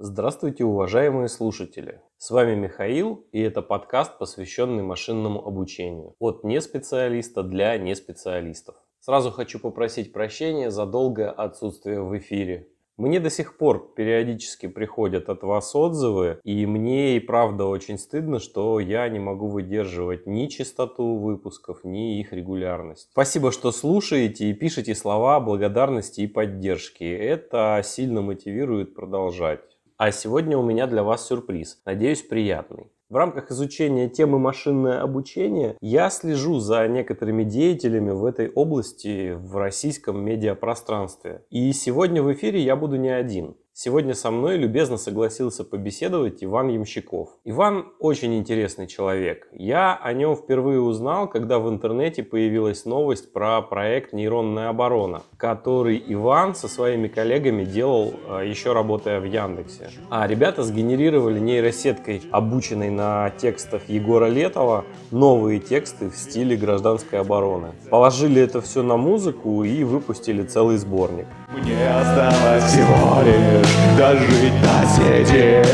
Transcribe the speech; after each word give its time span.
Здравствуйте, 0.00 0.64
уважаемые 0.64 1.28
слушатели! 1.28 2.00
С 2.16 2.32
вами 2.32 2.56
Михаил, 2.56 3.28
и 3.30 3.40
это 3.40 3.62
подкаст, 3.62 4.18
посвященный 4.18 4.82
машинному 4.82 5.46
обучению. 5.46 6.16
От 6.18 6.42
неспециалиста 6.42 7.44
для 7.44 7.78
неспециалистов. 7.78 8.74
Сразу 8.98 9.30
хочу 9.30 9.60
попросить 9.60 10.12
прощения 10.12 10.72
за 10.72 10.84
долгое 10.84 11.30
отсутствие 11.30 12.02
в 12.02 12.18
эфире. 12.18 12.66
Мне 12.96 13.20
до 13.20 13.30
сих 13.30 13.56
пор 13.56 13.94
периодически 13.94 14.66
приходят 14.66 15.28
от 15.28 15.44
вас 15.44 15.76
отзывы, 15.76 16.40
и 16.42 16.66
мне 16.66 17.16
и 17.16 17.20
правда 17.20 17.66
очень 17.66 17.98
стыдно, 17.98 18.40
что 18.40 18.80
я 18.80 19.08
не 19.08 19.20
могу 19.20 19.46
выдерживать 19.46 20.26
ни 20.26 20.46
частоту 20.46 21.18
выпусков, 21.18 21.84
ни 21.84 22.18
их 22.18 22.32
регулярность. 22.32 23.10
Спасибо, 23.12 23.52
что 23.52 23.70
слушаете 23.70 24.46
и 24.46 24.54
пишете 24.54 24.96
слова 24.96 25.38
благодарности 25.38 26.22
и 26.22 26.26
поддержки. 26.26 27.04
Это 27.04 27.80
сильно 27.84 28.22
мотивирует 28.22 28.96
продолжать. 28.96 29.73
А 29.96 30.10
сегодня 30.10 30.58
у 30.58 30.62
меня 30.62 30.88
для 30.88 31.04
вас 31.04 31.28
сюрприз. 31.28 31.80
Надеюсь, 31.86 32.22
приятный. 32.22 32.90
В 33.08 33.14
рамках 33.14 33.52
изучения 33.52 34.08
темы 34.08 34.40
машинное 34.40 35.00
обучение 35.00 35.76
я 35.80 36.10
слежу 36.10 36.58
за 36.58 36.88
некоторыми 36.88 37.44
деятелями 37.44 38.10
в 38.10 38.24
этой 38.24 38.50
области 38.50 39.34
в 39.34 39.56
российском 39.56 40.24
медиапространстве. 40.24 41.44
И 41.48 41.72
сегодня 41.72 42.24
в 42.24 42.32
эфире 42.32 42.60
я 42.60 42.74
буду 42.74 42.96
не 42.96 43.10
один. 43.10 43.56
Сегодня 43.76 44.14
со 44.14 44.30
мной 44.30 44.56
любезно 44.56 44.96
согласился 44.98 45.64
побеседовать 45.64 46.44
Иван 46.44 46.68
Ямщиков. 46.68 47.30
Иван 47.42 47.88
очень 47.98 48.38
интересный 48.38 48.86
человек. 48.86 49.48
Я 49.50 49.96
о 49.96 50.12
нем 50.12 50.36
впервые 50.36 50.80
узнал, 50.80 51.28
когда 51.28 51.58
в 51.58 51.68
интернете 51.68 52.22
появилась 52.22 52.84
новость 52.84 53.32
про 53.32 53.60
проект 53.62 54.12
«Нейронная 54.12 54.68
оборона», 54.68 55.22
который 55.36 56.00
Иван 56.06 56.54
со 56.54 56.68
своими 56.68 57.08
коллегами 57.08 57.64
делал, 57.64 58.14
э, 58.28 58.46
еще 58.46 58.74
работая 58.74 59.18
в 59.18 59.24
Яндексе. 59.24 59.90
А 60.08 60.28
ребята 60.28 60.62
сгенерировали 60.62 61.40
нейросеткой, 61.40 62.22
обученной 62.30 62.90
на 62.90 63.30
текстах 63.30 63.88
Егора 63.88 64.26
Летова, 64.26 64.84
новые 65.10 65.58
тексты 65.58 66.10
в 66.10 66.14
стиле 66.14 66.56
гражданской 66.56 67.18
обороны. 67.18 67.72
Положили 67.90 68.40
это 68.40 68.60
все 68.60 68.84
на 68.84 68.96
музыку 68.96 69.64
и 69.64 69.82
выпустили 69.82 70.44
целый 70.44 70.76
сборник. 70.76 71.26
Мне 71.56 71.88
осталось 71.88 72.64
всего 72.64 73.22
лишь 73.22 73.96
дожить 73.96 74.54
до 74.62 74.86
седи. 74.86 75.64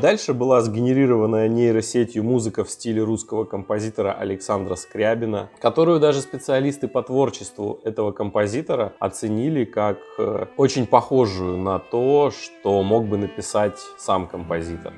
Дальше 0.00 0.32
была 0.32 0.62
сгенерированная 0.62 1.48
нейросетью 1.48 2.22
музыка 2.22 2.64
в 2.64 2.70
стиле 2.70 3.02
русского 3.02 3.44
композитора 3.44 4.12
Александра 4.12 4.76
Скрябина, 4.76 5.50
которую 5.60 5.98
даже 5.98 6.20
специалисты 6.20 6.86
по 6.86 7.02
творчеству 7.02 7.80
этого 7.84 8.12
композитора 8.12 8.92
оценили 9.00 9.64
как 9.64 9.98
э, 10.18 10.46
очень 10.56 10.86
похожую 10.86 11.58
на 11.58 11.80
то, 11.80 12.30
что 12.30 12.82
мог 12.84 13.06
бы 13.06 13.18
написать 13.18 13.78
сам 13.98 14.28
композитор. 14.28 14.94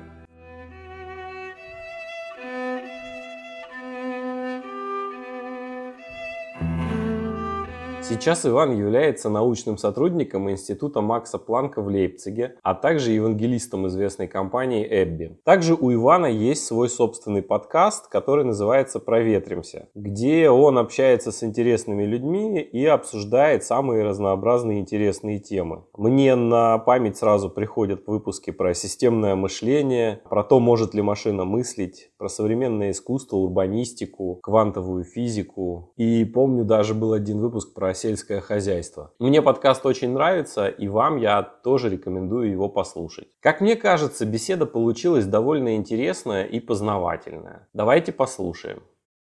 Сейчас 8.11 8.45
Иван 8.45 8.77
является 8.77 9.29
научным 9.29 9.77
сотрудником 9.77 10.51
Института 10.51 10.99
Макса 10.99 11.37
Планка 11.37 11.81
в 11.81 11.87
Лейпциге, 11.87 12.55
а 12.61 12.75
также 12.75 13.11
евангелистом 13.11 13.87
известной 13.87 14.27
компании 14.27 14.85
Эбби. 14.85 15.39
Также 15.45 15.75
у 15.75 15.93
Ивана 15.93 16.25
есть 16.25 16.65
свой 16.65 16.89
собственный 16.89 17.41
подкаст, 17.41 18.09
который 18.09 18.43
называется 18.43 18.99
«Проветримся», 18.99 19.87
где 19.95 20.49
он 20.49 20.77
общается 20.77 21.31
с 21.31 21.41
интересными 21.41 22.03
людьми 22.03 22.59
и 22.59 22.85
обсуждает 22.85 23.63
самые 23.63 24.03
разнообразные 24.03 24.81
интересные 24.81 25.39
темы. 25.39 25.85
Мне 25.95 26.35
на 26.35 26.79
память 26.79 27.15
сразу 27.15 27.49
приходят 27.49 28.05
выпуски 28.07 28.51
про 28.51 28.73
системное 28.73 29.35
мышление, 29.35 30.21
про 30.29 30.43
то, 30.43 30.59
может 30.59 30.93
ли 30.93 31.01
машина 31.01 31.45
мыслить, 31.45 32.11
про 32.17 32.27
современное 32.27 32.91
искусство, 32.91 33.37
урбанистику, 33.37 34.39
квантовую 34.43 35.05
физику. 35.05 35.93
И 35.95 36.25
помню, 36.25 36.65
даже 36.65 36.93
был 36.93 37.13
один 37.13 37.39
выпуск 37.39 37.73
про 37.73 38.00
сельское 38.01 38.41
хозяйство. 38.41 39.13
Мне 39.19 39.41
подкаст 39.41 39.85
очень 39.85 40.11
нравится, 40.11 40.67
и 40.67 40.87
вам 40.87 41.17
я 41.17 41.43
тоже 41.43 41.89
рекомендую 41.89 42.49
его 42.49 42.67
послушать. 42.67 43.27
Как 43.39 43.61
мне 43.61 43.75
кажется, 43.75 44.25
беседа 44.25 44.65
получилась 44.65 45.25
довольно 45.25 45.75
интересная 45.75 46.45
и 46.45 46.59
познавательная. 46.59 47.67
Давайте 47.73 48.11
послушаем. 48.11 48.81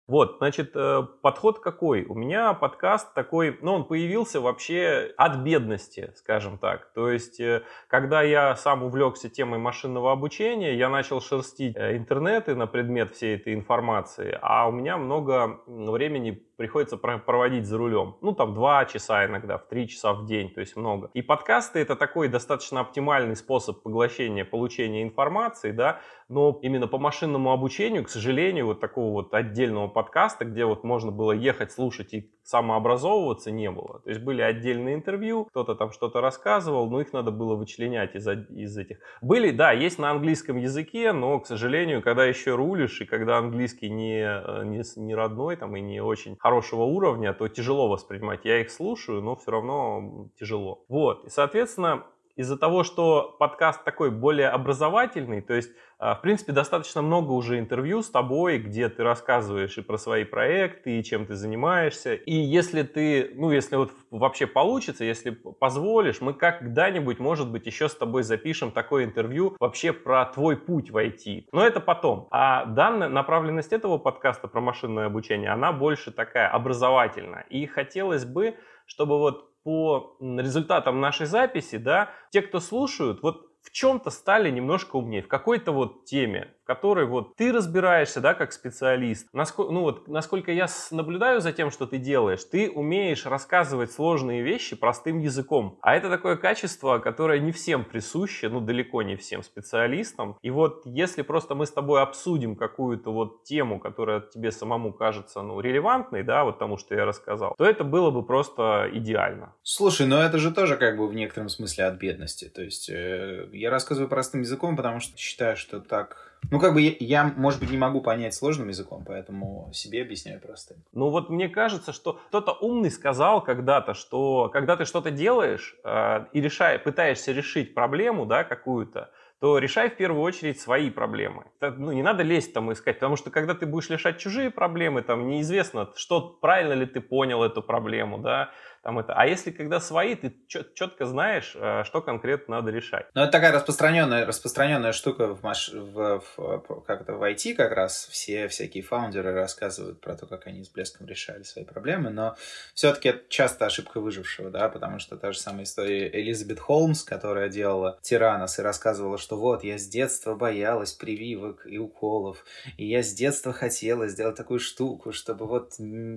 Вот, 0.08 0.36
значит, 0.38 0.70
э, 0.76 1.02
подход 1.20 1.58
какой? 1.58 2.04
У 2.04 2.14
меня 2.14 2.52
подкаст 2.54 3.12
такой, 3.12 3.58
ну, 3.60 3.72
он 3.72 3.84
появился 3.84 4.40
вообще 4.40 5.12
от 5.16 5.38
бедности, 5.38 6.12
скажем 6.14 6.58
так. 6.58 6.92
То 6.94 7.10
есть, 7.10 7.40
э, 7.40 7.64
когда 7.88 8.22
я 8.22 8.54
сам 8.54 8.84
увлекся 8.84 9.28
темой 9.28 9.58
машинного 9.58 10.12
обучения, 10.12 10.76
я 10.76 10.88
начал 10.88 11.20
шерстить 11.20 11.74
э, 11.76 11.96
интернеты 11.96 12.54
на 12.54 12.68
предмет 12.68 13.16
всей 13.16 13.34
этой 13.34 13.52
информации, 13.54 14.38
а 14.42 14.68
у 14.68 14.70
меня 14.70 14.96
много 14.96 15.58
времени 15.66 16.45
приходится 16.56 16.96
проводить 16.96 17.66
за 17.66 17.78
рулем. 17.78 18.16
Ну, 18.20 18.32
там, 18.32 18.54
два 18.54 18.84
часа 18.86 19.26
иногда, 19.26 19.58
в 19.58 19.66
три 19.68 19.88
часа 19.88 20.12
в 20.12 20.26
день, 20.26 20.50
то 20.50 20.60
есть 20.60 20.76
много. 20.76 21.10
И 21.14 21.22
подкасты— 21.22 21.78
это 21.80 21.96
такой 21.96 22.28
достаточно 22.28 22.80
оптимальный 22.80 23.36
способ 23.36 23.82
поглощения, 23.82 24.44
получения 24.44 25.02
информации, 25.02 25.70
да, 25.70 26.00
но 26.28 26.58
именно 26.62 26.88
по 26.88 26.98
машинному 26.98 27.52
обучению, 27.52 28.04
к 28.04 28.08
сожалению, 28.08 28.66
вот 28.66 28.80
такого 28.80 29.12
вот 29.12 29.34
отдельного 29.34 29.88
подкаста, 29.88 30.44
где 30.44 30.64
вот 30.64 30.82
можно 30.82 31.12
было 31.12 31.32
ехать, 31.32 31.72
слушать 31.72 32.14
и 32.14 32.32
самообразовываться, 32.42 33.50
не 33.50 33.70
было. 33.70 34.00
То 34.00 34.10
есть 34.10 34.22
были 34.22 34.40
отдельные 34.40 34.94
интервью, 34.94 35.44
кто-то 35.46 35.74
там 35.74 35.90
что-то 35.90 36.20
рассказывал, 36.20 36.88
но 36.88 37.00
их 37.00 37.12
надо 37.12 37.30
было 37.30 37.56
вычленять 37.56 38.14
из, 38.14 38.26
из 38.26 38.78
этих. 38.78 38.98
Были, 39.20 39.50
да, 39.50 39.72
есть 39.72 39.98
на 39.98 40.10
английском 40.10 40.56
языке, 40.56 41.12
но, 41.12 41.40
к 41.40 41.46
сожалению, 41.46 42.02
когда 42.02 42.24
еще 42.24 42.54
рулишь, 42.54 43.00
и 43.00 43.04
когда 43.04 43.38
английский 43.38 43.90
не, 43.90 44.20
э, 44.22 44.64
не, 44.64 44.82
не 44.96 45.14
родной 45.14 45.56
там, 45.56 45.76
и 45.76 45.80
не 45.80 46.00
очень 46.00 46.36
хорошего 46.46 46.82
уровня, 46.82 47.34
то 47.34 47.48
тяжело 47.48 47.88
воспринимать. 47.88 48.44
Я 48.44 48.60
их 48.60 48.70
слушаю, 48.70 49.20
но 49.20 49.34
все 49.34 49.50
равно 49.50 50.28
тяжело. 50.38 50.84
Вот, 50.88 51.24
и, 51.24 51.28
соответственно, 51.28 52.06
из-за 52.36 52.56
того, 52.58 52.84
что 52.84 53.34
подкаст 53.38 53.82
такой 53.82 54.10
более 54.10 54.48
образовательный, 54.48 55.40
то 55.40 55.54
есть, 55.54 55.70
а, 55.98 56.14
в 56.14 56.20
принципе, 56.20 56.52
достаточно 56.52 57.00
много 57.00 57.32
уже 57.32 57.58
интервью 57.58 58.02
с 58.02 58.10
тобой, 58.10 58.58
где 58.58 58.90
ты 58.90 59.02
рассказываешь 59.02 59.76
и 59.78 59.82
про 59.82 59.96
свои 59.96 60.24
проекты, 60.24 60.98
и 60.98 61.02
чем 61.02 61.26
ты 61.26 61.34
занимаешься. 61.34 62.14
И 62.14 62.34
если 62.34 62.82
ты, 62.82 63.32
ну, 63.34 63.50
если 63.50 63.76
вот 63.76 63.90
вообще 64.10 64.46
получится, 64.46 65.04
если 65.04 65.30
позволишь, 65.30 66.20
мы 66.20 66.34
когда-нибудь, 66.34 67.18
может 67.18 67.50
быть, 67.50 67.66
еще 67.66 67.88
с 67.88 67.94
тобой 67.94 68.22
запишем 68.22 68.70
такое 68.70 69.04
интервью 69.04 69.56
вообще 69.58 69.94
про 69.94 70.26
твой 70.26 70.56
путь 70.56 70.90
в 70.90 70.96
IT. 70.96 71.46
Но 71.52 71.66
это 71.66 71.80
потом. 71.80 72.28
А 72.30 72.66
данная 72.66 73.08
направленность 73.08 73.72
этого 73.72 73.96
подкаста 73.96 74.46
про 74.46 74.60
машинное 74.60 75.06
обучение, 75.06 75.50
она 75.50 75.72
больше 75.72 76.10
такая 76.10 76.48
образовательная. 76.48 77.46
И 77.48 77.66
хотелось 77.66 78.26
бы, 78.26 78.56
чтобы 78.86 79.18
вот 79.18 79.55
по 79.66 80.16
результатам 80.20 81.00
нашей 81.00 81.26
записи, 81.26 81.76
да, 81.76 82.10
те, 82.30 82.40
кто 82.40 82.60
слушают, 82.60 83.20
вот 83.24 83.50
в 83.66 83.72
чем-то 83.72 84.10
стали 84.10 84.48
немножко 84.50 84.96
умнее, 84.96 85.22
в 85.22 85.28
какой-то 85.28 85.72
вот 85.72 86.04
теме, 86.04 86.54
в 86.62 86.66
которой 86.66 87.04
вот 87.06 87.34
ты 87.34 87.52
разбираешься, 87.52 88.20
да, 88.20 88.34
как 88.34 88.52
специалист. 88.52 89.28
Насколько, 89.32 89.72
ну 89.72 89.80
вот, 89.80 90.06
насколько 90.06 90.52
я 90.52 90.66
наблюдаю 90.92 91.40
за 91.40 91.52
тем, 91.52 91.70
что 91.72 91.86
ты 91.86 91.98
делаешь, 91.98 92.44
ты 92.44 92.70
умеешь 92.70 93.26
рассказывать 93.26 93.90
сложные 93.90 94.42
вещи 94.42 94.76
простым 94.76 95.18
языком. 95.18 95.78
А 95.82 95.96
это 95.96 96.08
такое 96.08 96.36
качество, 96.36 96.98
которое 96.98 97.40
не 97.40 97.50
всем 97.50 97.84
присуще, 97.84 98.48
ну 98.48 98.60
далеко 98.60 99.02
не 99.02 99.16
всем 99.16 99.42
специалистам. 99.42 100.38
И 100.42 100.50
вот 100.50 100.82
если 100.84 101.22
просто 101.22 101.56
мы 101.56 101.66
с 101.66 101.72
тобой 101.72 102.02
обсудим 102.02 102.54
какую-то 102.54 103.12
вот 103.12 103.42
тему, 103.42 103.80
которая 103.80 104.20
тебе 104.20 104.52
самому 104.52 104.92
кажется, 104.92 105.42
ну, 105.42 105.60
релевантной, 105.60 106.22
да, 106.22 106.44
вот 106.44 106.58
тому, 106.58 106.76
что 106.76 106.94
я 106.94 107.04
рассказал, 107.04 107.54
то 107.58 107.64
это 107.64 107.82
было 107.82 108.10
бы 108.10 108.24
просто 108.24 108.88
идеально. 108.92 109.54
Слушай, 109.62 110.06
но 110.06 110.22
это 110.22 110.38
же 110.38 110.52
тоже 110.52 110.76
как 110.76 110.96
бы 110.96 111.08
в 111.08 111.14
некотором 111.14 111.48
смысле 111.48 111.84
от 111.86 111.98
бедности. 111.98 112.48
То 112.48 112.62
есть 112.62 112.88
э, 112.88 113.48
я 113.56 113.70
рассказываю 113.70 114.08
простым 114.08 114.40
языком, 114.42 114.76
потому 114.76 115.00
что 115.00 115.16
считаю, 115.16 115.56
что 115.56 115.80
так... 115.80 116.32
Ну, 116.50 116.60
как 116.60 116.74
бы 116.74 116.80
я, 116.80 116.92
я, 117.00 117.24
может 117.36 117.60
быть, 117.60 117.70
не 117.70 117.78
могу 117.78 118.00
понять 118.00 118.34
сложным 118.34 118.68
языком, 118.68 119.04
поэтому 119.06 119.70
себе 119.72 120.02
объясняю 120.02 120.40
простым. 120.40 120.76
Ну, 120.92 121.10
вот 121.10 121.30
мне 121.30 121.48
кажется, 121.48 121.92
что 121.92 122.20
кто-то 122.28 122.52
умный 122.52 122.90
сказал 122.90 123.42
когда-то, 123.42 123.94
что 123.94 124.48
когда 124.52 124.76
ты 124.76 124.84
что-то 124.84 125.10
делаешь 125.10 125.76
э, 125.84 126.26
и 126.32 126.40
решаешь, 126.40 126.82
пытаешься 126.82 127.32
решить 127.32 127.74
проблему, 127.74 128.26
да, 128.26 128.44
какую-то, 128.44 129.10
то 129.38 129.58
решай 129.58 129.90
в 129.90 129.96
первую 129.96 130.22
очередь 130.22 130.60
свои 130.60 130.90
проблемы. 130.90 131.44
Ну, 131.60 131.92
не 131.92 132.02
надо 132.02 132.22
лезть 132.22 132.54
там 132.54 132.72
искать, 132.72 132.96
потому 132.96 133.16
что 133.16 133.30
когда 133.30 133.54
ты 133.54 133.66
будешь 133.66 133.90
решать 133.90 134.18
чужие 134.18 134.50
проблемы, 134.50 135.02
там 135.02 135.28
неизвестно, 135.28 135.90
что 135.94 136.20
правильно 136.40 136.72
ли 136.72 136.86
ты 136.86 137.00
понял 137.00 137.42
эту 137.42 137.62
проблему, 137.62 138.18
да, 138.18 138.50
там 138.86 139.00
это. 139.00 139.14
А 139.14 139.26
если 139.26 139.50
когда 139.50 139.80
свои, 139.80 140.14
ты 140.14 140.32
четко 140.46 141.06
знаешь, 141.06 141.56
э, 141.56 141.82
что 141.82 142.00
конкретно 142.00 142.58
надо 142.58 142.70
решать. 142.70 143.06
Ну, 143.14 143.22
это 143.22 143.32
такая 143.32 143.50
распространенная, 143.50 144.24
распространенная 144.24 144.92
штука 144.92 145.34
в, 145.34 145.42
маш... 145.42 145.70
в, 145.70 146.22
в, 146.36 146.80
как 146.86 147.00
это, 147.00 147.14
в 147.14 147.22
IT 147.28 147.54
как 147.54 147.72
раз. 147.72 148.06
Все 148.12 148.46
всякие 148.46 148.84
фаундеры 148.84 149.32
рассказывают 149.32 150.00
про 150.00 150.14
то, 150.14 150.26
как 150.26 150.46
они 150.46 150.62
с 150.62 150.68
блеском 150.68 151.08
решали 151.08 151.42
свои 151.42 151.64
проблемы, 151.64 152.10
но 152.10 152.36
все-таки 152.74 153.08
это 153.08 153.28
часто 153.28 153.66
ошибка 153.66 153.98
выжившего, 154.00 154.50
да, 154.50 154.68
потому 154.68 155.00
что 155.00 155.16
та 155.16 155.32
же 155.32 155.40
самая 155.40 155.64
история 155.64 156.08
Элизабет 156.08 156.60
Холмс, 156.60 157.02
которая 157.02 157.48
делала 157.48 157.98
Тиранос 158.02 158.60
и 158.60 158.62
рассказывала, 158.62 159.18
что 159.18 159.36
вот, 159.36 159.64
я 159.64 159.78
с 159.78 159.88
детства 159.88 160.36
боялась 160.36 160.92
прививок 160.92 161.66
и 161.66 161.76
уколов, 161.76 162.44
и 162.76 162.86
я 162.86 163.02
с 163.02 163.12
детства 163.12 163.52
хотела 163.52 164.06
сделать 164.06 164.36
такую 164.36 164.60
штуку, 164.60 165.10
чтобы 165.10 165.46
вот 165.46 165.72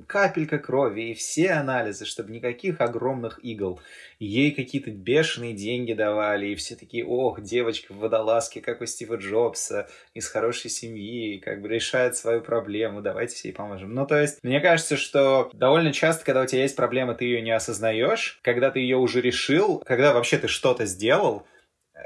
капелька 0.06 0.60
крови 0.60 1.10
и 1.10 1.14
все 1.16 1.54
анализы, 1.54 2.06
чтобы 2.06 2.32
никаких 2.32 2.59
огромных 2.68 3.40
игл. 3.44 3.80
ей 4.20 4.52
какие-то 4.52 4.92
бешеные 4.92 5.54
деньги 5.54 5.94
давали, 5.94 6.48
и 6.48 6.56
все 6.56 6.76
такие, 6.76 7.06
ох, 7.06 7.42
девочка 7.42 7.94
в 7.94 7.98
водолазке, 7.98 8.62
как 8.62 8.82
у 8.82 8.86
Стива 8.86 9.16
Джобса, 9.16 9.88
из 10.14 10.28
хорошей 10.28 10.70
семьи, 10.70 11.40
как 11.40 11.62
бы 11.62 11.70
решает 11.70 12.16
свою 12.16 12.42
проблему, 12.42 13.02
давайте 13.02 13.48
ей 13.48 13.54
поможем. 13.54 13.94
Ну, 13.94 14.06
то 14.06 14.20
есть, 14.20 14.40
мне 14.44 14.60
кажется, 14.60 14.98
что 14.98 15.50
довольно 15.54 15.94
часто, 15.94 16.26
когда 16.26 16.42
у 16.42 16.46
тебя 16.46 16.64
есть 16.64 16.76
проблема, 16.76 17.16
ты 17.16 17.26
ее 17.26 17.42
не 17.42 17.52
осознаешь, 17.52 18.40
когда 18.44 18.72
ты 18.72 18.80
ее 18.80 18.98
уже 18.98 19.22
решил, 19.22 19.80
когда 19.86 20.14
вообще 20.14 20.38
ты 20.38 20.48
что-то 20.48 20.86
сделал, 20.86 21.46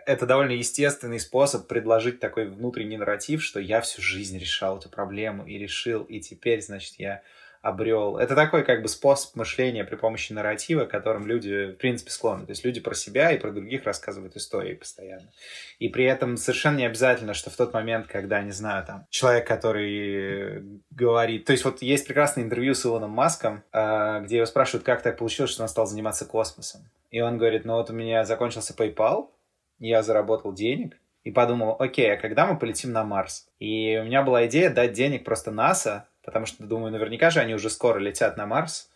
это 0.05 0.25
довольно 0.25 0.51
естественный 0.51 1.19
способ 1.19 1.67
предложить 1.67 2.19
такой 2.19 2.47
внутренний 2.47 2.97
нарратив, 2.97 3.43
что 3.43 3.59
я 3.59 3.81
всю 3.81 4.01
жизнь 4.01 4.37
решал 4.37 4.77
эту 4.77 4.89
проблему 4.89 5.45
и 5.45 5.57
решил, 5.57 6.03
и 6.03 6.19
теперь, 6.19 6.61
значит, 6.61 6.95
я 6.97 7.21
обрел. 7.63 8.17
Это 8.17 8.35
такой 8.35 8.63
как 8.63 8.81
бы 8.81 8.89
способ 8.89 9.37
мышления 9.37 9.85
при 9.85 9.95
помощи 9.95 10.33
нарратива, 10.33 10.83
которым 10.83 11.25
люди, 11.25 11.67
в 11.67 11.77
принципе, 11.77 12.11
склонны. 12.11 12.45
То 12.45 12.51
есть 12.51 12.65
люди 12.65 12.81
про 12.81 12.93
себя 12.93 13.31
и 13.31 13.39
про 13.39 13.51
других 13.51 13.85
рассказывают 13.85 14.35
истории 14.35 14.73
постоянно. 14.73 15.31
И 15.79 15.87
при 15.87 16.03
этом 16.03 16.35
совершенно 16.35 16.77
не 16.77 16.85
обязательно, 16.85 17.33
что 17.33 17.49
в 17.49 17.55
тот 17.55 17.73
момент, 17.73 18.07
когда, 18.07 18.41
не 18.41 18.51
знаю, 18.51 18.85
там, 18.85 19.07
человек, 19.09 19.47
который 19.47 20.81
говорит... 20.91 21.45
То 21.45 21.53
есть 21.53 21.63
вот 21.63 21.81
есть 21.81 22.05
прекрасное 22.05 22.43
интервью 22.43 22.75
с 22.75 22.85
Илоном 22.85 23.11
Маском, 23.11 23.63
а, 23.71 24.19
где 24.19 24.37
его 24.37 24.45
спрашивают, 24.45 24.85
как 24.85 25.01
так 25.01 25.17
получилось, 25.17 25.51
что 25.51 25.63
он 25.63 25.69
стал 25.69 25.85
заниматься 25.85 26.25
космосом. 26.25 26.81
И 27.11 27.21
он 27.21 27.37
говорит, 27.37 27.63
ну 27.63 27.75
вот 27.75 27.89
у 27.89 27.93
меня 27.93 28.25
закончился 28.25 28.73
PayPal, 28.73 29.29
я 29.79 30.03
заработал 30.03 30.51
денег, 30.51 30.97
и 31.23 31.31
подумал, 31.31 31.77
окей, 31.79 32.13
а 32.13 32.17
когда 32.17 32.45
мы 32.45 32.59
полетим 32.59 32.91
на 32.91 33.05
Марс? 33.05 33.47
И 33.57 33.97
у 34.01 34.03
меня 34.03 34.21
была 34.21 34.45
идея 34.47 34.69
дать 34.69 34.91
денег 34.91 35.23
просто 35.23 35.51
НАСА, 35.51 36.09
потому 36.23 36.45
что, 36.45 36.63
думаю, 36.63 36.91
наверняка 36.91 37.29
же 37.29 37.39
они 37.39 37.53
уже 37.53 37.69
скоро 37.69 37.99
летят 37.99 38.37
на 38.37 38.45
Марс. 38.45 38.89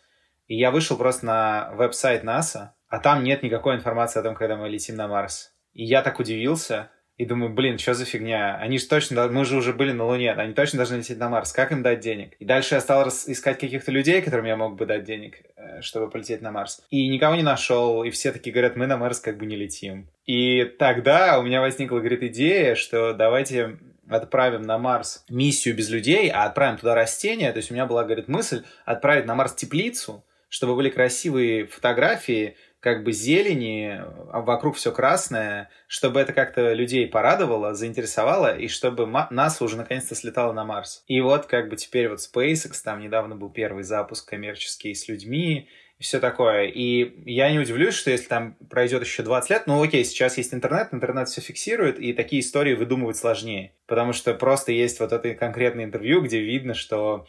И 0.46 0.56
я 0.56 0.70
вышел 0.70 0.96
просто 0.96 1.26
на 1.26 1.70
веб-сайт 1.72 2.24
НАСА, 2.24 2.74
а 2.88 2.98
там 3.00 3.22
нет 3.22 3.42
никакой 3.42 3.76
информации 3.76 4.20
о 4.20 4.22
том, 4.22 4.34
когда 4.34 4.56
мы 4.56 4.68
летим 4.68 4.96
на 4.96 5.08
Марс. 5.08 5.52
И 5.74 5.84
я 5.84 6.02
так 6.02 6.18
удивился, 6.18 6.90
и 7.18 7.24
думаю, 7.24 7.52
блин, 7.52 7.78
что 7.78 7.94
за 7.94 8.04
фигня? 8.04 8.56
Они 8.58 8.78
же 8.78 8.86
точно, 8.86 9.26
мы 9.26 9.44
же 9.44 9.56
уже 9.56 9.72
были 9.72 9.90
на 9.90 10.04
Луне, 10.04 10.32
они 10.32 10.54
точно 10.54 10.78
должны 10.78 10.96
лететь 10.96 11.18
на 11.18 11.28
Марс. 11.28 11.52
Как 11.52 11.72
им 11.72 11.82
дать 11.82 11.98
денег? 11.98 12.34
И 12.38 12.44
дальше 12.44 12.76
я 12.76 12.80
стал 12.80 13.08
искать 13.08 13.58
каких-то 13.58 13.90
людей, 13.90 14.22
которым 14.22 14.46
я 14.46 14.56
мог 14.56 14.76
бы 14.76 14.86
дать 14.86 15.02
денег, 15.02 15.42
э, 15.56 15.80
чтобы 15.82 16.10
полететь 16.10 16.42
на 16.42 16.52
Марс. 16.52 16.80
И 16.90 17.08
никого 17.08 17.34
не 17.34 17.42
нашел, 17.42 18.04
и 18.04 18.10
все 18.10 18.30
такие 18.30 18.52
говорят, 18.52 18.76
мы 18.76 18.86
на 18.86 18.96
Марс 18.96 19.18
как 19.18 19.36
бы 19.36 19.46
не 19.46 19.56
летим. 19.56 20.08
И 20.26 20.64
тогда 20.78 21.40
у 21.40 21.42
меня 21.42 21.60
возникла, 21.60 21.98
говорит, 21.98 22.22
идея, 22.22 22.76
что 22.76 23.12
давайте 23.12 23.78
отправим 24.10 24.62
на 24.62 24.78
Марс 24.78 25.24
миссию 25.28 25.76
без 25.76 25.90
людей, 25.90 26.30
а 26.30 26.44
отправим 26.44 26.78
туда 26.78 26.94
растения. 26.94 27.52
То 27.52 27.58
есть 27.58 27.70
у 27.70 27.74
меня 27.74 27.86
была, 27.86 28.04
говорит, 28.04 28.28
мысль 28.28 28.64
отправить 28.84 29.26
на 29.26 29.34
Марс 29.34 29.54
теплицу, 29.54 30.24
чтобы 30.48 30.76
были 30.76 30.88
красивые 30.88 31.66
фотографии, 31.66 32.56
как 32.80 33.02
бы 33.02 33.12
зелени, 33.12 34.00
а 34.32 34.40
вокруг 34.40 34.76
все 34.76 34.92
красное, 34.92 35.68
чтобы 35.88 36.20
это 36.20 36.32
как-то 36.32 36.72
людей 36.72 37.08
порадовало, 37.08 37.74
заинтересовало, 37.74 38.56
и 38.56 38.68
чтобы 38.68 39.06
НАСА 39.06 39.64
уже 39.64 39.76
наконец-то 39.76 40.14
слетала 40.14 40.52
на 40.52 40.64
Марс. 40.64 41.02
И 41.08 41.20
вот 41.20 41.46
как 41.46 41.68
бы 41.68 41.76
теперь 41.76 42.08
вот 42.08 42.20
SpaceX, 42.20 42.72
там 42.84 43.00
недавно 43.00 43.34
был 43.34 43.50
первый 43.50 43.82
запуск 43.82 44.28
коммерческий 44.28 44.94
с 44.94 45.08
людьми, 45.08 45.68
и 45.98 46.02
все 46.02 46.20
такое. 46.20 46.66
И 46.66 47.22
я 47.30 47.50
не 47.50 47.58
удивлюсь, 47.58 47.94
что 47.94 48.10
если 48.10 48.28
там 48.28 48.54
пройдет 48.70 49.02
еще 49.02 49.22
20 49.22 49.50
лет, 49.50 49.62
ну 49.66 49.82
окей, 49.82 50.04
сейчас 50.04 50.36
есть 50.38 50.54
интернет, 50.54 50.88
интернет 50.92 51.28
все 51.28 51.40
фиксирует, 51.40 51.98
и 51.98 52.12
такие 52.12 52.40
истории 52.40 52.74
выдумывать 52.74 53.16
сложнее. 53.16 53.72
Потому 53.86 54.12
что 54.12 54.32
просто 54.34 54.72
есть 54.72 55.00
вот 55.00 55.12
это 55.12 55.34
конкретное 55.34 55.84
интервью, 55.84 56.22
где 56.22 56.40
видно, 56.40 56.74
что 56.74 57.26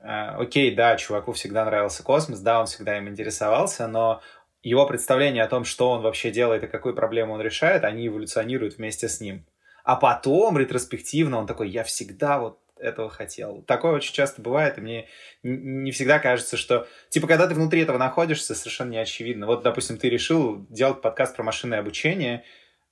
э, 0.00 0.06
окей, 0.06 0.72
да, 0.74 0.96
чуваку 0.96 1.32
всегда 1.32 1.64
нравился 1.64 2.04
космос, 2.04 2.40
да, 2.40 2.60
он 2.60 2.66
всегда 2.66 2.96
им 2.96 3.08
интересовался, 3.08 3.88
но 3.88 4.22
его 4.62 4.86
представление 4.86 5.42
о 5.42 5.48
том, 5.48 5.64
что 5.64 5.90
он 5.90 6.02
вообще 6.02 6.30
делает 6.30 6.62
и 6.62 6.68
какую 6.68 6.94
проблему 6.94 7.34
он 7.34 7.40
решает, 7.40 7.82
они 7.82 8.06
эволюционируют 8.06 8.76
вместе 8.76 9.08
с 9.08 9.20
ним. 9.20 9.44
А 9.82 9.96
потом, 9.96 10.56
ретроспективно, 10.56 11.38
он 11.38 11.48
такой, 11.48 11.68
я 11.68 11.82
всегда 11.82 12.38
вот 12.38 12.60
этого 12.82 13.08
хотел. 13.08 13.62
Такое 13.62 13.92
очень 13.92 14.12
часто 14.12 14.42
бывает, 14.42 14.78
и 14.78 14.80
мне 14.80 15.08
не 15.42 15.90
всегда 15.92 16.18
кажется, 16.18 16.56
что... 16.56 16.86
Типа, 17.08 17.26
когда 17.26 17.46
ты 17.46 17.54
внутри 17.54 17.80
этого 17.80 17.98
находишься, 17.98 18.54
совершенно 18.54 18.90
не 18.90 18.98
очевидно. 18.98 19.46
Вот, 19.46 19.62
допустим, 19.62 19.96
ты 19.96 20.08
решил 20.08 20.66
делать 20.68 21.00
подкаст 21.00 21.36
про 21.36 21.42
машинное 21.42 21.78
обучение, 21.78 22.44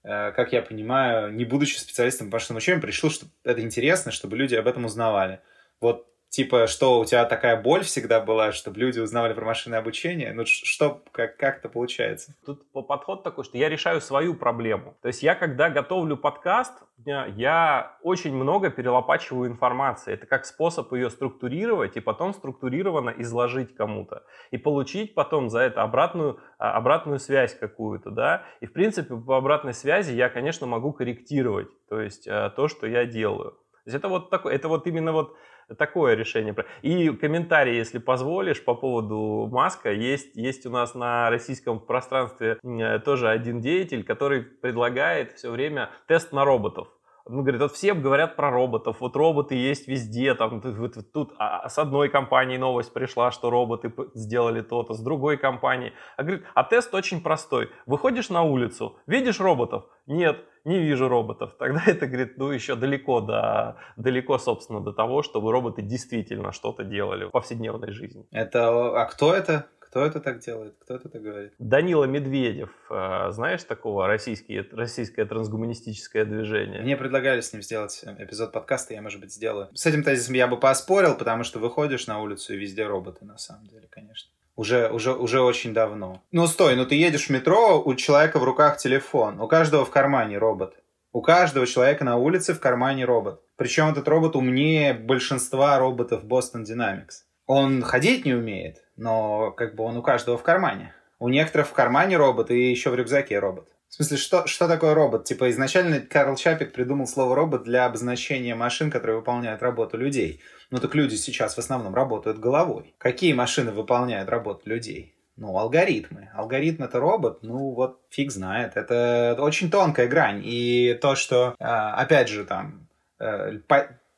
э, 0.02 0.32
как 0.32 0.52
я 0.52 0.62
понимаю, 0.62 1.32
не 1.32 1.44
будучи 1.44 1.76
специалистом 1.76 2.30
по 2.30 2.36
машинному 2.36 2.58
обучению, 2.58 2.82
решил, 2.82 3.10
что 3.10 3.26
это 3.44 3.60
интересно, 3.60 4.12
чтобы 4.12 4.36
люди 4.36 4.54
об 4.54 4.66
этом 4.66 4.84
узнавали. 4.84 5.40
Вот 5.80 6.06
типа, 6.30 6.66
что 6.68 7.00
у 7.00 7.04
тебя 7.04 7.24
такая 7.24 7.60
боль 7.60 7.82
всегда 7.82 8.20
была, 8.20 8.52
чтобы 8.52 8.78
люди 8.78 9.00
узнавали 9.00 9.34
про 9.34 9.44
машинное 9.44 9.80
обучение? 9.80 10.32
Ну, 10.32 10.44
что, 10.46 11.02
как, 11.12 11.36
как 11.36 11.58
это 11.58 11.68
получается? 11.68 12.34
Тут 12.46 12.70
подход 12.72 13.22
такой, 13.22 13.44
что 13.44 13.58
я 13.58 13.68
решаю 13.68 14.00
свою 14.00 14.34
проблему. 14.34 14.96
То 15.02 15.08
есть 15.08 15.22
я, 15.22 15.34
когда 15.34 15.68
готовлю 15.68 16.16
подкаст, 16.16 16.72
я 17.04 17.96
очень 18.02 18.34
много 18.34 18.70
перелопачиваю 18.70 19.50
информации. 19.50 20.12
Это 20.12 20.26
как 20.26 20.46
способ 20.46 20.92
ее 20.92 21.10
структурировать 21.10 21.96
и 21.96 22.00
потом 22.00 22.32
структурированно 22.32 23.10
изложить 23.18 23.74
кому-то. 23.74 24.22
И 24.50 24.58
получить 24.58 25.14
потом 25.14 25.48
за 25.50 25.60
это 25.60 25.82
обратную, 25.82 26.38
а, 26.58 26.76
обратную 26.76 27.18
связь 27.18 27.54
какую-то, 27.54 28.10
да. 28.10 28.44
И, 28.60 28.66
в 28.66 28.72
принципе, 28.72 29.16
по 29.16 29.36
обратной 29.36 29.74
связи 29.74 30.12
я, 30.12 30.28
конечно, 30.28 30.66
могу 30.66 30.92
корректировать, 30.92 31.68
то 31.88 32.00
есть 32.00 32.26
э, 32.26 32.52
то, 32.54 32.68
что 32.68 32.86
я 32.86 33.04
делаю. 33.06 33.52
То 33.52 33.86
есть 33.86 33.96
это 33.96 34.08
вот 34.08 34.30
такое, 34.30 34.54
это 34.54 34.68
вот 34.68 34.86
именно 34.86 35.12
вот 35.12 35.36
такое 35.74 36.14
решение. 36.14 36.54
И 36.82 37.08
комментарий, 37.10 37.76
если 37.76 37.98
позволишь, 37.98 38.64
по 38.64 38.74
поводу 38.74 39.48
Маска. 39.50 39.92
Есть, 39.92 40.36
есть 40.36 40.66
у 40.66 40.70
нас 40.70 40.94
на 40.94 41.30
российском 41.30 41.80
пространстве 41.80 42.58
э, 42.62 42.98
тоже 43.00 43.28
один 43.28 43.60
деятель, 43.60 44.04
который 44.04 44.42
предлагает 44.42 45.32
все 45.32 45.50
время 45.50 45.90
тест 46.06 46.32
на 46.32 46.44
роботов. 46.44 46.88
Ну, 47.26 47.42
говорит, 47.42 47.60
вот 47.60 47.72
все 47.72 47.94
говорят 47.94 48.36
про 48.36 48.50
роботов, 48.50 48.96
вот 49.00 49.16
роботы 49.16 49.54
есть 49.54 49.88
везде, 49.88 50.34
там, 50.34 50.60
вот, 50.60 50.76
вот, 50.76 51.12
тут 51.12 51.32
а, 51.38 51.68
с 51.68 51.78
одной 51.78 52.08
компании 52.08 52.56
новость 52.56 52.92
пришла, 52.92 53.30
что 53.30 53.50
роботы 53.50 53.92
сделали 54.14 54.62
то-то, 54.62 54.94
с 54.94 55.00
другой 55.00 55.36
компании. 55.36 55.92
А 56.16 56.22
говорит, 56.22 56.44
а 56.54 56.64
тест 56.64 56.94
очень 56.94 57.22
простой. 57.22 57.70
Выходишь 57.86 58.30
на 58.30 58.42
улицу, 58.42 58.96
видишь 59.06 59.40
роботов? 59.40 59.84
Нет 60.06 60.44
не 60.64 60.78
вижу 60.78 61.08
роботов. 61.08 61.54
Тогда 61.58 61.82
это, 61.86 62.06
говорит, 62.06 62.36
ну 62.36 62.50
еще 62.50 62.74
далеко 62.74 63.20
до, 63.20 63.76
далеко, 63.96 64.38
собственно, 64.38 64.80
до 64.80 64.92
того, 64.92 65.22
чтобы 65.22 65.52
роботы 65.52 65.82
действительно 65.82 66.52
что-то 66.52 66.84
делали 66.84 67.24
в 67.24 67.30
повседневной 67.30 67.92
жизни. 67.92 68.26
Это, 68.30 69.00
а 69.00 69.04
кто 69.06 69.34
это? 69.34 69.66
Кто 69.90 70.06
это 70.06 70.20
так 70.20 70.38
делает? 70.38 70.76
Кто 70.78 70.94
это 70.94 71.08
так 71.08 71.20
говорит? 71.20 71.52
Данила 71.58 72.04
Медведев. 72.04 72.70
А, 72.90 73.32
знаешь 73.32 73.64
такого 73.64 74.06
российский, 74.06 74.60
российское 74.70 75.24
трансгуманистическое 75.24 76.24
движение? 76.24 76.80
Мне 76.82 76.96
предлагали 76.96 77.40
с 77.40 77.52
ним 77.52 77.60
сделать 77.60 78.00
эпизод 78.18 78.52
подкаста, 78.52 78.94
я, 78.94 79.02
может 79.02 79.20
быть, 79.20 79.32
сделаю. 79.32 79.68
С 79.74 79.86
этим 79.86 80.04
тезисом 80.04 80.34
я 80.34 80.46
бы 80.46 80.60
поспорил, 80.60 81.16
потому 81.16 81.42
что 81.42 81.58
выходишь 81.58 82.06
на 82.06 82.20
улицу 82.22 82.54
и 82.54 82.56
везде 82.56 82.86
роботы, 82.86 83.24
на 83.24 83.36
самом 83.36 83.66
деле, 83.66 83.88
конечно. 83.90 84.30
Уже, 84.54 84.88
уже, 84.90 85.12
уже 85.12 85.40
очень 85.40 85.74
давно. 85.74 86.22
Ну 86.30 86.46
стой, 86.46 86.76
ну 86.76 86.86
ты 86.86 86.94
едешь 86.94 87.26
в 87.26 87.30
метро, 87.30 87.82
у 87.84 87.94
человека 87.96 88.38
в 88.38 88.44
руках 88.44 88.76
телефон, 88.76 89.40
у 89.40 89.48
каждого 89.48 89.84
в 89.84 89.90
кармане 89.90 90.38
робот. 90.38 90.76
У 91.12 91.20
каждого 91.20 91.66
человека 91.66 92.04
на 92.04 92.16
улице 92.16 92.54
в 92.54 92.60
кармане 92.60 93.06
робот. 93.06 93.42
Причем 93.56 93.88
этот 93.88 94.06
робот 94.06 94.36
умнее 94.36 94.94
большинства 94.94 95.76
роботов 95.80 96.22
Boston 96.22 96.62
Dynamics. 96.62 97.24
Он 97.52 97.82
ходить 97.82 98.24
не 98.24 98.32
умеет, 98.32 98.76
но 98.96 99.50
как 99.50 99.74
бы 99.74 99.82
он 99.82 99.96
у 99.96 100.02
каждого 100.02 100.38
в 100.38 100.42
кармане. 100.44 100.94
У 101.18 101.28
некоторых 101.28 101.66
в 101.66 101.72
кармане 101.72 102.16
робот 102.16 102.52
и 102.52 102.70
еще 102.70 102.90
в 102.90 102.94
рюкзаке 102.94 103.40
робот. 103.40 103.68
В 103.88 103.94
смысле, 103.94 104.18
что, 104.18 104.46
что 104.46 104.68
такое 104.68 104.94
робот? 104.94 105.24
Типа 105.24 105.50
изначально 105.50 105.98
Карл 105.98 106.36
Чапик 106.36 106.72
придумал 106.72 107.08
слово 107.08 107.34
робот 107.34 107.64
для 107.64 107.86
обозначения 107.86 108.54
машин, 108.54 108.88
которые 108.88 109.16
выполняют 109.16 109.62
работу 109.62 109.96
людей. 109.96 110.40
Ну 110.70 110.78
так 110.78 110.94
люди 110.94 111.16
сейчас 111.16 111.56
в 111.56 111.58
основном 111.58 111.92
работают 111.92 112.38
головой. 112.38 112.94
Какие 112.98 113.32
машины 113.32 113.72
выполняют 113.72 114.28
работу 114.28 114.70
людей? 114.70 115.16
Ну, 115.36 115.58
алгоритмы. 115.58 116.30
Алгоритм 116.32 116.84
это 116.84 117.00
робот, 117.00 117.42
ну 117.42 117.74
вот 117.74 118.00
фиг 118.10 118.30
знает. 118.30 118.76
Это 118.76 119.36
очень 119.40 119.72
тонкая 119.72 120.06
грань. 120.06 120.40
И 120.44 120.96
то, 121.02 121.16
что, 121.16 121.56
а, 121.58 121.94
опять 121.94 122.28
же, 122.28 122.44
там, 122.44 122.86
э, 123.18 123.58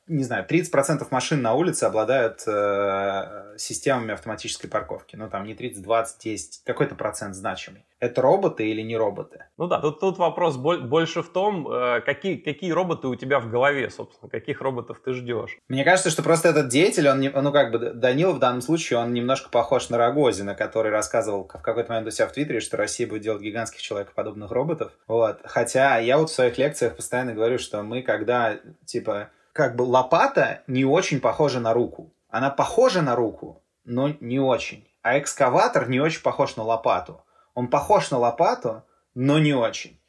не 0.07 0.23
знаю, 0.23 0.45
30% 0.47 1.05
машин 1.11 1.41
на 1.41 1.53
улице 1.53 1.85
обладают 1.85 2.43
э, 2.45 3.55
системами 3.57 4.13
автоматической 4.13 4.69
парковки. 4.69 5.15
Ну, 5.15 5.29
там 5.29 5.45
не 5.45 5.55
30, 5.55 5.81
20, 5.81 6.23
10, 6.23 6.63
какой-то 6.65 6.95
процент 6.95 7.35
значимый. 7.35 7.85
Это 7.99 8.21
роботы 8.21 8.67
или 8.67 8.81
не 8.81 8.97
роботы? 8.97 9.45
Ну 9.57 9.67
да, 9.67 9.79
тут, 9.79 10.01
тут 10.01 10.17
вопрос 10.17 10.57
больше 10.57 11.21
в 11.21 11.29
том, 11.29 11.71
э, 11.71 12.01
какие, 12.01 12.35
какие 12.35 12.71
роботы 12.71 13.07
у 13.07 13.15
тебя 13.15 13.39
в 13.39 13.49
голове, 13.49 13.89
собственно, 13.89 14.29
каких 14.29 14.59
роботов 14.59 15.01
ты 15.03 15.13
ждешь. 15.13 15.57
Мне 15.69 15.85
кажется, 15.85 16.09
что 16.09 16.21
просто 16.21 16.49
этот 16.49 16.67
деятель, 16.67 17.07
он, 17.07 17.21
ну 17.21 17.51
как 17.53 17.71
бы, 17.71 17.93
Данил 17.93 18.33
в 18.33 18.39
данном 18.39 18.61
случае, 18.61 18.99
он 18.99 19.13
немножко 19.13 19.49
похож 19.49 19.89
на 19.89 19.97
Рогозина, 19.97 20.53
который 20.53 20.91
рассказывал 20.91 21.45
в 21.45 21.61
какой-то 21.61 21.89
момент 21.89 22.07
у 22.07 22.11
себя 22.11 22.27
в 22.27 22.33
Твиттере, 22.33 22.59
что 22.59 22.75
Россия 22.75 23.07
будет 23.07 23.21
делать 23.21 23.41
гигантских 23.41 23.81
человекоподобных 23.81 24.51
роботов. 24.51 24.91
Вот. 25.07 25.39
Хотя 25.45 25.97
я 25.99 26.17
вот 26.17 26.29
в 26.29 26.33
своих 26.33 26.57
лекциях 26.57 26.97
постоянно 26.97 27.33
говорю, 27.33 27.57
что 27.57 27.83
мы 27.83 28.01
когда, 28.01 28.59
типа, 28.85 29.29
как 29.53 29.75
бы 29.75 29.83
лопата 29.83 30.63
не 30.67 30.83
очень 30.83 31.21
похожа 31.21 31.59
на 31.59 31.73
руку. 31.73 32.13
Она 32.27 32.49
похожа 32.49 33.01
на 33.01 33.15
руку, 33.15 33.63
но 33.85 34.09
не 34.19 34.39
очень. 34.39 34.87
А 35.03 35.19
экскаватор 35.19 35.87
не 35.87 35.99
очень 35.99 36.21
похож 36.21 36.55
на 36.55 36.63
лопату. 36.63 37.23
Он 37.53 37.67
похож 37.67 38.09
на 38.09 38.17
лопату, 38.17 38.83
но 39.13 39.37
не 39.37 39.53
очень. 39.53 39.99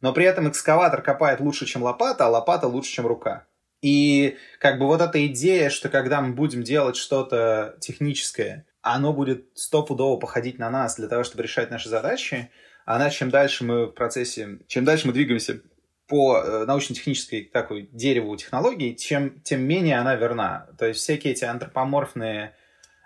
Но 0.00 0.12
при 0.12 0.24
этом 0.24 0.48
экскаватор 0.48 1.02
копает 1.02 1.40
лучше, 1.40 1.66
чем 1.66 1.82
лопата, 1.82 2.26
а 2.26 2.30
лопата 2.30 2.66
лучше, 2.66 2.92
чем 2.92 3.06
рука. 3.06 3.46
И 3.82 4.38
как 4.58 4.78
бы 4.78 4.86
вот 4.86 5.02
эта 5.02 5.26
идея, 5.26 5.68
что 5.68 5.90
когда 5.90 6.22
мы 6.22 6.32
будем 6.32 6.62
делать 6.62 6.96
что-то 6.96 7.76
техническое, 7.80 8.66
оно 8.80 9.12
будет 9.12 9.46
стопудово 9.54 10.18
походить 10.18 10.58
на 10.58 10.70
нас 10.70 10.96
для 10.96 11.08
того, 11.08 11.24
чтобы 11.24 11.42
решать 11.42 11.70
наши 11.70 11.90
задачи, 11.90 12.50
она 12.86 13.10
чем 13.10 13.28
дальше 13.28 13.64
мы 13.64 13.86
в 13.86 13.92
процессе, 13.92 14.60
чем 14.68 14.86
дальше 14.86 15.06
мы 15.06 15.12
двигаемся 15.12 15.60
по 16.06 16.38
э, 16.38 16.64
научно-технической 16.66 17.44
такой 17.44 17.88
дереву 17.92 18.36
технологий, 18.36 18.96
чем, 18.96 19.40
тем 19.40 19.62
менее 19.62 19.98
она 19.98 20.14
верна. 20.14 20.66
То 20.78 20.86
есть 20.86 21.00
всякие 21.00 21.32
эти 21.32 21.44
антропоморфные 21.44 22.54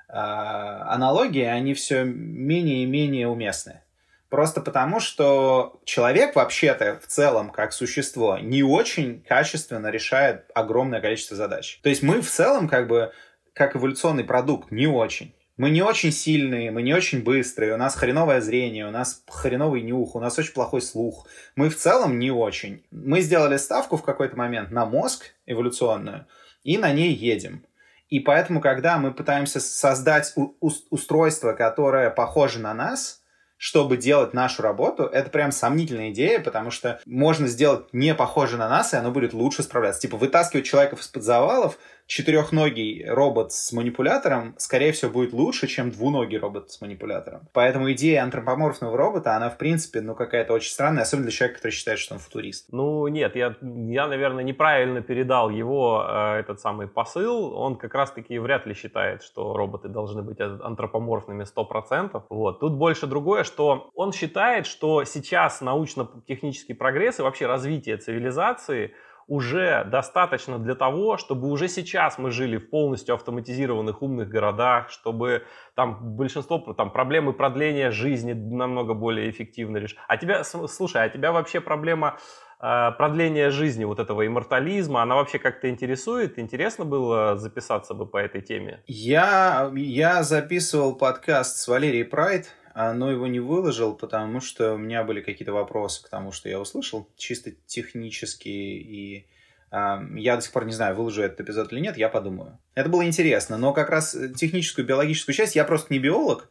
э, 0.09 0.13
аналогии, 0.13 1.45
они 1.45 1.75
все 1.75 2.05
менее 2.05 2.83
и 2.83 2.87
менее 2.87 3.29
уместны. 3.29 3.83
Просто 4.29 4.61
потому, 4.61 5.01
что 5.01 5.81
человек 5.85 6.37
вообще-то 6.37 7.01
в 7.03 7.07
целом, 7.07 7.51
как 7.51 7.73
существо, 7.73 8.39
не 8.39 8.63
очень 8.63 9.23
качественно 9.23 9.89
решает 9.89 10.45
огромное 10.55 11.01
количество 11.01 11.37
задач. 11.37 11.81
То 11.83 11.89
есть 11.89 12.03
мы 12.03 12.21
в 12.21 12.29
целом, 12.29 12.69
как 12.69 12.89
бы, 12.89 13.13
как 13.55 13.75
эволюционный 13.75 14.25
продукт, 14.25 14.71
не 14.71 14.87
очень. 14.87 15.35
Мы 15.59 15.71
не 15.71 15.83
очень 15.83 16.13
сильные, 16.13 16.71
мы 16.71 16.83
не 16.83 16.95
очень 16.95 17.25
быстрые, 17.25 17.75
у 17.75 17.77
нас 17.77 17.97
хреновое 17.97 18.41
зрение, 18.41 18.87
у 18.87 18.93
нас 18.93 19.25
хреновый 19.29 19.83
нюх, 19.83 20.15
у 20.15 20.21
нас 20.21 20.39
очень 20.39 20.55
плохой 20.55 20.81
слух. 20.81 21.27
Мы 21.57 21.69
в 21.69 21.77
целом 21.77 22.21
не 22.21 22.31
очень. 22.31 22.85
Мы 22.93 23.21
сделали 23.21 23.57
ставку 23.57 23.97
в 23.97 24.05
какой-то 24.05 24.37
момент 24.37 24.71
на 24.71 24.87
мозг 24.87 25.35
эволюционную 25.47 26.27
и 26.63 26.79
на 26.79 26.93
ней 26.93 27.13
едем. 27.13 27.67
И 28.09 28.21
поэтому, 28.21 28.61
когда 28.61 28.99
мы 28.99 29.13
пытаемся 29.13 29.59
создать 29.59 30.33
устройство, 30.61 31.53
которое 31.55 32.11
похоже 32.11 32.61
на 32.61 32.73
нас, 32.73 33.23
чтобы 33.57 33.97
делать 33.97 34.35
нашу 34.35 34.63
работу, 34.63 35.03
это 35.03 35.29
прям 35.31 35.51
сомнительная 35.51 36.11
идея, 36.11 36.39
потому 36.39 36.71
что 36.71 37.01
можно 37.05 37.49
сделать 37.49 37.93
не 37.93 38.15
похоже 38.15 38.57
на 38.57 38.69
нас, 38.69 38.95
и 38.95 38.97
оно 38.97 39.11
будет 39.11 39.33
лучше 39.33 39.65
справляться. 39.65 40.03
Типа 40.03 40.17
вытаскивать 40.17 40.65
человека 40.65 40.95
из-под 40.95 41.25
завалов, 41.25 41.79
четырехногий 42.09 43.05
робот 43.07 43.53
с 43.53 43.71
манипулятором, 43.71 44.55
скорее 44.57 44.93
всего, 44.93 45.13
будет 45.13 45.35
лучше, 45.35 45.67
чем 45.67 45.91
двуногий 45.91 46.39
робот 46.39 46.71
с 46.71 46.81
манипулятором. 46.81 47.43
Поэтому 47.53 47.93
идея 47.93 48.23
антропоморфного 48.23 48.97
робота, 48.97 49.37
она, 49.37 49.51
в 49.51 49.59
принципе, 49.59 50.01
ну, 50.01 50.15
какая-то 50.15 50.55
очень 50.55 50.71
странная, 50.71 51.03
особенно 51.03 51.25
для 51.27 51.33
человека, 51.33 51.59
который 51.59 51.73
считает, 51.73 51.99
что 51.99 52.15
он 52.15 52.21
футурист. 52.21 52.69
Ну, 52.73 53.07
нет, 53.09 53.37
я, 53.37 53.55
я 53.61 54.09
наверное, 54.09 54.43
неправильно 54.43 55.03
передал 55.03 55.51
его, 55.51 56.03
э, 56.09 56.39
этот 56.41 56.61
самый 56.61 56.89
посыл. 56.89 57.53
Он 57.55 57.77
как 57.77 57.95
раз-таки 57.95 58.39
вряд 58.39 58.65
ли 58.65 58.73
считает, 58.73 59.23
что 59.23 59.55
роботы 59.55 59.89
должны 59.89 60.23
быть 60.23 60.41
антропоморфными 60.41 61.45
100%. 61.45 62.23
Вот. 62.31 62.61
Тут 62.61 62.73
больше 62.73 63.07
другое, 63.07 63.45
что 63.45 63.91
он 63.95 64.13
считает, 64.13 64.67
что 64.67 65.05
сейчас 65.05 65.61
научно-технический 65.61 66.73
прогресс 66.73 67.19
и 67.19 67.23
вообще 67.23 67.47
развитие 67.47 67.99
цивилизации– 67.99 68.95
уже 69.29 69.85
достаточно 69.85 70.59
для 70.59 70.75
того, 70.75 71.19
чтобы 71.19 71.49
уже 71.49 71.69
сейчас 71.69 72.19
мы 72.19 72.31
жили 72.31 72.57
в 72.57 72.71
полностью 72.71 73.15
автоматизированных 73.15 74.03
умных 74.03 74.29
городах, 74.29 74.91
чтобы 74.91 75.45
там 75.75 76.17
большинство 76.17 76.59
там, 76.59 76.91
проблемы 76.91 77.35
продления 77.35 77.91
жизни 77.91 78.33
намного 78.33 78.95
более 78.95 79.31
эффективно 79.31 79.77
решить. 79.77 79.99
А 80.09 80.17
тебя, 80.17 80.43
слушай, 80.45 81.05
а 81.05 81.09
тебя 81.11 81.33
вообще 81.33 81.61
проблема 81.61 82.19
э, 82.59 82.91
продления 82.97 83.51
жизни, 83.51 83.85
вот 83.85 83.99
этого 83.99 84.27
иммортализма, 84.27 85.03
она 85.03 85.17
вообще 85.17 85.39
как-то 85.39 85.69
интересует? 85.69 86.39
Интересно 86.39 86.87
было 86.87 87.37
записаться 87.37 87.93
бы 87.93 88.07
по 88.07 88.17
этой 88.17 88.41
теме? 88.41 88.83
Я, 88.87 89.71
я 89.75 90.23
записывал 90.23 90.97
подкаст 90.97 91.59
с 91.59 91.69
Валерией 91.69 92.05
Прайд, 92.05 92.47
но 92.79 93.11
его 93.11 93.27
не 93.27 93.41
выложил, 93.41 93.95
потому 93.95 94.41
что 94.41 94.75
у 94.75 94.79
меня 94.79 95.03
были 95.03 95.21
какие-то 95.21 95.53
вопросы 95.53 96.05
к 96.05 96.09
тому, 96.09 96.31
что 96.31 96.49
я 96.49 96.61
услышал, 96.61 97.09
чисто 97.17 97.51
технические, 97.67 98.81
и 98.81 99.27
э, 99.73 99.99
я 100.15 100.37
до 100.37 100.43
сих 100.43 100.53
пор 100.53 100.65
не 100.65 100.73
знаю, 100.73 100.95
выложу 100.95 101.23
этот 101.23 101.41
эпизод 101.41 101.73
или 101.73 101.81
нет, 101.81 101.97
я 101.97 102.09
подумаю. 102.09 102.59
Это 102.75 102.89
было 102.89 103.05
интересно, 103.05 103.59
но 103.59 103.73
как 103.73 103.91
раз 103.91 104.17
техническую, 104.37 104.87
биологическую 104.87 105.35
часть, 105.35 105.57
я 105.57 105.65
просто 105.65 105.93
не 105.93 105.99
биолог, 105.99 106.51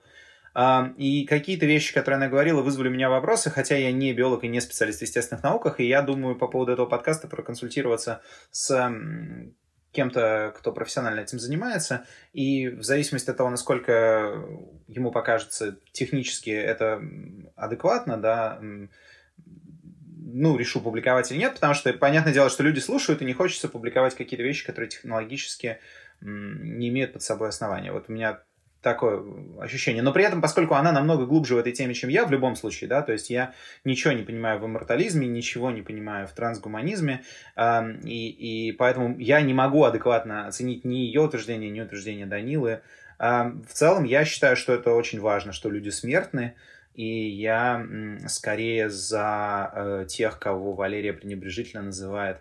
э, 0.53 0.89
и 0.97 1.25
какие-то 1.25 1.65
вещи, 1.65 1.93
которые 1.93 2.17
она 2.17 2.27
говорила, 2.27 2.61
вызвали 2.61 2.89
у 2.89 2.91
меня 2.91 3.09
вопросы, 3.09 3.49
хотя 3.49 3.77
я 3.77 3.93
не 3.93 4.11
биолог 4.11 4.43
и 4.43 4.49
не 4.49 4.59
специалист 4.59 4.99
в 4.99 5.03
естественных 5.03 5.43
науках, 5.43 5.79
и 5.79 5.87
я 5.87 6.01
думаю 6.01 6.35
по 6.35 6.47
поводу 6.47 6.73
этого 6.73 6.87
подкаста 6.87 7.29
проконсультироваться 7.29 8.21
с 8.51 8.91
кем-то, 9.97 10.53
кто 10.55 10.71
профессионально 10.71 11.21
этим 11.21 11.39
занимается, 11.39 12.05
и 12.31 12.67
в 12.67 12.83
зависимости 12.83 13.31
от 13.31 13.37
того, 13.37 13.49
насколько 13.49 14.45
ему 14.87 15.11
покажется 15.11 15.75
технически 15.91 16.51
это 16.51 17.01
адекватно, 17.55 18.17
да, 18.17 18.59
ну, 20.19 20.55
решу 20.55 20.81
публиковать 20.81 21.31
или 21.31 21.39
нет, 21.39 21.55
потому 21.55 21.73
что, 21.73 21.91
понятное 21.93 22.31
дело, 22.31 22.51
что 22.51 22.61
люди 22.61 22.77
слушают, 22.77 23.23
и 23.23 23.25
не 23.25 23.33
хочется 23.33 23.69
публиковать 23.69 24.13
какие-то 24.13 24.43
вещи, 24.43 24.67
которые 24.67 24.87
технологически 24.87 25.79
не 26.21 26.89
имеют 26.89 27.13
под 27.13 27.23
собой 27.23 27.49
основания. 27.49 27.91
Вот 27.91 28.05
у 28.07 28.11
меня 28.11 28.39
такое 28.81 29.23
ощущение. 29.59 30.03
Но 30.03 30.11
при 30.11 30.23
этом, 30.23 30.41
поскольку 30.41 30.75
она 30.75 30.91
намного 30.91 31.25
глубже 31.25 31.55
в 31.55 31.57
этой 31.57 31.71
теме, 31.71 31.93
чем 31.93 32.09
я, 32.09 32.25
в 32.25 32.31
любом 32.31 32.55
случае, 32.55 32.87
да, 32.89 33.01
то 33.01 33.11
есть 33.11 33.29
я 33.29 33.53
ничего 33.83 34.13
не 34.13 34.23
понимаю 34.23 34.59
в 34.59 34.65
иммортализме, 34.65 35.27
ничего 35.27 35.71
не 35.71 35.81
понимаю 35.81 36.27
в 36.27 36.31
трансгуманизме, 36.31 37.23
э, 37.55 37.91
и, 38.03 38.69
и 38.69 38.71
поэтому 38.73 39.17
я 39.19 39.41
не 39.41 39.53
могу 39.53 39.83
адекватно 39.83 40.47
оценить 40.47 40.85
ни 40.85 40.97
ее 40.97 41.21
утверждение, 41.21 41.69
ни 41.69 41.81
утверждение 41.81 42.25
Данилы. 42.25 42.81
Э, 43.19 43.51
в 43.67 43.73
целом, 43.73 44.03
я 44.03 44.25
считаю, 44.25 44.55
что 44.55 44.73
это 44.73 44.93
очень 44.93 45.19
важно, 45.19 45.51
что 45.51 45.69
люди 45.69 45.89
смертны, 45.89 46.53
и 46.93 47.29
я 47.29 47.85
скорее 48.27 48.89
за 48.89 49.71
э, 49.73 50.05
тех, 50.07 50.39
кого 50.39 50.73
Валерия 50.73 51.13
пренебрежительно 51.13 51.83
называет 51.83 52.37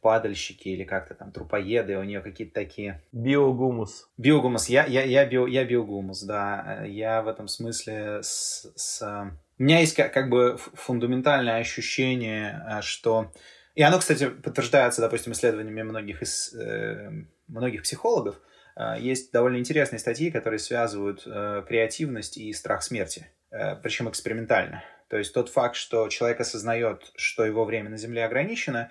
падальщики 0.00 0.68
или 0.68 0.84
как-то 0.84 1.14
там 1.14 1.32
трупоеды, 1.32 1.96
у 1.96 2.04
нее 2.04 2.20
какие-то 2.20 2.54
такие... 2.54 3.02
Биогумус. 3.12 4.08
Биогумус, 4.16 4.68
я, 4.68 4.84
я, 4.86 5.02
я, 5.02 5.26
био, 5.26 5.46
я 5.46 5.64
биогумус, 5.64 6.22
да. 6.22 6.84
Я 6.86 7.22
в 7.22 7.28
этом 7.28 7.48
смысле 7.48 8.20
с... 8.22 8.70
с... 8.76 9.32
У 9.58 9.62
меня 9.62 9.80
есть 9.80 9.94
как, 9.96 10.12
как 10.12 10.30
бы 10.30 10.56
фундаментальное 10.74 11.58
ощущение, 11.58 12.62
э, 12.68 12.82
что... 12.82 13.32
И 13.74 13.82
оно, 13.82 13.98
кстати, 13.98 14.28
подтверждается, 14.28 15.00
допустим, 15.00 15.32
исследованиями 15.32 15.82
многих, 15.82 16.22
из, 16.22 16.54
э, 16.54 17.10
многих 17.48 17.82
психологов. 17.82 18.40
Э, 18.76 18.96
есть 18.98 19.32
довольно 19.32 19.58
интересные 19.58 19.98
статьи, 19.98 20.30
которые 20.30 20.58
связывают 20.58 21.22
э, 21.26 21.64
креативность 21.66 22.38
и 22.38 22.52
страх 22.52 22.82
смерти, 22.82 23.30
э, 23.50 23.76
причем 23.76 24.08
экспериментально. 24.08 24.84
То 25.08 25.16
есть 25.16 25.32
тот 25.32 25.48
факт, 25.48 25.74
что 25.74 26.08
человек 26.08 26.40
осознает, 26.40 27.10
что 27.16 27.44
его 27.44 27.64
время 27.64 27.90
на 27.90 27.96
Земле 27.96 28.24
ограничено, 28.24 28.90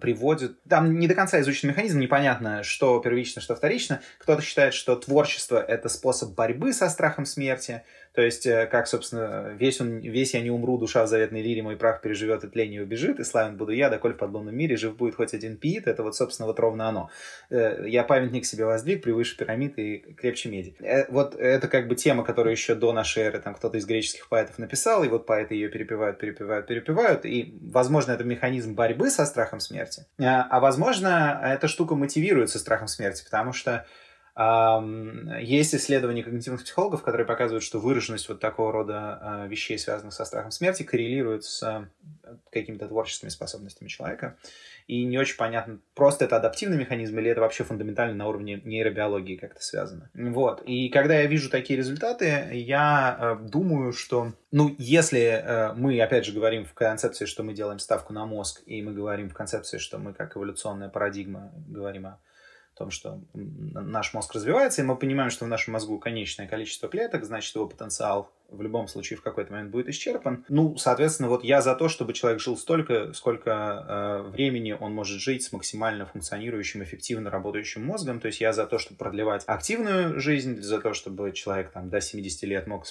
приводит... 0.00 0.62
Там 0.64 0.98
не 0.98 1.08
до 1.08 1.14
конца 1.14 1.40
изучен 1.40 1.68
механизм, 1.68 1.98
непонятно, 1.98 2.62
что 2.62 2.98
первично, 3.00 3.42
что 3.42 3.54
вторично. 3.54 4.00
Кто-то 4.18 4.42
считает, 4.42 4.74
что 4.74 4.96
творчество— 4.96 5.62
это 5.68 5.88
способ 5.88 6.34
борьбы 6.34 6.72
со 6.72 6.88
страхом 6.88 7.26
смерти, 7.26 7.82
то 8.14 8.22
есть, 8.22 8.46
э, 8.46 8.66
как, 8.66 8.86
собственно, 8.86 9.52
весь, 9.58 9.80
он, 9.80 9.98
весь 9.98 10.34
я 10.34 10.40
не 10.40 10.50
умру, 10.50 10.78
душа 10.78 11.04
в 11.04 11.08
заветной 11.08 11.42
лире, 11.42 11.62
мой 11.62 11.76
прах 11.76 12.00
переживет 12.00 12.44
и 12.44 12.78
убежит, 12.80 13.18
и 13.18 13.24
славен 13.24 13.56
буду 13.56 13.72
я, 13.72 13.90
доколь 13.90 14.14
в 14.14 14.18
подлунном 14.18 14.56
мире 14.56 14.76
жив 14.76 14.96
будет 14.96 15.16
хоть 15.16 15.34
один 15.34 15.56
пиит, 15.56 15.88
это 15.88 16.04
вот, 16.04 16.14
собственно, 16.14 16.46
вот 16.46 16.60
ровно 16.60 16.88
оно. 16.88 17.10
Э, 17.50 17.84
я 17.88 18.04
памятник 18.04 18.46
себе 18.46 18.66
воздвиг 18.66 19.02
превыше 19.02 19.36
пирамид 19.36 19.76
и 19.78 19.98
крепче 20.16 20.48
меди. 20.48 20.76
Э, 20.78 21.10
вот 21.10 21.34
это 21.34 21.66
как 21.66 21.88
бы 21.88 21.96
тема, 21.96 22.24
которую 22.24 22.52
еще 22.52 22.76
до 22.76 22.92
нашей 22.92 23.24
эры 23.24 23.40
там 23.40 23.54
кто-то 23.54 23.78
из 23.78 23.84
греческих 23.84 24.28
поэтов 24.28 24.58
написал, 24.58 25.02
и 25.02 25.08
вот 25.08 25.26
поэты 25.26 25.56
ее 25.56 25.68
перепевают, 25.68 26.18
перепевают, 26.18 26.68
перепевают, 26.68 27.26
и, 27.26 27.58
возможно, 27.62 28.12
это 28.12 28.22
механизм 28.22 28.76
борьбы 28.76 29.10
со 29.10 29.26
страхом 29.26 29.58
смерти, 29.58 30.06
а, 30.20 30.60
возможно, 30.60 31.40
эта 31.44 31.66
штука 31.66 31.96
мотивируется 31.96 32.60
страхом 32.60 32.86
смерти, 32.86 33.24
потому 33.24 33.52
что 33.52 33.86
есть 34.36 35.74
исследования 35.76 36.24
когнитивных 36.24 36.64
психологов, 36.64 37.02
которые 37.02 37.24
показывают, 37.24 37.62
что 37.62 37.78
выраженность 37.78 38.28
вот 38.28 38.40
такого 38.40 38.72
рода 38.72 39.18
а, 39.20 39.46
вещей, 39.46 39.78
связанных 39.78 40.12
со 40.12 40.24
страхом 40.24 40.50
смерти, 40.50 40.82
коррелирует 40.82 41.44
с 41.44 41.88
какими-то 42.50 42.88
творческими 42.88 43.28
способностями 43.28 43.86
человека. 43.86 44.36
И 44.88 45.04
не 45.04 45.18
очень 45.18 45.36
понятно, 45.36 45.78
просто 45.94 46.24
это 46.24 46.36
адаптивный 46.36 46.76
механизм 46.76 47.18
или 47.18 47.30
это 47.30 47.40
вообще 47.42 47.62
фундаментально 47.62 48.14
на 48.16 48.28
уровне 48.28 48.60
нейробиологии 48.64 49.36
как-то 49.36 49.62
связано. 49.62 50.10
Вот. 50.14 50.62
И 50.66 50.88
когда 50.88 51.14
я 51.20 51.26
вижу 51.26 51.48
такие 51.48 51.78
результаты, 51.78 52.50
я 52.52 53.16
э, 53.40 53.48
думаю, 53.48 53.92
что, 53.92 54.32
ну, 54.50 54.74
если 54.78 55.72
мы, 55.76 55.98
опять 56.00 56.26
же, 56.26 56.32
говорим 56.32 56.64
в 56.64 56.74
концепции, 56.74 57.24
что 57.24 57.44
мы 57.44 57.54
делаем 57.54 57.78
ставку 57.78 58.12
на 58.12 58.26
мозг, 58.26 58.62
и 58.66 58.82
мы 58.82 58.92
говорим 58.92 59.30
в 59.30 59.34
концепции, 59.34 59.78
что 59.78 59.98
мы 59.98 60.12
как 60.12 60.36
эволюционная 60.36 60.88
парадигма 60.88 61.52
говорим 61.68 62.06
о 62.06 62.18
том, 62.74 62.90
что 62.90 63.20
наш 63.34 64.14
мозг 64.14 64.34
развивается, 64.34 64.82
и 64.82 64.84
мы 64.84 64.96
понимаем, 64.96 65.30
что 65.30 65.44
в 65.44 65.48
нашем 65.48 65.74
мозгу 65.74 65.98
конечное 65.98 66.46
количество 66.46 66.88
клеток, 66.88 67.24
значит, 67.24 67.54
его 67.54 67.66
потенциал 67.68 68.30
в 68.54 68.62
любом 68.62 68.88
случае 68.88 69.18
в 69.18 69.22
какой-то 69.22 69.52
момент 69.52 69.70
будет 69.70 69.88
исчерпан. 69.88 70.44
Ну, 70.48 70.76
соответственно, 70.76 71.28
вот 71.28 71.44
я 71.44 71.60
за 71.60 71.74
то, 71.74 71.88
чтобы 71.88 72.12
человек 72.12 72.40
жил 72.40 72.56
столько, 72.56 73.12
сколько 73.12 74.24
э, 74.26 74.30
времени 74.30 74.76
он 74.78 74.92
может 74.92 75.20
жить 75.20 75.42
с 75.42 75.52
максимально 75.52 76.06
функционирующим, 76.06 76.82
эффективно 76.82 77.30
работающим 77.30 77.84
мозгом. 77.84 78.20
То 78.20 78.26
есть 78.26 78.40
я 78.40 78.52
за 78.52 78.66
то, 78.66 78.78
чтобы 78.78 78.98
продлевать 78.98 79.44
активную 79.46 80.20
жизнь, 80.20 80.60
за 80.60 80.80
то, 80.80 80.94
чтобы 80.94 81.32
человек 81.32 81.70
там 81.70 81.90
до 81.90 82.00
70 82.00 82.42
лет 82.44 82.66
мог 82.66 82.84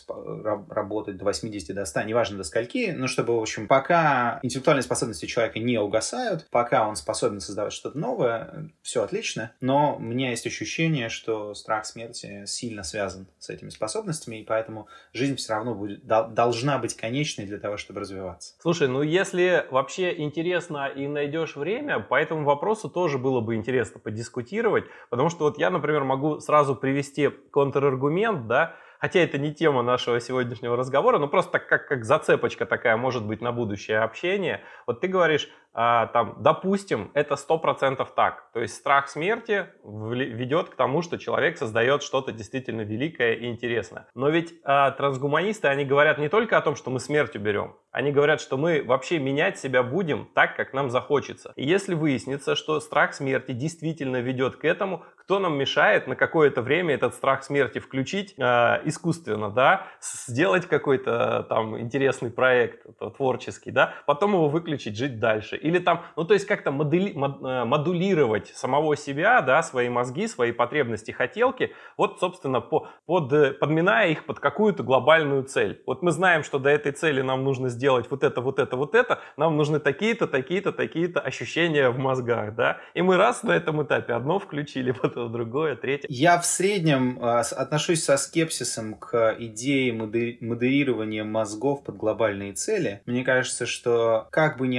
работать 0.70 1.18
до 1.18 1.26
80, 1.26 1.76
до 1.76 1.86
100, 1.86 2.04
неважно 2.04 2.38
до 2.38 2.44
скольки, 2.44 2.92
но 2.96 3.08
чтобы, 3.08 3.38
в 3.38 3.42
общем, 3.42 3.68
пока 3.68 4.40
интеллектуальные 4.44 4.84
способности 4.84 5.26
человека 5.26 5.60
не 5.60 5.78
угасают, 5.78 6.48
пока 6.52 6.88
он 6.88 6.96
способен 6.96 7.40
создавать 7.40 7.74
что-то 7.74 7.98
новое, 7.98 8.70
все 8.82 9.04
отлично. 9.04 9.52
Но 9.62 9.96
у 9.96 10.00
меня 10.00 10.32
есть 10.32 10.46
ощущение, 10.46 11.10
что 11.10 11.54
страх 11.54 11.86
смерти 11.86 12.44
сильно 12.46 12.84
связан 12.84 13.28
с 13.40 13.50
этими 13.50 13.70
способностями, 13.70 14.38
и 14.38 14.44
поэтому 14.44 14.88
жизнь 15.14 15.36
все 15.36 15.53
равно 15.54 15.74
будет, 15.76 16.06
должна 16.06 16.78
быть 16.78 16.96
конечной 16.96 17.46
для 17.46 17.58
того, 17.58 17.78
чтобы 17.78 18.02
развиваться. 18.02 18.56
Слушай, 18.60 18.88
ну 18.88 19.02
если 19.02 19.66
вообще 19.72 20.20
интересно 20.22 20.88
и 20.88 21.08
найдешь 21.08 21.56
время, 21.56 22.00
по 22.00 22.16
этому 22.16 22.44
вопросу 22.44 22.90
тоже 22.90 23.18
было 23.18 23.42
бы 23.42 23.56
интересно 23.56 24.00
подискутировать, 24.00 24.86
потому 25.10 25.30
что 25.30 25.46
вот 25.46 25.58
я, 25.58 25.70
например, 25.70 26.04
могу 26.04 26.40
сразу 26.40 26.76
привести 26.76 27.30
контраргумент, 27.30 28.48
да, 28.48 28.76
хотя 29.04 29.20
это 29.20 29.38
не 29.38 29.54
тема 29.54 29.84
нашего 29.84 30.22
сегодняшнего 30.22 30.78
разговора, 30.78 31.20
но 31.20 31.28
просто 31.28 31.60
как, 31.60 31.88
как 31.88 32.06
зацепочка 32.06 32.66
такая 32.66 32.96
может 32.96 33.26
быть 33.26 33.42
на 33.42 33.52
будущее 33.52 34.00
общение. 34.00 34.62
Вот 34.88 35.02
ты 35.02 35.08
говоришь, 35.08 35.50
а, 35.74 36.08
там, 36.08 36.36
допустим, 36.40 37.12
это 37.14 37.36
100% 37.36 38.08
так. 38.16 38.52
То 38.54 38.62
есть 38.62 38.76
страх 38.76 39.10
смерти 39.10 39.68
ведет 39.84 40.70
к 40.70 40.76
тому, 40.76 41.02
что 41.02 41.18
человек 41.18 41.58
создает 41.58 42.04
что-то 42.04 42.32
действительно 42.32 42.82
великое 42.82 43.34
и 43.34 43.48
интересное. 43.48 44.08
Но 44.14 44.30
ведь 44.30 44.54
а, 44.64 44.92
трансгуманисты, 44.92 45.68
они 45.68 45.84
говорят 45.86 46.20
не 46.20 46.30
только 46.30 46.58
о 46.58 46.62
том, 46.62 46.76
что 46.76 46.92
мы 46.92 47.00
смерть 47.00 47.36
уберем, 47.36 47.76
они 47.92 48.12
говорят, 48.12 48.42
что 48.42 48.58
мы 48.58 48.84
вообще 48.84 49.20
менять 49.20 49.60
себя 49.60 49.84
будем 49.84 50.28
так, 50.34 50.56
как 50.56 50.74
нам 50.74 50.90
захочется. 50.90 51.54
И 51.56 51.66
если 51.66 51.94
выяснится, 51.94 52.56
что 52.56 52.80
страх 52.80 53.14
смерти 53.14 53.52
действительно 53.52 54.18
ведет 54.18 54.58
к 54.58 54.66
этому, 54.66 55.04
кто 55.16 55.40
нам 55.40 55.58
мешает 55.58 56.08
на 56.08 56.16
какое-то 56.16 56.62
время 56.62 56.96
этот 56.96 57.14
страх 57.14 57.44
смерти 57.44 57.80
включить 57.80 58.34
э, 58.38 58.82
искусственно, 58.86 59.50
да, 59.50 59.88
сделать 60.02 60.68
какой-то 60.68 61.46
там 61.48 61.80
интересный 61.80 62.30
проект 62.30 62.86
творческий, 63.16 63.72
да, 63.72 63.94
потом 64.06 64.34
его 64.34 64.50
выключить, 64.50 64.98
жить 64.98 65.20
дальше. 65.20 65.58
Или 65.64 65.80
там, 65.80 66.04
ну 66.16 66.26
то 66.26 66.34
есть 66.34 66.46
как-то 66.46 66.72
модули, 66.72 67.14
мод, 67.14 67.38
э, 67.42 67.64
модулировать 67.64 68.50
самого 68.50 68.96
себя, 68.96 69.42
да, 69.42 69.64
свои 69.64 69.90
мозги, 69.90 70.28
свои 70.28 70.52
потребности, 70.52 71.12
хотелки, 71.12 71.72
вот, 71.98 72.20
собственно, 72.20 72.62
по, 72.62 72.88
под, 73.06 73.60
подминая 73.60 74.10
их 74.10 74.26
под 74.26 74.40
какую-то 74.40 74.84
глобальную 74.84 75.44
цель. 75.44 75.82
Вот 75.86 76.02
мы 76.02 76.12
знаем, 76.12 76.44
что 76.44 76.60
до 76.60 76.70
этой 76.70 76.92
цели 76.92 77.22
нам 77.22 77.44
нужно 77.44 77.70
сделать 77.70 78.12
вот 78.12 78.24
это, 78.24 78.42
вот 78.42 78.60
это, 78.60 78.76
вот 78.76 78.94
это, 78.94 79.20
нам 79.38 79.56
нужны 79.58 79.80
такие-то, 79.80 80.28
такие-то, 80.28 80.72
такие-то 80.72 81.22
ощущения 81.22 81.90
в 81.90 81.98
мозгах, 81.98 82.56
да, 82.56 82.78
и 82.94 83.02
мы 83.02 83.18
раз 83.18 83.44
на 83.44 83.52
этом 83.52 83.82
этапе 83.84 84.14
одно 84.14 84.40
включили, 84.40 84.92
потом 85.02 85.32
другое, 85.32 85.76
третье. 85.76 86.08
Я 86.10 86.40
в 86.40 86.46
среднем 86.46 87.20
э, 87.20 87.40
отношусь 87.40 88.04
со 88.04 88.18
скепсисом 88.18 88.96
к 88.96 89.36
идее 89.40 89.94
модерирования 89.94 91.24
мозгов 91.24 91.84
под 91.84 91.96
глобальные 91.96 92.54
цели. 92.54 93.02
Мне 93.06 93.24
кажется, 93.24 93.66
что 93.66 94.28
как 94.32 94.58
бы 94.58 94.68
ни 94.68 94.78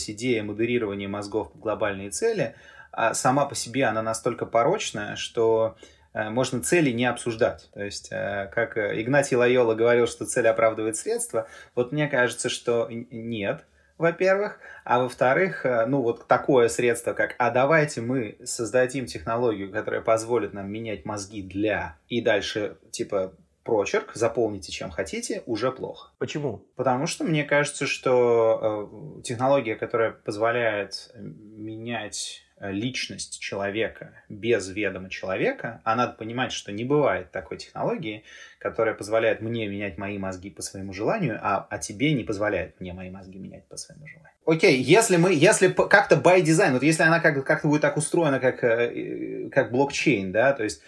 оправдывалась 0.00 0.10
идея 0.10 0.42
модерирования 0.42 1.08
мозгов 1.08 1.52
под 1.52 1.60
глобальные 1.60 2.10
цели, 2.10 2.54
а 2.92 3.14
сама 3.14 3.46
по 3.46 3.54
себе 3.54 3.84
она 3.84 4.02
настолько 4.02 4.46
порочная, 4.46 5.16
что 5.16 5.76
э, 6.12 6.30
можно 6.30 6.60
цели 6.60 6.90
не 6.92 7.06
обсуждать. 7.06 7.70
То 7.72 7.82
есть, 7.82 8.08
э, 8.10 8.50
как 8.52 8.76
Игнатий 8.76 9.36
Лайола 9.36 9.74
говорил, 9.74 10.06
что 10.06 10.26
цель 10.26 10.48
оправдывает 10.48 10.96
средства, 10.96 11.46
вот 11.74 11.92
мне 11.92 12.08
кажется, 12.08 12.48
что 12.48 12.88
нет 12.90 13.64
во-первых, 14.00 14.58
а 14.84 14.98
во-вторых, 14.98 15.66
э, 15.66 15.84
ну 15.86 16.00
вот 16.00 16.26
такое 16.26 16.68
средство, 16.68 17.12
как 17.12 17.34
«а 17.38 17.50
давайте 17.50 18.00
мы 18.00 18.38
создадим 18.44 19.04
технологию, 19.04 19.70
которая 19.70 20.00
позволит 20.00 20.54
нам 20.54 20.72
менять 20.72 21.04
мозги 21.04 21.42
для...» 21.42 21.96
и 22.08 22.22
дальше 22.22 22.78
типа 22.90 23.34
прочерк, 23.64 24.12
заполните 24.14 24.72
чем 24.72 24.90
хотите, 24.90 25.42
уже 25.46 25.72
плохо. 25.72 26.12
Почему? 26.18 26.64
Потому 26.76 27.06
что 27.06 27.24
мне 27.24 27.44
кажется, 27.44 27.86
что 27.86 28.90
э, 29.18 29.22
технология, 29.22 29.76
которая 29.76 30.12
позволяет 30.12 31.12
менять 31.14 32.44
личность 32.60 33.40
человека 33.40 34.12
без 34.28 34.68
ведома 34.68 35.08
человека, 35.08 35.80
а 35.84 35.96
надо 35.96 36.12
понимать, 36.12 36.52
что 36.52 36.72
не 36.72 36.84
бывает 36.84 37.30
такой 37.32 37.56
технологии, 37.56 38.24
которая 38.58 38.94
позволяет 38.94 39.40
мне 39.40 39.66
менять 39.66 39.96
мои 39.96 40.18
мозги 40.18 40.50
по 40.50 40.60
своему 40.60 40.92
желанию, 40.92 41.38
а, 41.42 41.66
а 41.70 41.78
тебе 41.78 42.12
не 42.12 42.22
позволяет 42.22 42.78
мне 42.78 42.92
мои 42.92 43.10
мозги 43.10 43.38
менять 43.38 43.66
по 43.66 43.76
своему 43.78 44.06
желанию. 44.06 44.30
Окей, 44.44 44.82
если 44.82 45.16
мы, 45.16 45.32
если 45.32 45.68
как-то 45.68 46.16
by 46.16 46.42
design, 46.42 46.72
вот 46.72 46.82
если 46.82 47.02
она 47.02 47.20
как- 47.20 47.44
как-то 47.44 47.68
будет 47.68 47.82
так 47.82 47.96
устроена, 47.96 48.40
как, 48.40 48.62
э, 48.62 49.48
как 49.50 49.70
блокчейн, 49.70 50.30
да, 50.30 50.52
то 50.52 50.62
есть 50.62 50.82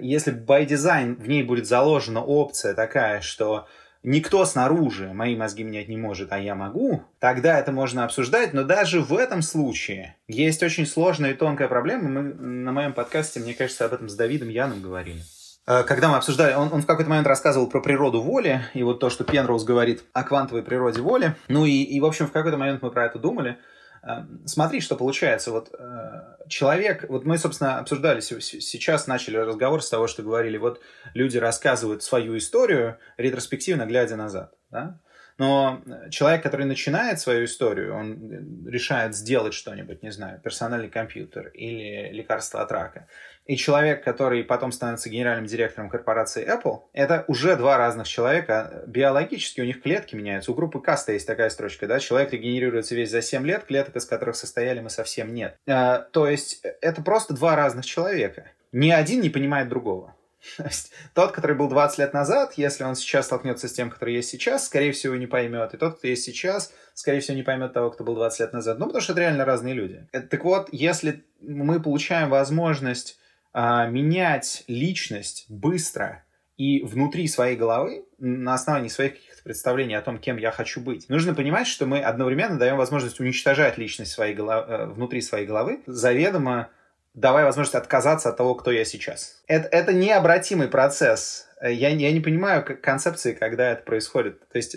если 0.00 0.32
by 0.32 0.66
design 0.66 1.16
в 1.16 1.28
ней 1.28 1.42
будет 1.42 1.66
заложена 1.66 2.22
опция 2.22 2.74
такая, 2.74 3.20
что 3.20 3.66
никто 4.02 4.44
снаружи 4.44 5.12
мои 5.12 5.36
мозги 5.36 5.64
менять 5.64 5.88
не 5.88 5.96
может, 5.96 6.32
а 6.32 6.38
я 6.38 6.54
могу, 6.54 7.02
тогда 7.18 7.58
это 7.58 7.72
можно 7.72 8.04
обсуждать, 8.04 8.52
но 8.52 8.64
даже 8.64 9.00
в 9.00 9.12
этом 9.16 9.42
случае 9.42 10.16
есть 10.28 10.62
очень 10.62 10.86
сложная 10.86 11.32
и 11.32 11.34
тонкая 11.34 11.68
проблема. 11.68 12.08
Мы 12.08 12.22
на 12.22 12.72
моем 12.72 12.92
подкасте, 12.92 13.40
мне 13.40 13.54
кажется, 13.54 13.84
об 13.84 13.92
этом 13.92 14.08
с 14.08 14.14
Давидом 14.14 14.48
Яном 14.48 14.80
говорили. 14.80 15.22
Э, 15.66 15.82
когда 15.82 16.08
мы 16.08 16.16
обсуждали, 16.16 16.54
он, 16.54 16.72
он 16.72 16.82
в 16.82 16.86
какой-то 16.86 17.10
момент 17.10 17.26
рассказывал 17.26 17.68
про 17.68 17.80
природу 17.80 18.20
воли, 18.22 18.62
и 18.74 18.82
вот 18.82 19.00
то, 19.00 19.10
что 19.10 19.24
Пенроуз 19.24 19.64
говорит 19.64 20.02
о 20.12 20.22
квантовой 20.22 20.62
природе 20.62 21.00
воли. 21.00 21.34
Ну 21.48 21.64
и, 21.64 21.82
и 21.82 22.00
в 22.00 22.04
общем, 22.04 22.26
в 22.26 22.32
какой-то 22.32 22.56
момент 22.56 22.82
мы 22.82 22.90
про 22.90 23.06
это 23.06 23.18
думали. 23.18 23.58
Эм, 24.02 24.42
смотри, 24.46 24.80
что 24.80 24.96
получается. 24.96 25.50
Вот 25.50 25.74
э, 25.78 26.46
человек, 26.48 27.04
вот 27.08 27.24
мы, 27.24 27.36
собственно, 27.36 27.78
обсуждали 27.78 28.20
сейчас, 28.20 29.06
начали 29.06 29.36
разговор 29.36 29.82
с 29.82 29.90
того, 29.90 30.06
что 30.06 30.22
говорили, 30.22 30.56
вот 30.56 30.80
люди 31.12 31.36
рассказывают 31.36 32.02
свою 32.02 32.36
историю, 32.38 32.98
ретроспективно 33.18 33.86
глядя 33.86 34.16
назад, 34.16 34.54
да? 34.70 34.98
Но 35.38 35.82
человек, 36.10 36.42
который 36.42 36.66
начинает 36.66 37.18
свою 37.18 37.46
историю, 37.46 37.94
он 37.94 38.66
решает 38.66 39.16
сделать 39.16 39.54
что-нибудь, 39.54 40.02
не 40.02 40.12
знаю, 40.12 40.38
персональный 40.38 40.90
компьютер 40.90 41.48
или 41.48 42.12
лекарство 42.12 42.60
от 42.60 42.70
рака 42.70 43.08
и 43.50 43.56
человек, 43.56 44.04
который 44.04 44.44
потом 44.44 44.70
становится 44.70 45.10
генеральным 45.10 45.44
директором 45.44 45.90
корпорации 45.90 46.46
Apple, 46.46 46.82
это 46.92 47.24
уже 47.26 47.56
два 47.56 47.78
разных 47.78 48.06
человека. 48.06 48.84
Биологически 48.86 49.60
у 49.60 49.64
них 49.64 49.82
клетки 49.82 50.14
меняются. 50.14 50.52
У 50.52 50.54
группы 50.54 50.78
Каста 50.78 51.10
есть 51.10 51.26
такая 51.26 51.50
строчка, 51.50 51.88
да, 51.88 51.98
человек 51.98 52.32
регенерируется 52.32 52.94
весь 52.94 53.10
за 53.10 53.22
7 53.22 53.44
лет, 53.44 53.64
клеток, 53.64 53.96
из 53.96 54.04
которых 54.04 54.36
состояли 54.36 54.78
мы 54.78 54.88
совсем 54.88 55.34
нет. 55.34 55.56
А, 55.66 55.98
то 55.98 56.28
есть 56.28 56.64
это 56.80 57.02
просто 57.02 57.34
два 57.34 57.56
разных 57.56 57.84
человека. 57.86 58.52
Ни 58.70 58.92
один 58.92 59.20
не 59.20 59.30
понимает 59.30 59.68
другого. 59.68 60.14
То 60.56 60.62
есть 60.62 60.92
тот, 61.14 61.32
который 61.32 61.56
был 61.56 61.68
20 61.68 61.98
лет 61.98 62.14
назад, 62.14 62.52
если 62.54 62.84
он 62.84 62.94
сейчас 62.94 63.26
столкнется 63.26 63.66
с 63.66 63.72
тем, 63.72 63.90
который 63.90 64.14
есть 64.14 64.28
сейчас, 64.28 64.66
скорее 64.66 64.92
всего, 64.92 65.16
не 65.16 65.26
поймет. 65.26 65.74
И 65.74 65.76
тот, 65.76 65.98
кто 65.98 66.06
есть 66.06 66.22
сейчас, 66.22 66.72
скорее 66.94 67.18
всего, 67.18 67.36
не 67.36 67.42
поймет 67.42 67.72
того, 67.72 67.90
кто 67.90 68.04
был 68.04 68.14
20 68.14 68.38
лет 68.38 68.52
назад. 68.52 68.78
Ну, 68.78 68.86
потому 68.86 69.02
что 69.02 69.12
это 69.12 69.22
реально 69.22 69.44
разные 69.44 69.74
люди. 69.74 70.06
Э, 70.12 70.20
так 70.20 70.44
вот, 70.44 70.68
если 70.70 71.24
мы 71.40 71.82
получаем 71.82 72.30
возможность 72.30 73.19
а, 73.52 73.86
менять 73.86 74.64
личность 74.68 75.46
быстро 75.48 76.24
и 76.56 76.82
внутри 76.82 77.26
своей 77.26 77.56
головы, 77.56 78.04
на 78.18 78.54
основании 78.54 78.88
своих 78.88 79.14
каких-то 79.14 79.42
представлений 79.42 79.94
о 79.94 80.02
том, 80.02 80.18
кем 80.18 80.36
я 80.36 80.50
хочу 80.50 80.80
быть, 80.80 81.08
нужно 81.08 81.34
понимать, 81.34 81.66
что 81.66 81.86
мы 81.86 82.00
одновременно 82.00 82.58
даем 82.58 82.76
возможность 82.76 83.18
уничтожать 83.18 83.78
личность 83.78 84.12
своей 84.12 84.34
головы, 84.34 84.66
э, 84.68 84.86
внутри 84.86 85.22
своей 85.22 85.46
головы, 85.46 85.82
заведомо 85.86 86.70
давая 87.14 87.44
возможность 87.44 87.74
отказаться 87.74 88.28
от 88.28 88.36
того, 88.36 88.54
кто 88.54 88.70
я 88.70 88.84
сейчас. 88.84 89.42
Это, 89.46 89.68
это 89.68 89.92
необратимый 89.92 90.68
процесс. 90.68 91.48
Я, 91.62 91.88
я 91.88 92.12
не 92.12 92.20
понимаю 92.20 92.64
концепции, 92.80 93.32
когда 93.32 93.72
это 93.72 93.82
происходит. 93.82 94.48
То 94.48 94.58
есть 94.58 94.76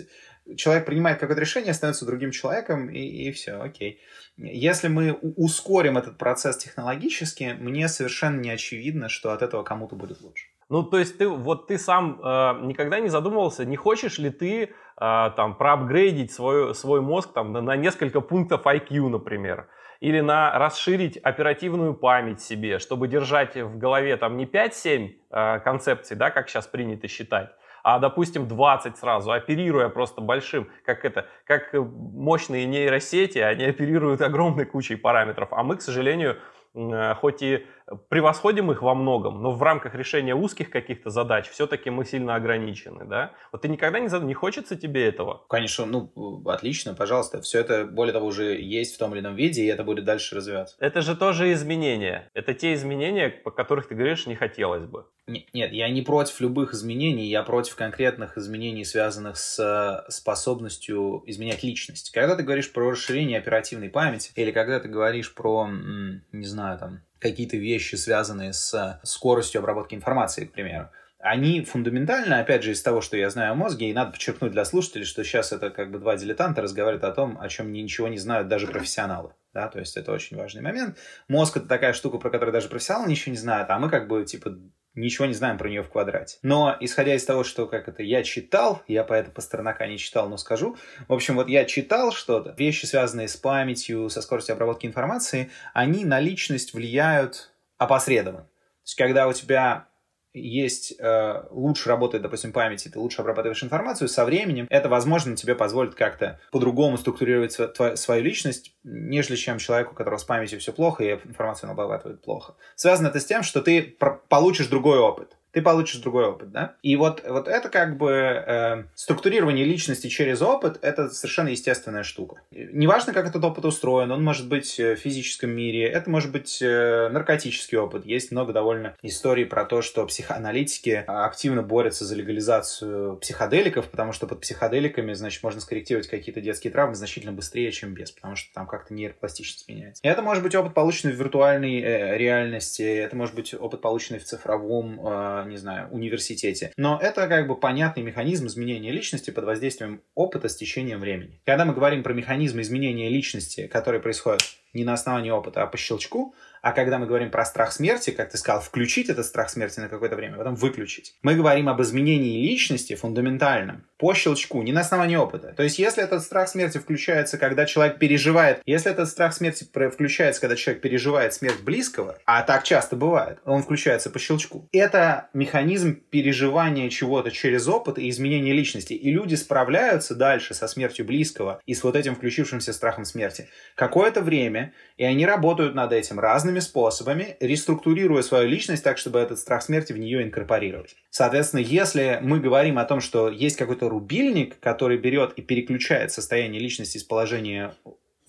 человек 0.56 0.86
принимает 0.86 1.18
какое-то 1.18 1.40
решение, 1.40 1.74
становится 1.74 2.06
другим 2.06 2.30
человеком, 2.30 2.88
и, 2.88 2.98
и 2.98 3.32
все, 3.32 3.60
окей. 3.60 4.00
Если 4.36 4.88
мы 4.88 5.12
ускорим 5.12 5.96
этот 5.96 6.18
процесс 6.18 6.56
технологически, 6.56 7.56
мне 7.58 7.88
совершенно 7.88 8.40
не 8.40 8.50
очевидно, 8.50 9.08
что 9.08 9.32
от 9.32 9.42
этого 9.42 9.62
кому-то 9.62 9.96
будет 9.96 10.20
лучше. 10.20 10.46
Ну, 10.68 10.82
то 10.82 10.98
есть 10.98 11.18
ты 11.18 11.28
вот 11.28 11.66
ты 11.66 11.78
сам 11.78 12.20
э, 12.20 12.66
никогда 12.66 12.98
не 12.98 13.08
задумывался, 13.08 13.64
не 13.64 13.76
хочешь 13.76 14.18
ли 14.18 14.30
ты 14.30 14.62
э, 14.62 14.68
там 14.96 15.56
проапгрейдить 15.56 16.32
свой, 16.32 16.74
свой 16.74 17.00
мозг 17.00 17.32
там 17.32 17.52
на, 17.52 17.60
на 17.60 17.76
несколько 17.76 18.20
пунктов 18.20 18.66
IQ, 18.66 19.08
например, 19.08 19.68
или 20.00 20.20
на 20.20 20.58
расширить 20.58 21.16
оперативную 21.18 21.94
память 21.94 22.40
себе, 22.40 22.78
чтобы 22.78 23.08
держать 23.08 23.56
в 23.56 23.78
голове 23.78 24.16
там 24.16 24.36
не 24.36 24.46
5-7 24.46 25.10
э, 25.30 25.60
концепций, 25.60 26.16
да, 26.16 26.30
как 26.30 26.48
сейчас 26.48 26.66
принято 26.66 27.08
считать, 27.08 27.50
а, 27.84 28.00
допустим, 28.00 28.48
20 28.48 28.96
сразу, 28.96 29.30
оперируя 29.30 29.88
просто 29.88 30.20
большим, 30.20 30.68
как 30.84 31.04
это, 31.04 31.26
как 31.44 31.72
мощные 31.72 32.66
нейросети, 32.66 33.38
они 33.38 33.64
оперируют 33.64 34.20
огромной 34.22 34.64
кучей 34.64 34.96
параметров, 34.96 35.48
а 35.52 35.62
мы, 35.62 35.76
к 35.76 35.82
сожалению, 35.82 36.38
Э, 36.74 37.14
хоть 37.14 37.42
и 37.42 37.66
превосходим 38.08 38.70
их 38.70 38.82
во 38.82 38.94
многом, 38.94 39.42
но 39.42 39.52
в 39.52 39.62
рамках 39.62 39.94
решения 39.94 40.34
узких 40.34 40.70
каких-то 40.70 41.10
задач 41.10 41.48
все-таки 41.48 41.90
мы 41.90 42.04
сильно 42.04 42.34
ограничены, 42.34 43.04
да? 43.04 43.32
Вот 43.52 43.62
ты 43.62 43.68
никогда 43.68 44.00
не, 44.00 44.08
не 44.24 44.34
хочется 44.34 44.76
тебе 44.76 45.06
этого? 45.06 45.44
Конечно, 45.48 45.86
ну, 45.86 46.42
отлично, 46.46 46.94
пожалуйста. 46.94 47.40
Все 47.40 47.60
это, 47.60 47.84
более 47.84 48.12
того, 48.12 48.26
уже 48.26 48.60
есть 48.60 48.94
в 48.94 48.98
том 48.98 49.14
или 49.14 49.20
ином 49.20 49.34
виде, 49.34 49.62
и 49.62 49.66
это 49.66 49.84
будет 49.84 50.04
дальше 50.04 50.36
развиваться. 50.36 50.76
Это 50.78 51.02
же 51.02 51.16
тоже 51.16 51.52
изменения. 51.52 52.30
Это 52.34 52.54
те 52.54 52.74
изменения, 52.74 53.28
по 53.28 53.50
которых 53.50 53.88
ты 53.88 53.94
говоришь, 53.94 54.26
не 54.26 54.34
хотелось 54.34 54.84
бы. 54.86 55.06
Нет, 55.26 55.72
я 55.72 55.88
не 55.88 56.02
против 56.02 56.40
любых 56.40 56.74
изменений, 56.74 57.28
я 57.28 57.42
против 57.42 57.76
конкретных 57.76 58.36
изменений, 58.36 58.84
связанных 58.84 59.38
с 59.38 59.58
э, 59.58 60.10
способностью 60.10 61.22
изменять 61.26 61.62
личность. 61.62 62.10
Когда 62.10 62.36
ты 62.36 62.42
говоришь 62.42 62.70
про 62.70 62.90
расширение 62.90 63.38
оперативной 63.38 63.88
памяти, 63.88 64.32
или 64.36 64.50
когда 64.50 64.80
ты 64.80 64.88
говоришь 64.88 65.34
про, 65.34 65.66
не 65.66 66.44
знаю, 66.44 66.78
там, 66.78 67.00
какие-то 67.18 67.56
вещи, 67.56 67.96
связанные 67.96 68.52
с 68.52 68.74
э, 68.74 69.00
скоростью 69.04 69.60
обработки 69.60 69.94
информации, 69.94 70.44
к 70.44 70.52
примеру, 70.52 70.90
они 71.24 71.64
фундаментально, 71.64 72.40
опять 72.40 72.62
же, 72.62 72.72
из 72.72 72.82
того, 72.82 73.00
что 73.00 73.16
я 73.16 73.30
знаю 73.30 73.52
о 73.52 73.54
мозге, 73.54 73.88
и 73.88 73.94
надо 73.94 74.12
подчеркнуть 74.12 74.52
для 74.52 74.66
слушателей, 74.66 75.06
что 75.06 75.24
сейчас 75.24 75.52
это 75.52 75.70
как 75.70 75.90
бы 75.90 75.98
два 75.98 76.16
дилетанта 76.16 76.60
разговаривают 76.60 77.02
о 77.04 77.12
том, 77.12 77.38
о 77.40 77.48
чем 77.48 77.72
ничего 77.72 78.08
не 78.08 78.18
знают 78.18 78.48
даже 78.48 78.66
профессионалы. 78.66 79.32
Да, 79.54 79.68
то 79.68 79.78
есть 79.78 79.96
это 79.96 80.12
очень 80.12 80.36
важный 80.36 80.60
момент. 80.60 80.98
Мозг 81.26 81.56
это 81.56 81.66
такая 81.66 81.94
штука, 81.94 82.18
про 82.18 82.28
которую 82.28 82.52
даже 82.52 82.68
профессионалы 82.68 83.08
ничего 83.08 83.30
не 83.32 83.38
знают, 83.38 83.70
а 83.70 83.78
мы 83.78 83.88
как 83.88 84.06
бы 84.06 84.22
типа 84.26 84.58
ничего 84.94 85.26
не 85.26 85.34
знаем 85.34 85.58
про 85.58 85.68
нее 85.68 85.82
в 85.82 85.88
квадрате. 85.88 86.38
Но 86.42 86.76
исходя 86.80 87.14
из 87.14 87.24
того, 87.24 87.44
что 87.44 87.66
как 87.66 87.88
это 87.88 88.02
я 88.02 88.22
читал, 88.22 88.82
я 88.88 89.04
по 89.04 89.14
это 89.14 89.30
Пастернака 89.30 89.86
не 89.86 89.98
читал, 89.98 90.28
но 90.28 90.36
скажу. 90.36 90.76
В 91.08 91.12
общем, 91.12 91.36
вот 91.36 91.48
я 91.48 91.64
читал 91.64 92.12
что-то, 92.12 92.54
вещи, 92.56 92.86
связанные 92.86 93.28
с 93.28 93.36
памятью, 93.36 94.08
со 94.10 94.22
скоростью 94.22 94.54
обработки 94.54 94.86
информации, 94.86 95.50
они 95.72 96.04
на 96.04 96.20
личность 96.20 96.74
влияют 96.74 97.52
опосредованно. 97.78 98.44
То 98.44 98.86
есть, 98.86 98.94
когда 98.96 99.28
у 99.28 99.32
тебя 99.32 99.88
есть, 100.34 100.94
э, 100.98 101.44
лучше 101.50 101.88
работает, 101.88 102.22
допустим, 102.22 102.52
память, 102.52 102.84
и 102.86 102.90
ты 102.90 102.98
лучше 102.98 103.22
обрабатываешь 103.22 103.62
информацию, 103.62 104.08
со 104.08 104.24
временем 104.24 104.66
это, 104.68 104.88
возможно, 104.88 105.36
тебе 105.36 105.54
позволит 105.54 105.94
как-то 105.94 106.40
по-другому 106.50 106.98
структурировать 106.98 107.52
св- 107.52 107.72
твою, 107.72 107.96
свою 107.96 108.22
личность, 108.22 108.74
нежели 108.82 109.36
чем 109.36 109.58
человеку, 109.58 109.92
у 109.92 109.94
которого 109.94 110.18
с 110.18 110.24
памятью 110.24 110.58
все 110.58 110.72
плохо, 110.72 111.04
и 111.04 111.12
информацию 111.12 111.70
он 111.70 111.74
обрабатывает 111.74 112.20
плохо. 112.20 112.56
Связано 112.74 113.08
это 113.08 113.20
с 113.20 113.24
тем, 113.24 113.42
что 113.42 113.62
ты 113.62 113.96
получишь 114.28 114.66
другой 114.66 114.98
опыт 114.98 115.36
ты 115.54 115.62
получишь 115.62 116.00
другой 116.00 116.26
опыт, 116.26 116.50
да? 116.50 116.74
И 116.82 116.96
вот, 116.96 117.22
вот 117.26 117.46
это 117.46 117.68
как 117.68 117.96
бы 117.96 118.10
э, 118.10 118.84
структурирование 118.96 119.64
личности 119.64 120.08
через 120.08 120.42
опыт, 120.42 120.78
это 120.82 121.08
совершенно 121.08 121.48
естественная 121.48 122.02
штука. 122.02 122.42
Неважно, 122.50 123.12
как 123.12 123.28
этот 123.28 123.42
опыт 123.44 123.64
устроен, 123.64 124.10
он 124.10 124.22
может 124.22 124.48
быть 124.48 124.78
в 124.78 124.96
физическом 124.96 125.50
мире, 125.50 125.86
это 125.86 126.10
может 126.10 126.32
быть 126.32 126.60
э, 126.60 127.08
наркотический 127.08 127.78
опыт. 127.78 128.04
Есть 128.04 128.32
много 128.32 128.52
довольно 128.52 128.96
историй 129.02 129.46
про 129.46 129.64
то, 129.64 129.80
что 129.80 130.04
психоаналитики 130.06 131.04
активно 131.06 131.62
борются 131.62 132.04
за 132.04 132.16
легализацию 132.16 133.16
психоделиков, 133.18 133.88
потому 133.88 134.12
что 134.12 134.26
под 134.26 134.40
психоделиками, 134.40 135.12
значит, 135.12 135.42
можно 135.44 135.60
скорректировать 135.60 136.08
какие-то 136.08 136.40
детские 136.40 136.72
травмы 136.72 136.96
значительно 136.96 137.32
быстрее, 137.32 137.70
чем 137.70 137.94
без, 137.94 138.10
потому 138.10 138.34
что 138.34 138.52
там 138.52 138.66
как-то 138.66 138.92
нейропластичность 138.92 139.68
меняется. 139.68 140.02
И 140.02 140.08
это 140.08 140.20
может 140.20 140.42
быть 140.42 140.56
опыт, 140.56 140.74
полученный 140.74 141.14
в 141.14 141.16
виртуальной 141.16 141.80
э, 141.80 142.18
реальности, 142.18 142.82
это 142.82 143.14
может 143.14 143.36
быть 143.36 143.54
опыт, 143.54 143.80
полученный 143.80 144.18
в 144.18 144.24
цифровом 144.24 144.98
э, 145.06 145.43
не 145.48 145.56
знаю, 145.56 145.88
университете. 145.90 146.72
Но 146.76 146.98
это 147.00 147.26
как 147.28 147.46
бы 147.46 147.56
понятный 147.56 148.02
механизм 148.02 148.46
изменения 148.46 148.90
личности 148.90 149.30
под 149.30 149.44
воздействием 149.44 150.02
опыта 150.14 150.48
с 150.48 150.56
течением 150.56 151.00
времени. 151.00 151.40
Когда 151.44 151.64
мы 151.64 151.74
говорим 151.74 152.02
про 152.02 152.12
механизм 152.12 152.60
изменения 152.60 153.08
личности, 153.08 153.66
который 153.66 154.00
происходит 154.00 154.42
не 154.72 154.84
на 154.84 154.94
основании 154.94 155.30
опыта, 155.30 155.62
а 155.62 155.66
по 155.66 155.76
щелчку, 155.76 156.34
а 156.64 156.72
когда 156.72 156.98
мы 156.98 157.06
говорим 157.06 157.30
про 157.30 157.44
страх 157.44 157.72
смерти, 157.72 158.08
как 158.08 158.30
ты 158.30 158.38
сказал, 158.38 158.62
включить 158.62 159.10
этот 159.10 159.26
страх 159.26 159.50
смерти 159.50 159.80
на 159.80 159.88
какое-то 159.90 160.16
время, 160.16 160.38
потом 160.38 160.54
выключить. 160.54 161.14
Мы 161.22 161.34
говорим 161.34 161.68
об 161.68 161.82
изменении 161.82 162.42
личности 162.42 162.94
фундаментальном 162.94 163.84
по 163.98 164.14
щелчку, 164.14 164.62
не 164.62 164.72
на 164.72 164.80
основании 164.80 165.16
опыта. 165.16 165.54
То 165.56 165.62
есть, 165.62 165.78
если 165.78 166.02
этот 166.02 166.22
страх 166.22 166.48
смерти 166.48 166.78
включается, 166.78 167.38
когда 167.38 167.64
человек 167.64 167.98
переживает, 167.98 168.60
если 168.66 168.90
этот 168.90 169.08
страх 169.08 169.34
смерти 169.34 169.66
включается, 169.90 170.40
когда 170.40 170.56
человек 170.56 170.82
переживает 170.82 171.32
смерть 171.34 171.62
близкого, 171.62 172.18
а 172.24 172.42
так 172.42 172.64
часто 172.64 172.96
бывает, 172.96 173.38
он 173.44 173.62
включается 173.62 174.10
по 174.10 174.18
щелчку. 174.18 174.68
Это 174.72 175.28
механизм 175.32 175.94
переживания 175.94 176.88
чего-то 176.90 177.30
через 177.30 177.68
опыт 177.68 177.98
и 177.98 178.08
изменения 178.08 178.52
личности. 178.52 178.94
И 178.94 179.10
люди 179.10 179.34
справляются 179.34 180.14
дальше 180.14 180.54
со 180.54 180.66
смертью 180.66 181.06
близкого 181.06 181.60
и 181.64 181.74
с 181.74 181.84
вот 181.84 181.94
этим 181.94 182.14
включившимся 182.14 182.72
страхом 182.72 183.04
смерти. 183.04 183.48
Какое-то 183.74 184.22
время, 184.22 184.72
и 184.96 185.04
они 185.04 185.24
работают 185.24 185.74
над 185.74 185.92
этим 185.92 186.18
разными 186.18 186.53
разными 186.54 186.60
способами, 186.60 187.36
реструктурируя 187.40 188.22
свою 188.22 188.48
личность 188.48 188.84
так, 188.84 188.98
чтобы 188.98 189.18
этот 189.18 189.38
страх 189.38 189.62
смерти 189.62 189.92
в 189.92 189.98
нее 189.98 190.22
инкорпорировать. 190.22 190.94
Соответственно, 191.10 191.60
если 191.60 192.18
мы 192.22 192.40
говорим 192.40 192.78
о 192.78 192.84
том, 192.84 193.00
что 193.00 193.28
есть 193.28 193.56
какой-то 193.56 193.88
рубильник, 193.88 194.58
который 194.60 194.98
берет 194.98 195.32
и 195.38 195.42
переключает 195.42 196.12
состояние 196.12 196.60
личности 196.60 196.98
из 196.98 197.04
положения 197.04 197.74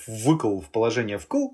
выкл 0.08 0.60
в 0.60 0.72
положение 0.72 1.18
вкл, 1.18 1.50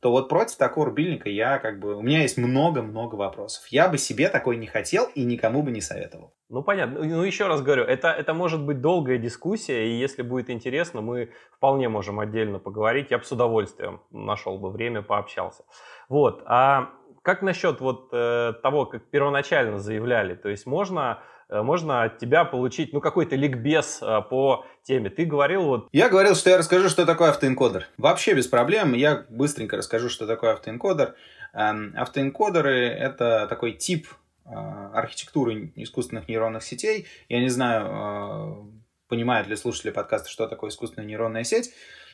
то 0.00 0.10
вот 0.10 0.28
против 0.28 0.56
такого 0.56 0.86
рубильника 0.86 1.30
я 1.30 1.58
как 1.58 1.78
бы... 1.78 1.96
У 1.96 2.02
меня 2.02 2.22
есть 2.22 2.36
много-много 2.36 3.14
вопросов. 3.14 3.66
Я 3.70 3.88
бы 3.88 3.96
себе 3.96 4.28
такой 4.28 4.56
не 4.56 4.66
хотел 4.66 5.06
и 5.14 5.24
никому 5.24 5.62
бы 5.62 5.70
не 5.70 5.80
советовал. 5.80 6.34
Ну, 6.50 6.62
понятно. 6.62 7.02
Ну, 7.02 7.22
еще 7.22 7.46
раз 7.46 7.62
говорю, 7.62 7.84
это, 7.84 8.08
это 8.08 8.34
может 8.34 8.62
быть 8.62 8.82
долгая 8.82 9.16
дискуссия, 9.16 9.88
и 9.88 9.98
если 9.98 10.20
будет 10.22 10.50
интересно, 10.50 11.00
мы 11.00 11.30
вполне 11.56 11.88
можем 11.88 12.20
отдельно 12.20 12.58
поговорить. 12.58 13.10
Я 13.10 13.18
бы 13.18 13.24
с 13.24 13.32
удовольствием 13.32 14.02
нашел 14.10 14.58
бы 14.58 14.70
время, 14.70 15.00
пообщался. 15.00 15.64
Вот. 16.08 16.42
А 16.46 16.90
как 17.22 17.42
насчет 17.42 17.80
вот 17.80 18.08
э, 18.12 18.52
того, 18.62 18.86
как 18.86 19.04
первоначально 19.10 19.78
заявляли? 19.78 20.34
То 20.34 20.48
есть 20.48 20.66
можно 20.66 21.20
Э, 21.48 21.62
можно 21.62 22.04
от 22.04 22.18
тебя 22.18 22.44
получить, 22.44 22.92
ну, 22.92 23.00
какой-то 23.00 23.36
ликбез 23.36 24.00
э, 24.02 24.22
по 24.28 24.66
теме. 24.82 25.10
Ты 25.10 25.24
говорил 25.24 25.64
вот... 25.64 25.88
Я 25.92 26.08
говорил, 26.08 26.34
что 26.34 26.50
я 26.50 26.58
расскажу, 26.58 26.88
что 26.88 27.06
такое 27.06 27.30
автоэнкодер. 27.30 27.86
Вообще 27.98 28.34
без 28.34 28.46
проблем. 28.46 28.92
Я 28.94 29.24
быстренько 29.28 29.76
расскажу, 29.76 30.08
что 30.08 30.26
такое 30.26 30.52
автоэнкодер. 30.52 31.14
Эм, 31.52 31.94
автоэнкодеры— 31.96 32.86
это 32.88 33.46
такой 33.48 33.72
тип 33.72 34.08
э, 34.46 34.50
архитектуры 34.50 35.72
искусственных 35.76 36.28
нейронных 36.28 36.62
сетей. 36.62 37.06
Я 37.28 37.40
не 37.40 37.48
знаю, 37.48 38.72
понимают 39.08 39.48
ли 39.48 39.56
слушатели 39.56 39.90
подкаста, 39.90 40.28
что 40.28 40.48
такое 40.48 40.70
искусственная 40.70 41.06
нейронная 41.06 41.44
сеть. 41.44 41.72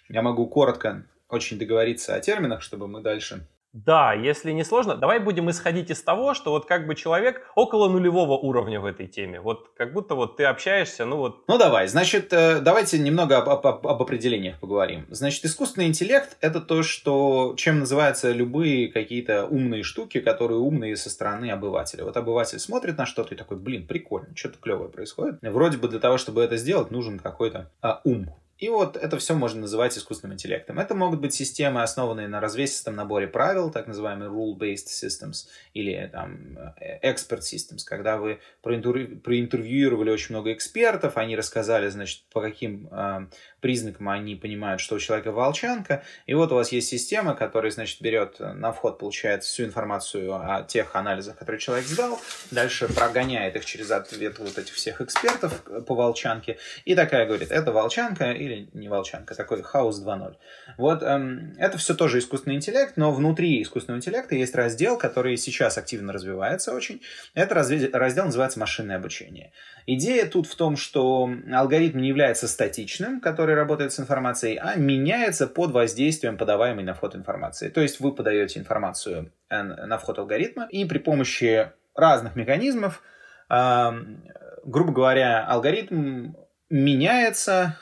Я 0.08 0.22
могу 0.22 0.46
коротко 0.48 1.04
очень 1.28 1.58
договориться 1.58 2.14
о 2.14 2.20
терминах, 2.20 2.62
чтобы 2.62 2.88
мы 2.88 3.00
дальше 3.00 3.46
да, 3.72 4.14
если 4.14 4.50
не 4.50 4.64
сложно, 4.64 4.96
давай 4.96 5.20
будем 5.20 5.48
исходить 5.48 5.90
из 5.90 6.02
того, 6.02 6.34
что 6.34 6.50
вот 6.50 6.66
как 6.66 6.88
бы 6.88 6.96
человек 6.96 7.46
около 7.54 7.88
нулевого 7.88 8.36
уровня 8.36 8.80
в 8.80 8.84
этой 8.84 9.06
теме. 9.06 9.40
Вот 9.40 9.70
как 9.76 9.92
будто 9.92 10.16
вот 10.16 10.36
ты 10.36 10.44
общаешься, 10.44 11.04
ну 11.04 11.18
вот... 11.18 11.44
Ну 11.46 11.56
давай, 11.56 11.86
значит, 11.86 12.32
э, 12.32 12.60
давайте 12.60 12.98
немного 12.98 13.38
об, 13.38 13.48
об, 13.48 13.86
об 13.86 14.02
определениях 14.02 14.58
поговорим. 14.58 15.06
Значит, 15.10 15.44
искусственный 15.44 15.86
интеллект— 15.86 16.36
это 16.40 16.60
то, 16.60 16.82
что, 16.82 17.54
чем 17.56 17.78
называются 17.80 18.32
любые 18.32 18.88
какие-то 18.88 19.46
умные 19.46 19.84
штуки, 19.84 20.18
которые 20.18 20.58
умные 20.58 20.96
со 20.96 21.08
стороны 21.08 21.50
обывателя. 21.50 22.04
Вот 22.04 22.16
обыватель 22.16 22.58
смотрит 22.58 22.98
на 22.98 23.06
что-то 23.06 23.34
и 23.34 23.38
такой, 23.38 23.56
блин, 23.56 23.86
прикольно, 23.86 24.34
что-то 24.34 24.58
клевое 24.58 24.88
происходит. 24.88 25.38
Вроде 25.42 25.78
бы 25.78 25.86
для 25.86 26.00
того, 26.00 26.18
чтобы 26.18 26.42
это 26.42 26.56
сделать, 26.56 26.90
нужен 26.90 27.20
какой-то 27.20 27.70
а, 27.80 28.00
ум. 28.02 28.34
И 28.60 28.68
вот 28.68 28.96
это 28.96 29.18
все 29.18 29.34
можно 29.34 29.62
называть 29.62 29.96
искусственным 29.96 30.34
интеллектом. 30.34 30.78
Это 30.78 30.94
могут 30.94 31.20
быть 31.20 31.32
системы, 31.32 31.82
основанные 31.82 32.28
на 32.28 32.40
развесистом 32.40 32.94
наборе 32.94 33.26
правил, 33.26 33.70
так 33.70 33.86
называемые 33.86 34.30
rule-based 34.30 34.86
systems, 34.86 35.46
или 35.72 36.08
там 36.12 36.58
expert 37.02 37.40
systems, 37.40 37.80
когда 37.86 38.18
вы 38.18 38.40
проинтервьюировали 38.62 40.10
очень 40.10 40.34
много 40.34 40.52
экспертов, 40.52 41.16
они 41.16 41.36
рассказали, 41.36 41.88
значит, 41.88 42.22
по 42.30 42.42
каким 42.42 42.88
э, 42.90 43.26
признакам 43.60 44.10
они 44.10 44.36
понимают, 44.36 44.80
что 44.82 44.96
у 44.96 44.98
человека 44.98 45.32
волчанка, 45.32 46.02
и 46.26 46.34
вот 46.34 46.52
у 46.52 46.56
вас 46.56 46.70
есть 46.70 46.88
система, 46.88 47.34
которая, 47.34 47.70
значит, 47.70 48.02
берет 48.02 48.40
на 48.40 48.72
вход, 48.72 48.98
получает 48.98 49.42
всю 49.42 49.64
информацию 49.64 50.34
о 50.34 50.62
тех 50.64 50.94
анализах, 50.94 51.38
которые 51.38 51.60
человек 51.60 51.86
сдал, 51.86 52.20
дальше 52.50 52.92
прогоняет 52.92 53.56
их 53.56 53.64
через 53.64 53.90
ответ 53.90 54.38
вот 54.38 54.58
этих 54.58 54.74
всех 54.74 55.00
экспертов 55.00 55.62
по 55.86 55.94
волчанке, 55.94 56.58
и 56.84 56.94
такая 56.94 57.26
говорит, 57.26 57.50
это 57.50 57.72
волчанка, 57.72 58.32
и 58.32 58.49
или 58.50 58.68
не 58.72 58.88
волчанка, 58.88 59.34
такой 59.34 59.62
хаос 59.62 60.04
2.0. 60.04 60.36
Вот 60.76 61.02
эм, 61.02 61.54
это 61.58 61.78
все 61.78 61.94
тоже 61.94 62.18
искусственный 62.18 62.56
интеллект, 62.56 62.96
но 62.96 63.12
внутри 63.12 63.62
искусственного 63.62 63.98
интеллекта 63.98 64.34
есть 64.34 64.54
раздел, 64.54 64.98
который 64.98 65.36
сейчас 65.36 65.78
активно 65.78 66.12
развивается 66.12 66.74
очень. 66.74 67.00
Это 67.34 67.54
раздел 67.54 68.24
называется 68.24 68.58
машинное 68.58 68.96
обучение. 68.96 69.52
Идея 69.86 70.26
тут 70.26 70.46
в 70.46 70.54
том, 70.56 70.76
что 70.76 71.30
алгоритм 71.52 71.98
не 71.98 72.08
является 72.08 72.48
статичным, 72.48 73.20
который 73.20 73.54
работает 73.54 73.92
с 73.92 74.00
информацией, 74.00 74.56
а 74.56 74.74
меняется 74.76 75.46
под 75.46 75.72
воздействием 75.72 76.36
подаваемой 76.36 76.84
на 76.84 76.94
вход 76.94 77.14
информации. 77.14 77.68
То 77.68 77.80
есть 77.80 78.00
вы 78.00 78.12
подаете 78.14 78.60
информацию 78.60 79.32
э, 79.48 79.62
на 79.62 79.98
вход 79.98 80.18
алгоритма, 80.18 80.66
и 80.70 80.84
при 80.84 80.98
помощи 80.98 81.70
разных 81.94 82.36
механизмов, 82.36 83.02
э, 83.48 83.90
грубо 84.64 84.92
говоря, 84.92 85.44
алгоритм 85.46 86.32
меняется, 86.70 87.76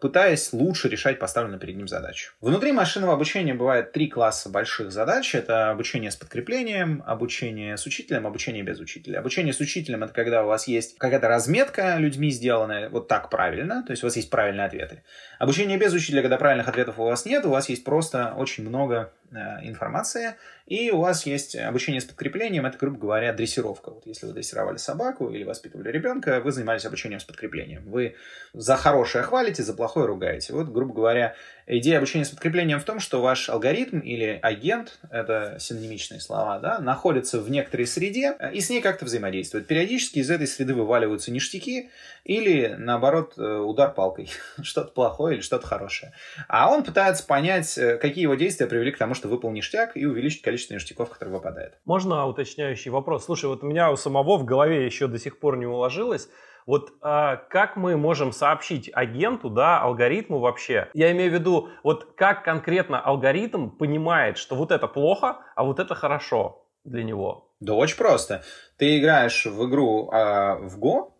пытаясь 0.00 0.52
лучше 0.52 0.88
решать 0.88 1.18
поставленную 1.18 1.60
перед 1.60 1.76
ним 1.76 1.86
задачу. 1.86 2.32
Внутри 2.40 2.72
машинного 2.72 3.12
обучения 3.12 3.52
бывает 3.52 3.92
три 3.92 4.08
класса 4.08 4.48
больших 4.48 4.90
задач. 4.90 5.34
Это 5.34 5.70
обучение 5.70 6.10
с 6.10 6.16
подкреплением, 6.16 7.02
обучение 7.06 7.76
с 7.76 7.84
учителем, 7.84 8.26
обучение 8.26 8.62
без 8.62 8.80
учителя. 8.80 9.18
Обучение 9.18 9.52
с 9.52 9.60
учителем— 9.60 10.02
это 10.04 10.14
когда 10.14 10.44
у 10.44 10.46
вас 10.46 10.66
есть 10.66 10.96
какая-то 10.96 11.28
разметка 11.28 11.96
людьми 11.98 12.30
сделанная 12.30 12.88
вот 12.88 13.08
так 13.08 13.28
правильно, 13.28 13.82
то 13.82 13.90
есть 13.90 14.02
у 14.02 14.06
вас 14.06 14.16
есть 14.16 14.30
правильные 14.30 14.66
ответы. 14.66 15.02
Обучение 15.38 15.76
без 15.76 15.92
учителя, 15.92 16.22
когда 16.22 16.38
правильных 16.38 16.68
ответов 16.68 16.98
у 16.98 17.04
вас 17.04 17.26
нет, 17.26 17.44
у 17.44 17.50
вас 17.50 17.68
есть 17.68 17.84
просто 17.84 18.32
очень 18.36 18.66
много 18.66 19.12
э, 19.30 19.36
информации, 19.62 20.36
и 20.66 20.90
у 20.90 21.00
вас 21.00 21.26
есть 21.26 21.56
обучение 21.56 22.00
с 22.00 22.06
подкреплением, 22.06 22.64
это, 22.64 22.78
грубо 22.78 22.98
говоря, 22.98 23.34
дрессировка. 23.34 23.90
Вот 23.90 24.06
если 24.06 24.26
вы 24.26 24.32
дрессировали 24.32 24.78
собаку 24.78 25.28
или 25.28 25.44
воспитывали 25.44 25.90
ребенка, 25.90 26.40
вы 26.40 26.52
занимались 26.52 26.86
обучением 26.86 27.20
с 27.20 27.24
подкреплением. 27.24 27.82
Вы 27.84 28.16
за 28.54 28.76
хорошее 28.76 29.24
хвалите, 29.24 29.62
за 29.62 29.74
плохое 29.74 30.06
ругаете. 30.06 30.54
Вот, 30.54 30.68
грубо 30.68 30.94
говоря, 30.94 31.34
идея 31.66 31.98
обучения 31.98 32.24
с 32.24 32.30
подкреплением 32.30 32.80
в 32.80 32.84
том, 32.84 33.00
что 33.00 33.20
ваш 33.20 33.48
алгоритм 33.48 33.98
или 33.98 34.38
агент, 34.42 34.98
это 35.10 35.56
синонимичные 35.58 36.20
слова, 36.20 36.58
да, 36.58 36.78
находится 36.78 37.40
в 37.40 37.50
некоторой 37.50 37.86
среде 37.86 38.36
и 38.52 38.60
с 38.60 38.70
ней 38.70 38.80
как-то 38.80 39.04
взаимодействует. 39.04 39.66
Периодически 39.66 40.18
из 40.18 40.30
этой 40.30 40.46
среды 40.46 40.74
вываливаются 40.74 41.30
ништяки 41.30 41.90
или, 42.24 42.74
наоборот, 42.78 43.34
э, 43.36 43.42
удар 43.42 43.92
палкой. 43.92 44.30
что-то 44.62 44.92
плохое 44.92 45.36
или 45.36 45.42
что-то 45.42 45.66
хорошее. 45.66 46.12
А 46.48 46.70
он 46.70 46.82
пытается 46.84 47.26
понять, 47.26 47.76
э, 47.78 47.96
какие 47.98 48.22
его 48.22 48.34
действия 48.34 48.66
привели 48.66 48.92
к 48.92 48.98
тому, 48.98 49.14
что 49.14 49.28
выпал 49.28 49.50
ништяк 49.50 49.96
и 49.96 50.06
увеличить 50.06 50.42
количество 50.42 50.74
ништяков, 50.74 51.10
которые 51.10 51.34
выпадают. 51.34 51.74
Можно 51.84 52.26
уточняющий 52.26 52.90
вопрос? 52.90 53.24
Слушай, 53.24 53.46
вот 53.46 53.62
у 53.62 53.66
меня 53.66 53.90
у 53.90 53.96
самого 53.96 54.36
в 54.36 54.44
голове 54.44 54.84
еще 54.84 55.06
до 55.06 55.18
сих 55.18 55.38
пор 55.38 55.56
не 55.56 55.66
уложилось. 55.66 56.28
Вот 56.66 56.92
а, 57.00 57.36
как 57.36 57.76
мы 57.76 57.96
можем 57.96 58.32
сообщить 58.32 58.90
агенту, 58.92 59.50
да, 59.50 59.80
алгоритму 59.80 60.38
вообще? 60.38 60.88
Я 60.94 61.12
имею 61.12 61.30
в 61.30 61.34
виду, 61.34 61.68
вот 61.82 62.14
как 62.16 62.44
конкретно 62.44 63.00
алгоритм 63.00 63.70
понимает, 63.70 64.38
что 64.38 64.56
вот 64.56 64.70
это 64.70 64.88
плохо, 64.88 65.38
а 65.54 65.64
вот 65.64 65.78
это 65.78 65.94
хорошо 65.94 66.66
для 66.84 67.02
него? 67.02 67.50
Да 67.60 67.74
очень 67.74 67.96
просто. 67.96 68.42
Ты 68.76 68.98
играешь 68.98 69.46
в 69.46 69.68
игру 69.68 70.10
а, 70.12 70.56
в 70.56 70.78
Go, 70.78 71.10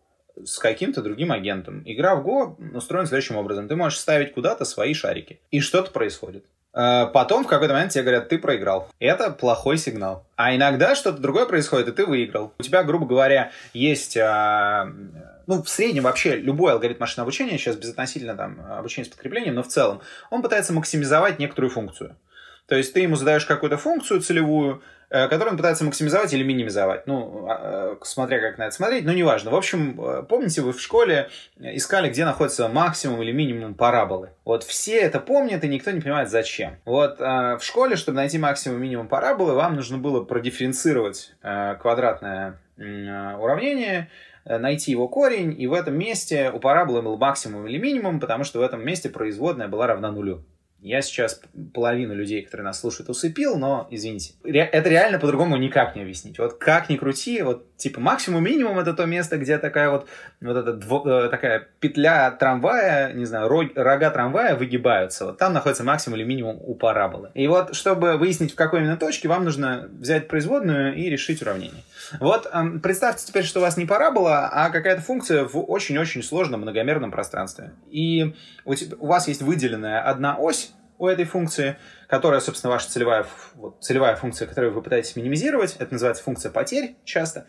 с 0.44 0.58
каким-то 0.58 1.02
другим 1.02 1.30
агентом. 1.30 1.82
Игра 1.84 2.16
в 2.16 2.26
Go 2.26 2.76
устроена 2.76 3.06
следующим 3.06 3.36
образом. 3.36 3.68
Ты 3.68 3.76
можешь 3.76 3.98
ставить 3.98 4.34
куда-то 4.34 4.64
свои 4.64 4.94
шарики. 4.94 5.40
И 5.50 5.60
что-то 5.60 5.90
происходит. 5.90 6.44
Э, 6.74 7.06
потом 7.12 7.44
в 7.44 7.46
какой-то 7.46 7.72
момент 7.72 7.92
тебе 7.92 8.02
говорят, 8.02 8.28
ты 8.28 8.38
проиграл. 8.38 8.88
Это 8.98 9.30
плохой 9.30 9.78
сигнал. 9.78 10.26
А 10.36 10.54
иногда 10.54 10.94
что-то 10.94 11.18
другое 11.18 11.46
происходит, 11.46 11.88
и 11.88 11.92
ты 11.92 12.04
выиграл. 12.04 12.52
У 12.58 12.62
тебя, 12.62 12.82
грубо 12.82 13.06
говоря, 13.06 13.52
есть 13.72 14.16
а, 14.16 14.88
ну, 15.46 15.62
в 15.62 15.68
среднем 15.68 16.04
вообще 16.04 16.36
любой 16.36 16.72
алгоритм 16.72 17.00
машинного 17.00 17.26
обучения, 17.26 17.58
сейчас 17.58 17.76
безотносительно 17.76 18.36
там 18.36 18.60
обучения 18.70 19.06
с 19.06 19.10
подкреплением, 19.10 19.54
но 19.54 19.62
в 19.62 19.68
целом, 19.68 20.00
он 20.30 20.42
пытается 20.42 20.72
максимизовать 20.72 21.38
некоторую 21.38 21.70
функцию. 21.70 22.16
То 22.66 22.76
есть 22.76 22.94
ты 22.94 23.00
ему 23.00 23.16
задаешь 23.16 23.44
какую-то 23.44 23.76
функцию 23.76 24.20
целевую, 24.20 24.82
Э, 25.14 25.28
который 25.28 25.50
он 25.50 25.56
пытается 25.56 25.84
максимизовать 25.84 26.32
или 26.32 26.42
минимизовать. 26.42 27.06
Ну, 27.06 27.46
а, 27.48 27.92
э, 27.92 27.96
смотря 28.02 28.40
как 28.40 28.58
на 28.58 28.64
это 28.64 28.74
смотреть, 28.74 29.04
но 29.04 29.12
неважно. 29.12 29.52
В 29.52 29.54
общем, 29.54 30.00
э, 30.00 30.24
помните, 30.24 30.60
вы 30.60 30.72
в 30.72 30.80
школе 30.80 31.30
искали, 31.60 32.08
где 32.08 32.24
находится 32.24 32.68
максимум 32.68 33.22
или 33.22 33.30
минимум 33.30 33.74
параболы. 33.74 34.30
Вот 34.44 34.64
все 34.64 34.98
это 34.98 35.20
помнят, 35.20 35.62
и 35.62 35.68
никто 35.68 35.92
не 35.92 36.00
понимает, 36.00 36.30
зачем. 36.30 36.78
Вот 36.84 37.20
в 37.20 37.60
школе, 37.60 37.94
чтобы 37.94 38.16
найти 38.16 38.38
максимум 38.38 38.78
и 38.78 38.80
минимум 38.82 39.06
параболы, 39.06 39.54
вам 39.54 39.76
нужно 39.76 39.98
было 39.98 40.24
продифференцировать 40.24 41.32
квадратное 41.40 42.58
уравнение, 42.76 44.10
найти 44.44 44.90
его 44.90 45.08
корень, 45.08 45.54
и 45.58 45.66
в 45.66 45.72
этом 45.72 45.96
месте 45.96 46.50
у 46.50 46.58
параболы 46.58 47.02
был 47.02 47.16
максимум 47.16 47.66
или 47.66 47.78
минимум, 47.78 48.20
потому 48.20 48.44
что 48.44 48.58
в 48.58 48.62
этом 48.62 48.84
месте 48.84 49.08
производная 49.08 49.68
была 49.68 49.86
равна 49.86 50.10
нулю. 50.10 50.44
Я 50.84 51.00
сейчас 51.00 51.40
половину 51.72 52.14
людей, 52.14 52.42
которые 52.42 52.66
нас 52.66 52.78
слушают, 52.78 53.08
усыпил, 53.08 53.56
но, 53.56 53.88
извините, 53.90 54.34
это 54.44 54.90
реально 54.90 55.18
по-другому 55.18 55.56
никак 55.56 55.96
не 55.96 56.02
объяснить. 56.02 56.38
Вот 56.38 56.58
как 56.58 56.90
ни 56.90 56.96
крути, 56.96 57.40
вот 57.40 57.74
типа 57.78 58.00
максимум-минимум 58.00 58.78
это 58.78 58.92
то 58.92 59.06
место, 59.06 59.38
где 59.38 59.56
такая 59.56 59.88
вот, 59.88 60.06
вот 60.42 60.54
эта 60.58 60.74
дво, 60.74 61.02
э, 61.08 61.30
такая 61.30 61.66
петля 61.80 62.30
трамвая, 62.32 63.14
не 63.14 63.24
знаю, 63.24 63.48
рога 63.48 64.10
трамвая 64.10 64.56
выгибаются. 64.56 65.24
Вот 65.24 65.38
там 65.38 65.54
находится 65.54 65.84
максимум 65.84 66.18
или 66.18 66.26
минимум 66.26 66.58
у 66.60 66.74
параболы. 66.74 67.30
И 67.32 67.46
вот, 67.46 67.74
чтобы 67.74 68.18
выяснить, 68.18 68.52
в 68.52 68.54
какой 68.54 68.80
именно 68.80 68.98
точке, 68.98 69.26
вам 69.26 69.44
нужно 69.44 69.88
взять 69.90 70.28
производную 70.28 70.94
и 70.96 71.08
решить 71.08 71.40
уравнение. 71.40 71.82
Вот 72.20 72.50
представьте 72.82 73.26
теперь, 73.26 73.44
что 73.44 73.60
у 73.60 73.62
вас 73.62 73.76
не 73.76 73.86
парабола, 73.86 74.48
а 74.48 74.70
какая-то 74.70 75.02
функция 75.02 75.44
в 75.44 75.58
очень-очень 75.58 76.22
сложном 76.22 76.62
многомерном 76.62 77.10
пространстве. 77.10 77.72
И 77.90 78.34
у, 78.64 78.74
тебя, 78.74 78.96
у 78.98 79.06
вас 79.06 79.28
есть 79.28 79.42
выделенная 79.42 80.02
одна 80.02 80.36
ось 80.36 80.72
у 80.98 81.08
этой 81.08 81.24
функции, 81.24 81.76
которая, 82.08 82.40
собственно, 82.40 82.72
ваша 82.72 82.88
целевая, 82.90 83.26
вот, 83.54 83.82
целевая 83.82 84.16
функция, 84.16 84.46
которую 84.46 84.72
вы 84.72 84.82
пытаетесь 84.82 85.16
минимизировать. 85.16 85.76
Это 85.78 85.92
называется 85.92 86.22
функция 86.22 86.50
потерь 86.52 86.96
часто. 87.04 87.46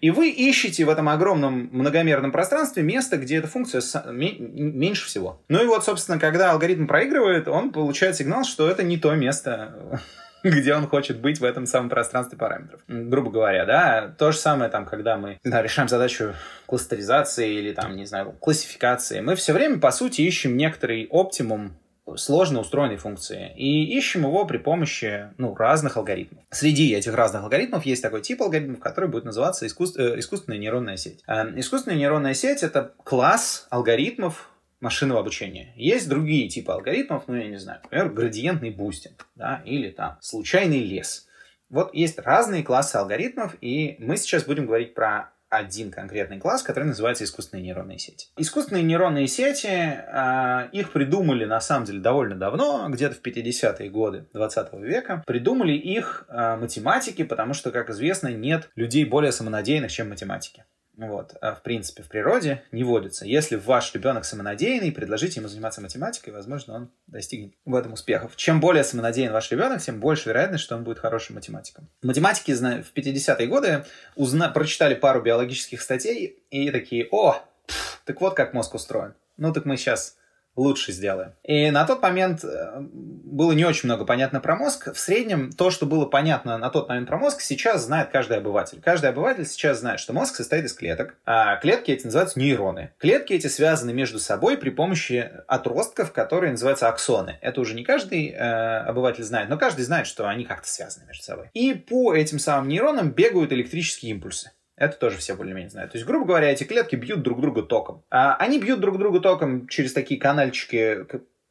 И 0.00 0.10
вы 0.10 0.28
ищете 0.28 0.84
в 0.84 0.90
этом 0.90 1.08
огромном 1.08 1.70
многомерном 1.72 2.30
пространстве 2.30 2.82
место, 2.82 3.16
где 3.16 3.36
эта 3.36 3.48
функция 3.48 3.82
меньше 4.10 5.06
всего. 5.06 5.42
Ну 5.48 5.62
и 5.62 5.66
вот, 5.66 5.84
собственно, 5.84 6.18
когда 6.18 6.52
алгоритм 6.52 6.86
проигрывает, 6.86 7.48
он 7.48 7.72
получает 7.72 8.16
сигнал, 8.16 8.44
что 8.44 8.68
это 8.68 8.82
не 8.82 8.98
то 8.98 9.14
место, 9.14 10.00
где 10.50 10.74
он 10.74 10.86
хочет 10.86 11.20
быть 11.20 11.40
в 11.40 11.44
этом 11.44 11.66
самом 11.66 11.88
пространстве 11.88 12.38
параметров. 12.38 12.80
Грубо 12.88 13.30
говоря, 13.30 13.64
да, 13.64 14.14
то 14.16 14.32
же 14.32 14.38
самое 14.38 14.70
там, 14.70 14.86
когда 14.86 15.16
мы 15.16 15.38
да, 15.44 15.62
решаем 15.62 15.88
задачу 15.88 16.34
кластеризации 16.66 17.54
или 17.54 17.72
там, 17.72 17.96
не 17.96 18.06
знаю, 18.06 18.32
классификации, 18.32 19.20
мы 19.20 19.34
все 19.34 19.52
время, 19.52 19.78
по 19.78 19.90
сути, 19.90 20.22
ищем 20.22 20.56
некоторый 20.56 21.06
оптимум 21.10 21.76
сложно 22.14 22.60
устроенной 22.60 22.98
функции. 22.98 23.52
И 23.56 23.96
ищем 23.96 24.22
его 24.22 24.44
при 24.44 24.58
помощи 24.58 25.30
ну, 25.38 25.54
разных 25.56 25.96
алгоритмов. 25.96 26.44
Среди 26.50 26.94
этих 26.94 27.14
разных 27.14 27.42
алгоритмов 27.42 27.84
есть 27.84 28.02
такой 28.02 28.22
тип 28.22 28.40
алгоритмов, 28.42 28.78
который 28.78 29.10
будет 29.10 29.24
называться 29.24 29.66
искусств... 29.66 29.98
Э, 29.98 30.16
искусственная 30.18 30.58
нейронная 30.58 30.96
сеть. 30.96 31.24
Э, 31.26 31.46
искусственная 31.56 31.98
нейронная 31.98 32.34
сеть— 32.34 32.62
это 32.62 32.92
класс 33.02 33.66
алгоритмов, 33.70 34.50
машинного 34.80 35.20
обучения. 35.20 35.72
Есть 35.76 36.08
другие 36.08 36.48
типы 36.48 36.72
алгоритмов, 36.72 37.24
ну, 37.26 37.34
я 37.36 37.48
не 37.48 37.58
знаю, 37.58 37.80
например, 37.82 38.10
градиентный 38.10 38.70
бустинг, 38.70 39.26
да, 39.34 39.62
или 39.64 39.90
там 39.90 40.18
случайный 40.20 40.80
лес. 40.80 41.26
Вот 41.68 41.94
есть 41.94 42.18
разные 42.18 42.62
классы 42.62 42.96
алгоритмов, 42.96 43.56
и 43.60 43.96
мы 43.98 44.16
сейчас 44.16 44.44
будем 44.44 44.66
говорить 44.66 44.94
про 44.94 45.32
один 45.48 45.90
конкретный 45.90 46.38
класс, 46.38 46.62
который 46.62 46.84
называется 46.84 47.24
искусственные 47.24 47.64
нейронные 47.64 47.98
сети. 47.98 48.28
Искусственные 48.36 48.82
нейронные 48.82 49.28
сети, 49.28 49.68
э, 49.68 50.68
их 50.72 50.92
придумали 50.92 51.44
на 51.44 51.60
самом 51.60 51.86
деле 51.86 52.00
довольно 52.00 52.34
давно, 52.34 52.88
где-то 52.88 53.14
в 53.14 53.22
50-е 53.22 53.88
годы 53.90 54.26
20 54.32 54.72
века. 54.74 55.22
Придумали 55.26 55.72
их 55.72 56.26
э, 56.28 56.56
математики, 56.56 57.22
потому 57.22 57.54
что, 57.54 57.70
как 57.70 57.90
известно, 57.90 58.28
нет 58.28 58.70
людей 58.74 59.04
более 59.04 59.32
самонадеянных, 59.32 59.90
чем 59.90 60.08
математики 60.08 60.64
вот, 60.96 61.36
а 61.42 61.54
в 61.54 61.62
принципе, 61.62 62.02
в 62.02 62.08
природе 62.08 62.62
не 62.72 62.82
водится. 62.82 63.26
Если 63.26 63.56
ваш 63.56 63.94
ребенок 63.94 64.24
самонадеянный, 64.24 64.92
предложите 64.92 65.40
ему 65.40 65.48
заниматься 65.48 65.82
математикой, 65.82 66.32
возможно, 66.32 66.74
он 66.74 66.90
достигнет 67.06 67.52
в 67.66 67.74
этом 67.74 67.92
успехов. 67.92 68.34
Чем 68.36 68.60
более 68.60 68.82
самонадеян 68.82 69.32
ваш 69.32 69.50
ребенок, 69.50 69.82
тем 69.82 70.00
больше 70.00 70.30
вероятность, 70.30 70.64
что 70.64 70.74
он 70.74 70.84
будет 70.84 70.98
хорошим 70.98 71.34
математиком. 71.34 71.88
Математики 72.02 72.52
в 72.54 72.92
50-е 72.94 73.46
годы 73.46 73.84
узна... 74.14 74.48
прочитали 74.48 74.94
пару 74.94 75.20
биологических 75.20 75.82
статей 75.82 76.42
и 76.50 76.70
такие, 76.70 77.06
о, 77.10 77.42
пф, 77.66 78.00
так 78.06 78.20
вот 78.22 78.34
как 78.34 78.54
мозг 78.54 78.74
устроен. 78.74 79.14
Ну 79.36 79.52
так 79.52 79.66
мы 79.66 79.76
сейчас 79.76 80.16
лучше 80.56 80.92
сделаем. 80.92 81.34
И 81.42 81.70
на 81.70 81.84
тот 81.84 82.02
момент 82.02 82.44
э, 82.44 82.80
было 82.80 83.52
не 83.52 83.64
очень 83.64 83.88
много 83.88 84.04
понятно 84.04 84.40
про 84.40 84.56
мозг. 84.56 84.92
В 84.92 84.98
среднем 84.98 85.52
то, 85.52 85.70
что 85.70 85.86
было 85.86 86.06
понятно 86.06 86.58
на 86.58 86.70
тот 86.70 86.88
момент 86.88 87.06
про 87.08 87.18
мозг, 87.18 87.40
сейчас 87.40 87.84
знает 87.84 88.08
каждый 88.10 88.38
обыватель. 88.38 88.80
Каждый 88.82 89.10
обыватель 89.10 89.46
сейчас 89.46 89.80
знает, 89.80 90.00
что 90.00 90.12
мозг 90.12 90.34
состоит 90.34 90.64
из 90.64 90.72
клеток, 90.72 91.16
а 91.24 91.56
клетки 91.56 91.90
эти 91.90 92.06
называются 92.06 92.38
нейроны. 92.38 92.90
Клетки 92.98 93.34
эти 93.34 93.46
связаны 93.46 93.92
между 93.92 94.18
собой 94.18 94.56
при 94.56 94.70
помощи 94.70 95.30
отростков, 95.46 96.12
которые 96.12 96.52
называются 96.52 96.88
аксоны. 96.88 97.38
Это 97.42 97.60
уже 97.60 97.74
не 97.74 97.84
каждый 97.84 98.30
э, 98.30 98.78
обыватель 98.78 99.24
знает, 99.24 99.48
но 99.48 99.58
каждый 99.58 99.84
знает, 99.84 100.06
что 100.06 100.26
они 100.28 100.44
как-то 100.44 100.68
связаны 100.68 101.06
между 101.06 101.22
собой. 101.22 101.50
И 101.52 101.74
по 101.74 102.14
этим 102.14 102.38
самым 102.38 102.68
нейронам 102.68 103.10
бегают 103.10 103.52
электрические 103.52 104.12
импульсы. 104.12 104.52
Это 104.76 104.96
тоже 104.98 105.16
все 105.16 105.34
более-менее 105.34 105.70
знают. 105.70 105.92
То 105.92 105.96
есть, 105.96 106.06
грубо 106.06 106.26
говоря, 106.26 106.50
эти 106.50 106.64
клетки 106.64 106.96
бьют 106.96 107.22
друг 107.22 107.40
друга 107.40 107.62
током. 107.62 108.04
А 108.10 108.36
они 108.36 108.60
бьют 108.60 108.80
друг 108.80 108.98
друга 108.98 109.20
током 109.20 109.68
через 109.68 109.92
такие 109.92 110.20
канальчики, 110.20 111.06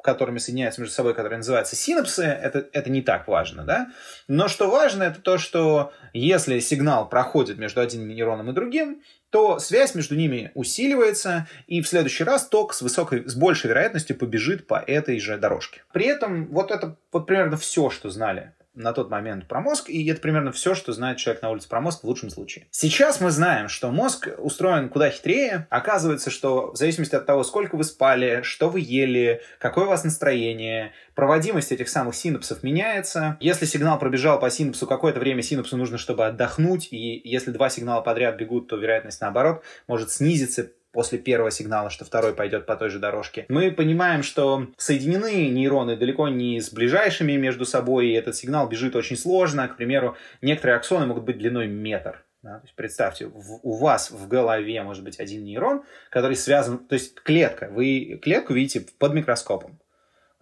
которыми 0.06 0.38
соединяются 0.38 0.82
между 0.82 0.94
собой, 0.94 1.16
которые 1.16 1.38
называются 1.38 1.76
синапсы, 1.76 2.24
это, 2.24 2.70
это 2.72 2.92
не 2.92 3.02
так 3.02 3.28
важно, 3.28 3.64
да? 3.64 3.88
Но 4.28 4.48
что 4.48 4.70
важно, 4.70 5.02
это 5.02 5.20
то, 5.20 5.40
что 5.40 5.92
если 6.14 6.60
сигнал 6.60 7.10
проходит 7.10 7.58
между 7.58 7.82
одним 7.82 8.08
нейроном 8.08 8.52
и 8.52 8.54
другим, 8.54 9.02
то 9.32 9.58
связь 9.58 9.96
между 9.96 10.16
ними 10.16 10.52
усиливается, 10.54 11.48
и 11.66 11.82
в 11.82 11.88
следующий 11.88 12.24
раз 12.24 12.48
ток 12.48 12.76
с, 12.76 12.84
высокой, 12.84 13.28
с 13.28 13.36
большей 13.36 13.70
вероятностью 13.70 14.16
побежит 14.16 14.68
по 14.68 14.76
этой 14.76 15.20
же 15.20 15.38
дорожке. 15.40 15.82
При 15.92 16.06
этом 16.06 16.48
вот 16.48 16.70
это 16.70 16.98
вот 17.12 17.26
примерно 17.26 17.58
все, 17.58 17.90
что 17.90 18.12
знали 18.12 18.54
на 18.76 18.94
тот 18.94 19.10
момент 19.10 19.48
про 19.48 19.62
мозг, 19.62 19.90
и 19.90 20.08
это 20.08 20.22
примерно 20.22 20.52
все, 20.52 20.76
что 20.76 20.94
знает 20.94 21.18
человек 21.18 21.42
на 21.42 21.50
улице 21.50 21.68
про 21.70 21.82
мозг 21.82 22.02
в 22.02 22.04
лучшем 22.06 22.30
случае. 22.30 22.68
Сейчас 22.72 23.22
мы 23.22 23.32
знаем, 23.32 23.70
что 23.70 23.92
мозг 23.92 24.30
устроен 24.38 24.90
куда 24.90 25.10
хитрее. 25.10 25.68
Оказывается, 25.70 26.30
что 26.30 26.72
в 26.72 26.76
зависимости 26.76 27.16
от 27.16 27.26
того, 27.26 27.44
сколько 27.44 27.76
вы 27.76 27.84
спали, 27.84 28.42
что 28.44 28.70
вы 28.70 28.80
ели, 28.82 29.42
какое 29.60 29.86
у 29.86 29.90
вас 29.90 30.04
настроение, 30.04 30.94
проводимость 31.16 31.72
этих 31.72 31.90
самых 31.90 32.16
синапсов 32.16 32.64
меняется. 32.64 33.38
Если 33.40 33.66
сигнал 33.66 33.98
пробежал 33.98 34.40
по 34.40 34.50
синапсу 34.50 34.88
какое-то 34.88 35.20
время, 35.20 35.42
синапсу 35.42 35.78
нужно, 35.78 35.98
чтобы 35.98 36.26
отдохнуть, 36.26 36.90
и 36.92 37.22
если 37.24 37.52
два 37.52 37.70
сигнала 37.70 38.02
подряд 38.02 38.38
бегут, 38.38 38.68
то 38.68 38.76
вероятность 38.76 39.22
наоборот 39.22 39.64
может 39.88 40.12
снизиться 40.12 40.72
после 40.96 41.20
первого 41.20 41.52
сигнала, 41.52 41.90
что 41.90 42.06
второй 42.06 42.34
пойдет 42.34 42.66
по 42.66 42.78
той 42.78 42.90
же 42.90 43.00
дорожке. 43.00 43.46
Мы 43.50 43.70
понимаем, 43.70 44.24
что 44.24 44.68
соединены 44.78 45.50
нейроны 45.50 45.98
далеко 45.98 46.30
не 46.30 46.62
с 46.62 46.72
ближайшими 46.72 47.34
между 47.34 47.66
собой, 47.66 48.08
и 48.08 48.14
этот 48.14 48.36
сигнал 48.38 48.68
бежит 48.70 48.96
очень 48.96 49.18
сложно. 49.18 49.68
К 49.68 49.76
примеру, 49.76 50.16
некоторые 50.42 50.78
аксоны 50.78 51.06
могут 51.06 51.26
быть 51.26 51.38
длиной 51.38 51.68
метр. 51.68 52.24
Да? 52.42 52.60
То 52.60 52.66
есть 52.66 52.76
представьте, 52.76 53.28
в, 53.28 53.60
у 53.64 53.74
вас 53.74 54.10
в 54.10 54.28
голове 54.30 54.82
может 54.84 55.04
быть 55.04 55.20
один 55.20 55.44
нейрон, 55.44 55.84
который 56.10 56.38
связан, 56.38 56.78
то 56.78 56.94
есть 56.94 57.16
клетка. 57.22 57.70
Вы 57.70 58.20
клетку 58.24 58.54
видите 58.54 58.86
под 58.98 59.14
микроскопом. 59.14 59.80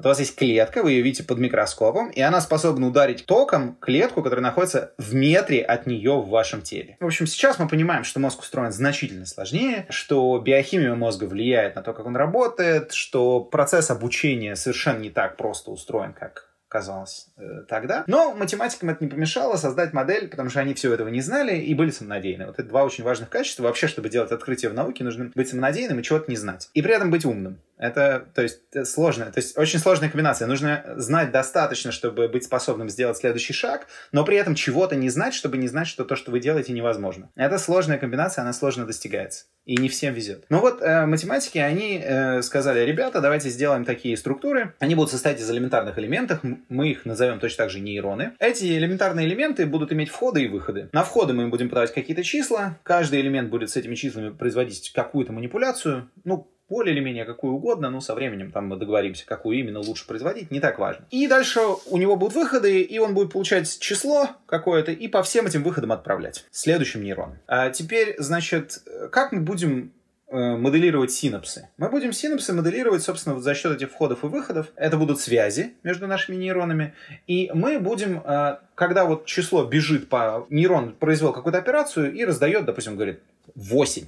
У 0.04 0.08
вас 0.10 0.20
есть 0.20 0.36
клетка, 0.36 0.84
вы 0.84 0.92
ее 0.92 1.02
видите 1.02 1.24
под 1.24 1.40
микроскопом, 1.40 2.10
и 2.10 2.20
она 2.20 2.42
способна 2.42 2.88
ударить 2.88 3.26
током 3.26 3.78
клетку, 3.80 4.22
которая 4.22 4.44
находится 4.44 4.92
в 4.98 5.14
метре 5.14 5.62
от 5.62 5.88
нее 5.88 6.20
в 6.20 6.28
вашем 6.28 6.62
теле. 6.62 6.98
В 7.00 7.06
общем, 7.06 7.26
сейчас 7.26 7.58
мы 7.58 7.70
понимаем, 7.70 8.04
что 8.04 8.20
мозг 8.20 8.42
устроен 8.42 8.74
значительно 8.74 9.26
сложнее, 9.26 9.86
что 9.90 10.38
биохимия 10.40 10.94
мозга 10.96 11.24
влияет 11.24 11.76
на 11.76 11.84
то, 11.84 11.94
как 11.94 12.06
он 12.06 12.18
работает, 12.18 12.92
что 12.92 13.40
процесс 13.40 13.90
обучения 13.92 14.58
совершенно 14.58 15.00
не 15.00 15.10
так 15.10 15.38
просто 15.38 15.72
устроен, 15.72 16.12
как 16.12 16.53
казалось 16.74 17.28
э, 17.38 17.62
тогда. 17.70 18.04
Но 18.08 18.34
математикам 18.34 18.90
это 18.90 19.04
не 19.04 19.10
помешало 19.10 19.58
создать 19.58 19.94
модель, 19.94 20.28
потому 20.28 20.50
что 20.50 20.60
они 20.60 20.74
всего 20.74 20.94
этого 20.94 21.08
не 21.08 21.22
знали 21.22 21.56
и 21.56 21.74
были 21.76 21.92
самонадеяны. 21.92 22.48
Вот 22.48 22.60
это 22.60 22.68
два 22.68 22.84
очень 22.84 23.04
важных 23.04 23.30
качества. 23.30 23.64
Вообще, 23.64 23.88
чтобы 23.88 24.10
делать 24.10 24.32
открытие 24.32 24.72
в 24.72 24.74
науке, 24.74 25.04
нужно 25.04 25.32
быть 25.36 25.48
самонадеянным 25.48 26.00
и 26.00 26.04
чего-то 26.04 26.30
не 26.30 26.36
знать. 26.36 26.70
И 26.74 26.82
при 26.82 26.96
этом 26.96 27.12
быть 27.12 27.26
умным. 27.26 27.60
Это, 27.78 28.26
то 28.34 28.42
есть, 28.42 28.62
сложно. 28.86 29.26
То 29.26 29.40
есть, 29.40 29.58
очень 29.58 29.78
сложная 29.78 30.10
комбинация. 30.10 30.48
Нужно 30.48 30.84
знать 30.96 31.32
достаточно, 31.32 31.92
чтобы 31.92 32.28
быть 32.28 32.46
способным 32.46 32.90
сделать 32.90 33.18
следующий 33.18 33.54
шаг, 33.54 33.88
но 34.12 34.24
при 34.24 34.38
этом 34.38 34.56
чего-то 34.56 34.96
не 34.96 35.10
знать, 35.10 35.34
чтобы 35.34 35.58
не 35.58 35.68
знать, 35.68 35.88
что 35.88 36.06
то, 36.06 36.16
что 36.16 36.32
вы 36.32 36.40
делаете, 36.40 36.74
невозможно. 36.74 37.30
Это 37.36 37.58
сложная 37.60 37.98
комбинация, 37.98 38.42
она 38.44 38.54
сложно 38.54 38.86
достигается. 38.86 39.46
И 39.66 39.78
не 39.78 39.88
всем 39.90 40.14
везет. 40.14 40.46
Ну 40.50 40.60
вот 40.60 40.82
э, 40.82 41.06
математики, 41.06 41.58
они 41.58 42.02
э, 42.04 42.42
сказали, 42.42 42.82
ребята, 42.82 43.22
давайте 43.22 43.50
сделаем 43.50 43.86
такие 43.86 44.18
структуры. 44.18 44.74
Они 44.80 44.94
будут 44.94 45.12
состоять 45.12 45.40
из 45.40 45.50
элементарных 45.50 45.98
элементов. 45.98 46.40
Мы 46.70 46.90
их 46.90 47.06
назовем 47.06 47.40
точно 47.40 47.66
так 47.66 47.70
же 47.70 47.80
нейроны. 47.80 48.34
Эти 48.40 48.66
элементарные 48.66 49.28
элементы 49.28 49.66
будут 49.66 49.92
иметь 49.92 50.10
входы 50.10 50.44
и 50.44 50.48
выходы. 50.48 50.90
На 50.92 51.04
входы 51.04 51.34
мы 51.34 51.44
им 51.44 51.52
будем 51.52 51.70
подавать 51.70 51.94
какие-то 51.94 52.24
числа. 52.24 52.78
Каждый 52.84 53.22
элемент 53.22 53.50
будет 53.50 53.70
с 53.70 53.78
этими 53.78 53.96
числами 53.96 54.30
производить 54.30 54.92
какую-то 54.94 55.34
манипуляцию. 55.34 56.10
Ну, 56.24 56.50
более 56.70 56.96
или 56.96 57.04
менее 57.04 57.26
какую 57.26 57.54
угодно, 57.54 57.90
но 57.90 58.00
со 58.02 58.16
временем 58.16 58.52
там 58.52 58.68
мы 58.68 58.78
договоримся, 58.78 59.26
какую 59.26 59.60
именно 59.60 59.80
лучше 59.80 60.08
производить, 60.08 60.50
не 60.50 60.60
так 60.60 60.80
важно. 60.80 61.06
И 61.12 61.28
дальше 61.28 61.60
у 61.88 61.98
него 61.98 62.16
будут 62.16 62.36
выходы, 62.36 62.82
и 62.82 62.98
он 63.00 63.14
будет 63.14 63.32
получать 63.32 63.80
число 63.80 64.30
какое-то 64.48 64.92
и 64.92 65.08
по 65.08 65.22
всем 65.24 65.46
этим 65.46 65.62
выходам 65.64 65.92
отправлять 65.92 66.46
следующим 66.52 67.04
нейроном. 67.04 67.38
А 67.48 67.70
теперь, 67.70 68.16
значит, 68.18 68.80
как 69.12 69.32
мы 69.32 69.42
будем 69.42 69.92
моделировать 70.34 71.12
синапсы. 71.12 71.70
Мы 71.78 71.90
будем 71.90 72.14
синапсы 72.14 72.54
моделировать, 72.54 73.04
собственно, 73.04 73.40
за 73.40 73.54
счет 73.54 73.76
этих 73.76 73.92
входов 73.92 74.24
и 74.24 74.28
выходов. 74.28 74.68
Это 74.76 74.98
будут 74.98 75.20
связи 75.20 75.74
между 75.84 76.08
нашими 76.08 76.36
нейронами. 76.36 76.94
И 77.28 77.52
мы 77.54 77.80
будем, 77.80 78.22
э, 78.26 78.58
когда 78.76 79.06
вот 79.06 79.26
число 79.26 79.64
бежит 79.66 80.10
по... 80.10 80.46
Нейрон 80.50 80.94
произвел 80.94 81.34
какую-то 81.34 81.60
операцию 81.60 82.14
и 82.14 82.26
раздает, 82.26 82.66
допустим, 82.66 82.96
говорит 82.96 83.22
8 83.56 84.06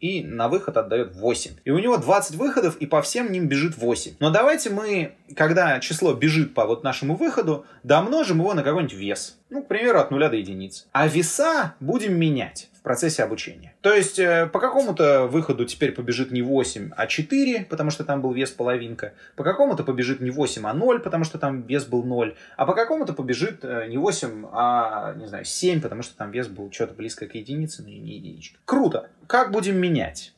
и 0.00 0.22
на 0.22 0.48
выход 0.48 0.76
отдает 0.76 1.14
8. 1.16 1.52
И 1.64 1.70
у 1.70 1.78
него 1.78 1.96
20 1.96 2.36
выходов, 2.36 2.76
и 2.76 2.86
по 2.86 3.02
всем 3.02 3.32
ним 3.32 3.48
бежит 3.48 3.76
8. 3.76 4.14
Но 4.20 4.30
давайте 4.30 4.70
мы, 4.70 5.14
когда 5.34 5.80
число 5.80 6.14
бежит 6.14 6.54
по 6.54 6.66
вот 6.66 6.84
нашему 6.84 7.16
выходу, 7.16 7.66
домножим 7.82 8.38
его 8.38 8.54
на 8.54 8.62
какой-нибудь 8.62 8.94
вес. 8.94 9.38
Ну, 9.50 9.62
к 9.62 9.68
примеру, 9.68 9.98
от 9.98 10.10
0 10.10 10.28
до 10.28 10.36
единицы. 10.36 10.84
А 10.92 11.08
веса 11.08 11.74
будем 11.80 12.18
менять 12.18 12.68
процессе 12.88 13.22
обучения. 13.22 13.74
То 13.82 13.92
есть 13.92 14.18
э, 14.18 14.46
по 14.46 14.60
какому-то 14.60 15.26
выходу 15.26 15.66
теперь 15.66 15.92
побежит 15.92 16.30
не 16.30 16.40
8, 16.40 16.92
а 16.96 17.06
4, 17.06 17.66
потому 17.68 17.90
что 17.90 18.02
там 18.02 18.22
был 18.22 18.32
вес 18.32 18.50
половинка. 18.50 19.12
По 19.36 19.44
какому-то 19.44 19.84
побежит 19.84 20.20
не 20.20 20.30
8, 20.30 20.66
а 20.66 20.72
0, 20.72 21.00
потому 21.00 21.24
что 21.24 21.38
там 21.38 21.60
вес 21.66 21.84
был 21.84 22.02
0. 22.02 22.34
А 22.56 22.64
по 22.64 22.72
какому-то 22.72 23.12
побежит 23.12 23.58
э, 23.62 23.88
не 23.88 23.98
8, 23.98 24.46
а, 24.52 25.12
не 25.16 25.26
знаю, 25.26 25.44
7, 25.44 25.82
потому 25.82 26.00
что 26.00 26.16
там 26.16 26.30
вес 26.30 26.48
был 26.48 26.72
что-то 26.72 26.94
близко 26.94 27.26
к 27.26 27.34
единице, 27.34 27.82
но 27.82 27.90
не 27.90 28.16
единичка. 28.16 28.58
Круто. 28.64 29.10
Как 29.26 29.52
будем 29.52 29.76
менять? 29.76 30.32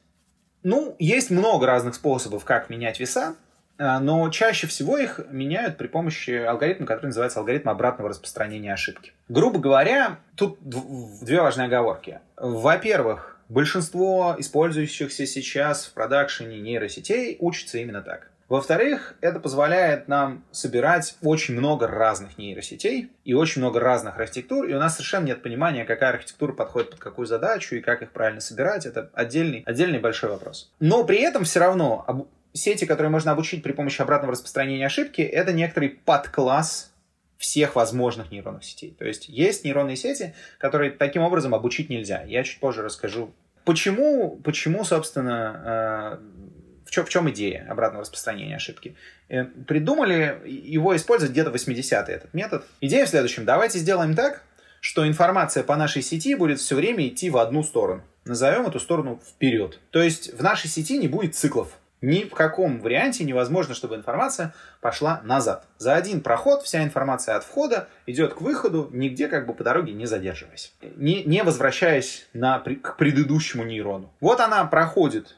Ну, 0.64 0.96
есть 0.98 1.30
много 1.30 1.66
разных 1.66 1.94
способов, 1.94 2.44
как 2.44 2.68
менять 2.68 2.98
веса. 2.98 3.36
А, 3.80 3.98
но 3.98 4.28
чаще 4.28 4.66
всего 4.66 4.98
их 4.98 5.20
меняют 5.30 5.78
при 5.78 5.86
помощи 5.86 6.32
алгоритма, 6.32 6.86
который 6.86 7.06
называется 7.06 7.38
алгоритм 7.38 7.70
обратного 7.70 8.10
распространения 8.10 8.74
ошибки. 8.74 9.12
Грубо 9.30 9.58
говоря, 9.58 10.18
тут 10.36 10.58
две 10.60 11.40
важные 11.40 11.66
оговорки. 11.66 12.20
Во-первых, 12.36 13.38
большинство 13.48 14.36
использующихся 14.38 15.24
сейчас 15.24 15.86
в 15.86 15.94
продакшене 15.94 16.60
нейросетей 16.60 17.38
учатся 17.40 17.78
именно 17.78 18.02
так. 18.02 18.30
Во-вторых, 18.50 19.14
это 19.22 19.40
позволяет 19.40 20.08
нам 20.08 20.44
собирать 20.50 21.16
очень 21.22 21.54
много 21.54 21.86
разных 21.86 22.36
нейросетей 22.36 23.10
и 23.24 23.32
очень 23.32 23.62
много 23.62 23.80
разных 23.80 24.18
архитектур, 24.18 24.66
и 24.66 24.74
у 24.74 24.78
нас 24.78 24.96
совершенно 24.96 25.26
нет 25.26 25.40
понимания, 25.40 25.84
какая 25.84 26.10
архитектура 26.10 26.52
подходит 26.52 26.90
под 26.90 26.98
какую 26.98 27.26
задачу 27.26 27.76
и 27.76 27.80
как 27.80 28.02
их 28.02 28.10
правильно 28.10 28.40
собирать. 28.40 28.84
Это 28.86 29.08
отдельный, 29.14 29.62
отдельный 29.64 30.00
большой 30.00 30.30
вопрос. 30.30 30.70
Но 30.80 31.04
при 31.04 31.20
этом 31.20 31.44
все 31.44 31.60
равно 31.60 32.04
сети, 32.52 32.84
которые 32.84 33.10
можно 33.10 33.32
обучить 33.32 33.62
при 33.62 33.72
помощи 33.72 34.00
обратного 34.00 34.32
распространения 34.32 34.86
ошибки, 34.86 35.20
это 35.22 35.52
некоторый 35.52 35.90
подкласс 35.90 36.92
всех 37.38 37.74
возможных 37.74 38.30
нейронных 38.30 38.64
сетей. 38.64 38.94
То 38.98 39.06
есть 39.06 39.28
есть 39.28 39.64
нейронные 39.64 39.96
сети, 39.96 40.34
которые 40.58 40.90
таким 40.90 41.22
образом 41.22 41.54
обучить 41.54 41.88
нельзя. 41.88 42.22
Я 42.22 42.44
чуть 42.44 42.60
позже 42.60 42.82
расскажу. 42.82 43.32
Почему, 43.64 44.36
почему 44.44 44.84
собственно, 44.84 46.18
э, 46.20 46.84
в, 46.84 47.08
чем, 47.08 47.24
в 47.24 47.30
идея 47.30 47.66
обратного 47.70 48.02
распространения 48.02 48.56
ошибки? 48.56 48.94
Э, 49.28 49.44
придумали 49.44 50.42
его 50.44 50.94
использовать 50.94 51.32
где-то 51.32 51.50
в 51.50 51.54
80-е, 51.54 52.14
этот 52.14 52.34
метод. 52.34 52.66
Идея 52.82 53.06
в 53.06 53.08
следующем. 53.08 53.46
Давайте 53.46 53.78
сделаем 53.78 54.14
так, 54.14 54.42
что 54.80 55.06
информация 55.06 55.62
по 55.62 55.76
нашей 55.76 56.02
сети 56.02 56.34
будет 56.34 56.58
все 56.58 56.74
время 56.74 57.08
идти 57.08 57.30
в 57.30 57.38
одну 57.38 57.62
сторону. 57.62 58.02
Назовем 58.26 58.66
эту 58.66 58.80
сторону 58.80 59.20
вперед. 59.26 59.78
То 59.90 60.02
есть 60.02 60.34
в 60.34 60.42
нашей 60.42 60.68
сети 60.68 60.98
не 60.98 61.08
будет 61.08 61.34
циклов. 61.34 61.78
Ни 62.00 62.24
в 62.24 62.30
каком 62.30 62.80
варианте 62.80 63.24
невозможно, 63.24 63.74
чтобы 63.74 63.96
информация 63.96 64.54
пошла 64.80 65.20
назад. 65.24 65.66
За 65.78 65.94
один 65.94 66.20
проход 66.20 66.62
вся 66.62 66.82
информация 66.82 67.36
от 67.36 67.44
входа 67.44 67.88
идет 68.06 68.34
к 68.34 68.40
выходу, 68.40 68.88
нигде 68.92 69.28
как 69.28 69.46
бы 69.46 69.54
по 69.54 69.64
дороге 69.64 69.92
не 69.92 70.06
задерживаясь. 70.06 70.72
Не, 70.96 71.24
не 71.24 71.42
возвращаясь 71.42 72.26
на, 72.32 72.58
к 72.58 72.96
предыдущему 72.96 73.64
нейрону. 73.64 74.12
Вот 74.20 74.40
она 74.40 74.64
проходит 74.64 75.36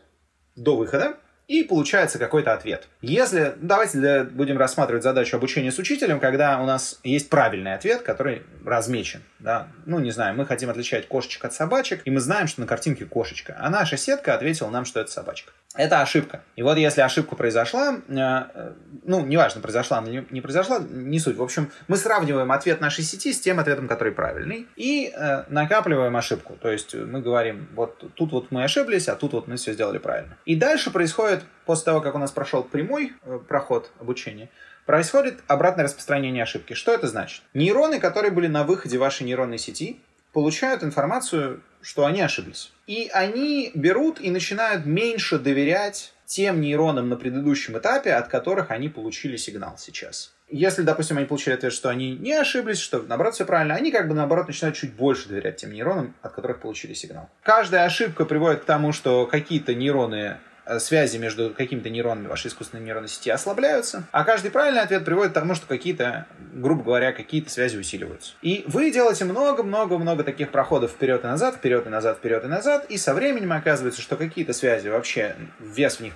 до 0.54 0.76
выхода, 0.76 1.16
и 1.48 1.64
получается 1.64 2.18
какой-то 2.18 2.54
ответ. 2.54 2.88
Если, 3.02 3.54
давайте 3.60 3.98
для, 3.98 4.24
будем 4.24 4.56
рассматривать 4.56 5.02
задачу 5.02 5.36
обучения 5.36 5.70
с 5.72 5.78
учителем, 5.78 6.20
когда 6.20 6.60
у 6.60 6.64
нас 6.64 6.98
есть 7.02 7.28
правильный 7.28 7.74
ответ, 7.74 8.02
который 8.02 8.42
размечен. 8.64 9.22
Да? 9.38 9.68
Ну, 9.84 9.98
не 9.98 10.12
знаю, 10.12 10.34
мы 10.34 10.46
хотим 10.46 10.70
отличать 10.70 11.08
кошечек 11.08 11.44
от 11.44 11.52
собачек, 11.52 12.02
и 12.06 12.10
мы 12.10 12.20
знаем, 12.20 12.46
что 12.46 12.60
на 12.60 12.66
картинке 12.66 13.04
кошечка, 13.04 13.56
а 13.58 13.68
наша 13.70 13.96
сетка 13.96 14.34
ответила 14.34 14.70
нам, 14.70 14.84
что 14.84 15.00
это 15.00 15.10
собачка. 15.10 15.52
Это 15.74 16.02
ошибка. 16.02 16.42
И 16.56 16.62
вот 16.62 16.76
если 16.76 17.00
ошибка 17.00 17.34
произошла, 17.34 17.96
э, 17.96 18.14
э, 18.14 18.72
ну, 19.04 19.24
неважно, 19.24 19.60
произошла 19.60 19.98
она 19.98 20.08
или 20.08 20.26
не 20.30 20.40
произошла, 20.40 20.80
не 20.80 21.18
суть. 21.18 21.36
В 21.36 21.42
общем, 21.42 21.70
мы 21.88 21.96
сравниваем 21.96 22.52
ответ 22.52 22.80
нашей 22.80 23.04
сети 23.04 23.32
с 23.32 23.40
тем 23.40 23.58
ответом, 23.58 23.88
который 23.88 24.12
правильный, 24.12 24.66
и 24.76 25.12
э, 25.14 25.44
накапливаем 25.48 26.14
ошибку. 26.16 26.56
То 26.60 26.70
есть 26.70 26.94
мы 26.94 27.22
говорим, 27.22 27.68
вот 27.74 28.04
тут 28.14 28.32
вот 28.32 28.50
мы 28.50 28.64
ошиблись, 28.64 29.08
а 29.08 29.16
тут 29.16 29.32
вот 29.32 29.48
мы 29.48 29.56
все 29.56 29.72
сделали 29.72 29.98
правильно. 29.98 30.36
И 30.44 30.56
дальше 30.56 30.90
происходит, 30.90 31.42
после 31.64 31.86
того, 31.86 32.00
как 32.00 32.14
у 32.14 32.18
нас 32.18 32.30
прошел 32.30 32.62
прямой 32.62 33.14
проход 33.48 33.90
обучения, 33.98 34.50
происходит 34.84 35.40
обратное 35.46 35.84
распространение 35.84 36.42
ошибки. 36.42 36.74
Что 36.74 36.92
это 36.92 37.06
значит? 37.06 37.42
Нейроны, 37.54 37.98
которые 38.00 38.30
были 38.30 38.48
на 38.48 38.64
выходе 38.64 38.98
вашей 38.98 39.24
нейронной 39.24 39.58
сети, 39.58 40.00
получают 40.32 40.82
информацию, 40.82 41.62
что 41.80 42.06
они 42.06 42.20
ошиблись. 42.20 42.72
И 42.86 43.10
они 43.12 43.70
берут 43.74 44.20
и 44.20 44.30
начинают 44.30 44.86
меньше 44.86 45.38
доверять 45.38 46.12
тем 46.26 46.60
нейронам 46.60 47.08
на 47.08 47.16
предыдущем 47.16 47.76
этапе, 47.76 48.14
от 48.14 48.28
которых 48.28 48.70
они 48.70 48.88
получили 48.88 49.36
сигнал 49.36 49.76
сейчас. 49.78 50.32
Если, 50.48 50.82
допустим, 50.82 51.18
они 51.18 51.26
получили 51.26 51.54
ответ, 51.54 51.72
что 51.72 51.88
они 51.88 52.16
не 52.16 52.34
ошиблись, 52.34 52.78
что 52.78 53.02
наоборот 53.02 53.34
все 53.34 53.44
правильно, 53.44 53.74
они 53.74 53.90
как 53.90 54.08
бы 54.08 54.14
наоборот 54.14 54.48
начинают 54.48 54.76
чуть 54.76 54.94
больше 54.94 55.28
доверять 55.28 55.56
тем 55.56 55.72
нейронам, 55.72 56.14
от 56.22 56.32
которых 56.32 56.60
получили 56.60 56.94
сигнал. 56.94 57.28
Каждая 57.42 57.84
ошибка 57.84 58.24
приводит 58.24 58.62
к 58.62 58.64
тому, 58.64 58.92
что 58.92 59.26
какие-то 59.26 59.74
нейроны 59.74 60.38
связи 60.78 61.16
между 61.16 61.50
какими-то 61.50 61.90
нейронами 61.90 62.28
вашей 62.28 62.48
искусственной 62.48 62.84
нейронной 62.84 63.08
сети 63.08 63.30
ослабляются, 63.30 64.04
а 64.12 64.24
каждый 64.24 64.50
правильный 64.50 64.82
ответ 64.82 65.04
приводит 65.04 65.32
к 65.32 65.34
тому, 65.34 65.54
что 65.54 65.66
какие-то, 65.66 66.26
грубо 66.54 66.84
говоря, 66.84 67.12
какие-то 67.12 67.50
связи 67.50 67.76
усиливаются. 67.76 68.34
И 68.42 68.64
вы 68.66 68.90
делаете 68.90 69.24
много-много-много 69.24 70.24
таких 70.24 70.50
проходов 70.50 70.92
вперед 70.92 71.24
и 71.24 71.26
назад, 71.26 71.56
вперед 71.56 71.86
и 71.86 71.90
назад, 71.90 72.18
вперед 72.18 72.44
и 72.44 72.48
назад, 72.48 72.86
и 72.88 72.96
со 72.96 73.14
временем 73.14 73.52
оказывается, 73.52 74.00
что 74.00 74.16
какие-то 74.16 74.52
связи 74.52 74.88
вообще, 74.88 75.36
вес 75.58 75.96
в 75.96 76.00
них 76.00 76.12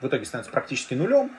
в 0.00 0.06
итоге 0.06 0.26
становится 0.26 0.52
практически 0.52 0.94
нулем, 0.94 1.30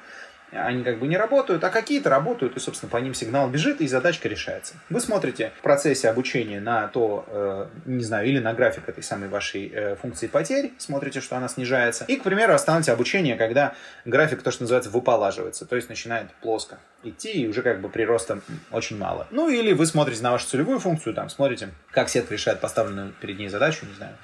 они 0.51 0.83
как 0.83 0.99
бы 0.99 1.07
не 1.07 1.17
работают, 1.17 1.63
а 1.63 1.69
какие-то 1.69 2.09
работают, 2.09 2.55
и, 2.55 2.59
собственно, 2.59 2.89
по 2.89 2.97
ним 2.97 3.13
сигнал 3.13 3.49
бежит, 3.49 3.81
и 3.81 3.87
задачка 3.87 4.29
решается. 4.29 4.75
Вы 4.89 4.99
смотрите 4.99 5.51
в 5.57 5.61
процессе 5.61 6.09
обучения 6.09 6.59
на 6.59 6.87
то, 6.87 7.25
э, 7.27 7.67
не 7.85 8.03
знаю, 8.03 8.27
или 8.27 8.39
на 8.39 8.53
график 8.53 8.87
этой 8.87 9.03
самой 9.03 9.29
вашей 9.29 9.71
э, 9.73 9.95
функции 9.95 10.27
потерь, 10.27 10.73
смотрите, 10.77 11.21
что 11.21 11.35
она 11.35 11.47
снижается, 11.47 12.05
и, 12.07 12.15
к 12.15 12.23
примеру, 12.23 12.53
остановите 12.53 12.91
обучение, 12.91 13.35
когда 13.35 13.73
график, 14.05 14.41
то, 14.41 14.51
что 14.51 14.63
называется, 14.63 14.89
выполаживается, 14.89 15.65
то 15.65 15.75
есть 15.75 15.89
начинает 15.89 16.31
плоско 16.41 16.77
идти, 17.03 17.31
и 17.31 17.47
уже 17.47 17.61
как 17.61 17.81
бы 17.81 17.89
прироста 17.89 18.39
очень 18.71 18.97
мало. 18.97 19.27
Ну, 19.31 19.49
или 19.49 19.73
вы 19.73 19.85
смотрите 19.85 20.23
на 20.23 20.31
вашу 20.31 20.47
целевую 20.47 20.79
функцию, 20.79 21.13
там, 21.13 21.29
смотрите, 21.29 21.69
как 21.91 22.09
сетка 22.09 22.33
решает 22.33 22.59
поставленную 22.59 23.13
перед 23.21 23.37
ней 23.37 23.49
задачу, 23.49 23.85
не 23.85 23.93
знаю, 23.93 24.15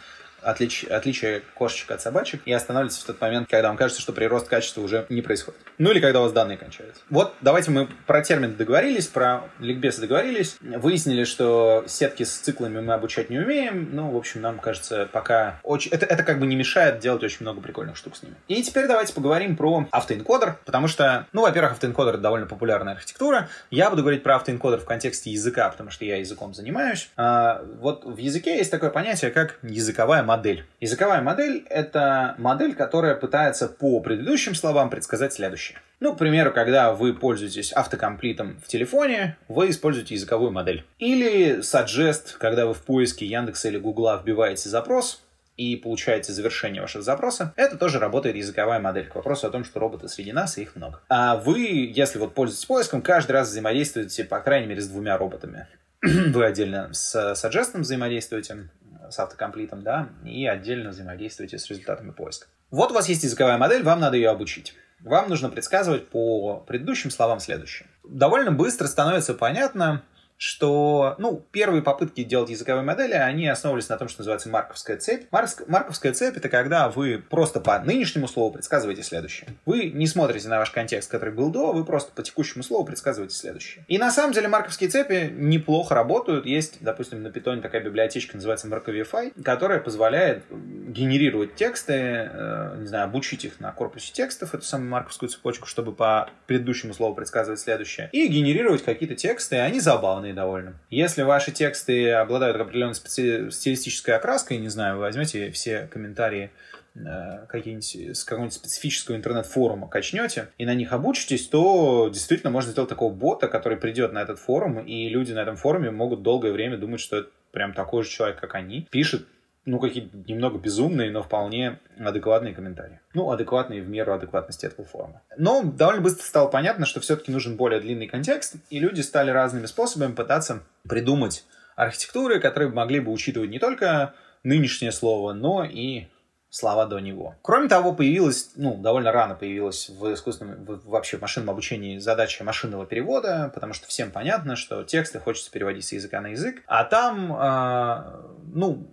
отлич, 0.43 0.85
отличие 0.85 1.41
кошечек 1.55 1.91
от 1.91 2.01
собачек 2.01 2.41
и 2.45 2.51
останавливаетесь 2.51 3.01
в 3.01 3.05
тот 3.05 3.19
момент, 3.21 3.49
когда 3.49 3.67
вам 3.69 3.77
кажется, 3.77 4.01
что 4.01 4.13
прирост 4.13 4.47
качества 4.47 4.81
уже 4.81 5.05
не 5.09 5.21
происходит. 5.21 5.59
Ну 5.77 5.91
или 5.91 5.99
когда 5.99 6.19
у 6.19 6.23
вас 6.23 6.31
данные 6.31 6.57
кончаются. 6.57 7.01
Вот 7.09 7.33
давайте 7.41 7.71
мы 7.71 7.87
про 8.05 8.21
термин 8.21 8.55
договорились, 8.55 9.07
про 9.07 9.43
ликбез 9.59 9.97
договорились, 9.97 10.57
выяснили, 10.61 11.23
что 11.23 11.83
сетки 11.87 12.23
с 12.23 12.37
циклами 12.37 12.79
мы 12.81 12.93
обучать 12.93 13.29
не 13.29 13.39
умеем. 13.39 13.89
Ну, 13.91 14.11
в 14.11 14.17
общем, 14.17 14.41
нам 14.41 14.59
кажется, 14.59 15.07
пока 15.11 15.59
очень... 15.63 15.91
Это, 15.91 16.05
это 16.05 16.23
как 16.23 16.39
бы 16.39 16.45
не 16.45 16.55
мешает 16.55 16.99
делать 16.99 17.23
очень 17.23 17.39
много 17.41 17.61
прикольных 17.61 17.97
штук 17.97 18.15
с 18.15 18.23
ними. 18.23 18.35
И 18.47 18.61
теперь 18.63 18.87
давайте 18.87 19.13
поговорим 19.13 19.55
про 19.55 19.87
автоэнкодер, 19.91 20.57
потому 20.65 20.87
что, 20.87 21.27
ну, 21.33 21.41
во-первых, 21.41 21.73
автоэнкодер 21.73 22.13
это 22.13 22.21
довольно 22.21 22.45
популярная 22.45 22.93
архитектура. 22.93 23.49
Я 23.71 23.89
буду 23.89 24.01
говорить 24.01 24.23
про 24.23 24.35
автоэнкодер 24.35 24.79
в 24.79 24.85
контексте 24.85 25.31
языка, 25.31 25.69
потому 25.69 25.89
что 25.89 26.05
я 26.05 26.17
языком 26.17 26.53
занимаюсь. 26.53 27.09
А, 27.17 27.63
вот 27.79 28.05
в 28.05 28.17
языке 28.17 28.57
есть 28.57 28.71
такое 28.71 28.89
понятие, 28.89 29.31
как 29.31 29.57
языковая 29.61 30.23
модель. 30.23 30.32
Языковая 30.79 31.21
модель— 31.21 31.65
это 31.69 32.35
модель, 32.37 32.75
которая 32.75 33.15
пытается 33.15 33.67
по 33.67 33.99
предыдущим 33.99 34.55
словам 34.55 34.89
предсказать 34.89 35.33
следующее. 35.33 35.79
Ну, 35.99 36.13
к 36.13 36.17
примеру, 36.17 36.51
когда 36.51 36.93
вы 36.93 37.13
пользуетесь 37.13 37.71
автокомплитом 37.71 38.59
в 38.63 38.67
телефоне, 38.67 39.37
вы 39.47 39.69
используете 39.69 40.15
языковую 40.15 40.51
модель. 40.51 40.85
Или 40.99 41.59
suggest, 41.59 42.37
когда 42.39 42.65
вы 42.65 42.73
в 42.73 42.83
поиске 42.83 43.25
Яндекса 43.25 43.69
или 43.69 43.77
Гугла 43.77 44.21
вбиваете 44.21 44.69
запрос, 44.69 45.21
и 45.57 45.75
получаете 45.75 46.33
завершение 46.33 46.81
вашего 46.81 47.03
запроса, 47.03 47.53
это 47.55 47.77
тоже 47.77 47.99
работает 47.99 48.35
языковая 48.35 48.79
модель. 48.79 49.07
К 49.07 49.15
вопросу 49.15 49.47
о 49.47 49.51
том, 49.51 49.63
что 49.63 49.79
роботы 49.79 50.07
среди 50.07 50.31
нас, 50.31 50.57
и 50.57 50.63
их 50.63 50.75
много. 50.75 50.99
А 51.09 51.35
вы, 51.35 51.91
если 51.93 52.17
вот 52.17 52.33
пользуетесь 52.33 52.65
поиском, 52.65 53.01
каждый 53.01 53.33
раз 53.33 53.49
взаимодействуете, 53.49 54.23
по 54.23 54.39
крайней 54.39 54.67
мере, 54.67 54.81
с 54.81 54.87
двумя 54.87 55.17
роботами. 55.17 55.67
вы 56.01 56.45
отдельно 56.45 56.89
с 56.91 57.33
Suggest 57.33 57.79
взаимодействуете, 57.79 58.69
с 59.09 59.19
автокомплитом, 59.19 59.83
да, 59.83 60.09
и 60.25 60.45
отдельно 60.45 60.89
взаимодействуете 60.89 61.57
с 61.57 61.69
результатами 61.69 62.11
поиска. 62.11 62.47
Вот 62.71 62.91
у 62.91 62.93
вас 62.93 63.09
есть 63.09 63.23
языковая 63.23 63.57
модель, 63.57 63.83
вам 63.83 63.99
надо 63.99 64.17
ее 64.17 64.29
обучить. 64.29 64.73
Вам 65.01 65.29
нужно 65.29 65.49
предсказывать 65.49 66.07
по 66.07 66.57
предыдущим 66.59 67.11
словам 67.11 67.39
следующее. 67.39 67.87
Довольно 68.03 68.51
быстро 68.51 68.87
становится 68.87 69.33
понятно, 69.33 70.03
что, 70.43 71.15
ну, 71.19 71.41
первые 71.51 71.81
попытки 71.81 72.21
делать 72.21 72.49
языковые 72.49 72.83
модели, 72.83 73.13
они 73.13 73.47
основывались 73.47 73.87
на 73.87 73.95
том, 73.95 74.09
что 74.09 74.19
называется 74.19 74.49
марковская 74.49 74.97
цепь. 74.97 75.27
Марк, 75.31 75.49
марковская 75.67 76.11
цепь— 76.11 76.35
это 76.35 76.49
когда 76.49 76.89
вы 76.89 77.23
просто 77.29 77.61
по 77.61 77.79
нынешнему 77.79 78.27
слову 78.27 78.51
предсказываете 78.51 79.03
следующее. 79.03 79.47
Вы 79.65 79.85
не 79.85 80.05
смотрите 80.05 80.49
на 80.49 80.57
ваш 80.57 80.71
контекст, 80.71 81.09
который 81.09 81.33
был 81.33 81.49
до, 81.49 81.71
вы 81.71 81.85
просто 81.85 82.11
по 82.11 82.21
текущему 82.23 82.61
слову 82.61 82.83
предсказываете 82.83 83.37
следующее. 83.37 83.85
И 83.87 83.97
на 83.97 84.11
самом 84.11 84.33
деле 84.33 84.49
марковские 84.49 84.89
цепи 84.89 85.31
неплохо 85.33 85.95
работают. 85.95 86.45
Есть, 86.45 86.79
допустим, 86.81 87.23
на 87.23 87.31
питоне 87.31 87.61
такая 87.61 87.81
библиотечка, 87.81 88.35
называется 88.35 88.67
Markovify, 88.67 89.41
которая 89.43 89.79
позволяет 89.79 90.43
генерировать 90.51 91.55
тексты, 91.55 91.93
э, 91.93 92.75
не 92.79 92.87
знаю, 92.87 93.05
обучить 93.05 93.45
их 93.45 93.61
на 93.61 93.71
корпусе 93.71 94.11
текстов, 94.11 94.53
эту 94.53 94.65
самую 94.65 94.89
марковскую 94.89 95.29
цепочку, 95.29 95.67
чтобы 95.67 95.93
по 95.93 96.29
предыдущему 96.47 96.93
слову 96.93 97.15
предсказывать 97.15 97.61
следующее, 97.61 98.09
и 98.11 98.27
генерировать 98.27 98.83
какие-то 98.83 99.15
тексты, 99.15 99.59
они 99.59 99.79
забавные 99.79 100.32
забавные 100.33 100.35
довольно. 100.35 100.73
Если 100.89 101.21
ваши 101.21 101.51
тексты 101.51 102.11
обладают 102.11 102.59
определенной 102.59 102.95
специ... 102.95 103.51
стилистической 103.51 104.15
окраской, 104.15 104.57
не 104.57 104.69
знаю, 104.69 104.95
вы 104.95 105.01
возьмете 105.01 105.51
все 105.51 105.87
комментарии 105.91 106.51
э, 106.95 107.45
какие-нибудь 107.47 108.17
с 108.17 108.23
какого-нибудь 108.23 108.53
специфического 108.53 109.15
интернет-форума 109.15 109.87
качнете 109.87 110.47
и 110.57 110.65
на 110.65 110.73
них 110.73 110.91
обучитесь, 110.91 111.47
то 111.47 112.09
действительно 112.11 112.51
можно 112.51 112.71
сделать 112.71 112.89
такого 112.89 113.13
бота, 113.13 113.47
который 113.47 113.77
придет 113.77 114.13
на 114.13 114.21
этот 114.21 114.39
форум, 114.39 114.79
и 114.79 115.09
люди 115.09 115.33
на 115.33 115.41
этом 115.41 115.55
форуме 115.55 115.91
могут 115.91 116.23
долгое 116.23 116.51
время 116.51 116.77
думать, 116.77 116.99
что 116.99 117.17
это 117.17 117.29
прям 117.51 117.73
такой 117.73 118.03
же 118.03 118.09
человек, 118.09 118.39
как 118.39 118.55
они, 118.55 118.87
пишет 118.91 119.27
ну, 119.65 119.79
какие-то 119.79 120.17
немного 120.27 120.57
безумные, 120.57 121.09
но 121.09 121.23
вполне 121.23 121.79
адекватные 121.97 122.53
комментарии. 122.53 122.99
Ну, 123.13 123.31
адекватные 123.31 123.81
в 123.81 123.89
меру 123.89 124.13
адекватности 124.13 124.65
этого 124.65 124.85
форума. 124.85 125.21
Но 125.37 125.63
довольно 125.63 126.01
быстро 126.01 126.23
стало 126.23 126.47
понятно, 126.49 126.85
что 126.85 126.99
все-таки 126.99 127.31
нужен 127.31 127.55
более 127.55 127.79
длинный 127.79 128.07
контекст, 128.07 128.55
и 128.69 128.79
люди 128.79 129.01
стали 129.01 129.31
разными 129.31 129.65
способами 129.65 130.13
пытаться 130.13 130.63
придумать 130.87 131.45
архитектуры, 131.75 132.39
которые 132.39 132.71
могли 132.71 132.99
бы 132.99 133.11
учитывать 133.11 133.49
не 133.49 133.59
только 133.59 134.13
нынешнее 134.43 134.91
слово, 134.91 135.33
но 135.33 135.63
и 135.63 136.07
слова 136.49 136.85
до 136.85 136.99
него. 136.99 137.35
Кроме 137.41 137.67
того, 137.67 137.93
появилась, 137.93 138.51
ну, 138.55 138.77
довольно 138.77 139.11
рано 139.11 139.33
появилась 139.33 139.89
в 139.89 140.13
искусственном, 140.13 140.65
в, 140.65 140.85
вообще 140.85 141.17
в 141.17 141.21
машинном 141.21 141.49
обучении 141.49 141.97
задача 141.97 142.43
машинного 142.43 142.85
перевода, 142.85 143.51
потому 143.55 143.73
что 143.73 143.87
всем 143.87 144.11
понятно, 144.11 144.55
что 144.55 144.83
тексты 144.83 145.19
хочется 145.19 145.49
переводить 145.49 145.85
с 145.85 145.93
языка 145.93 146.21
на 146.21 146.27
язык, 146.27 146.61
а 146.67 146.83
там, 146.83 147.33
э, 147.33 148.37
ну, 148.53 148.87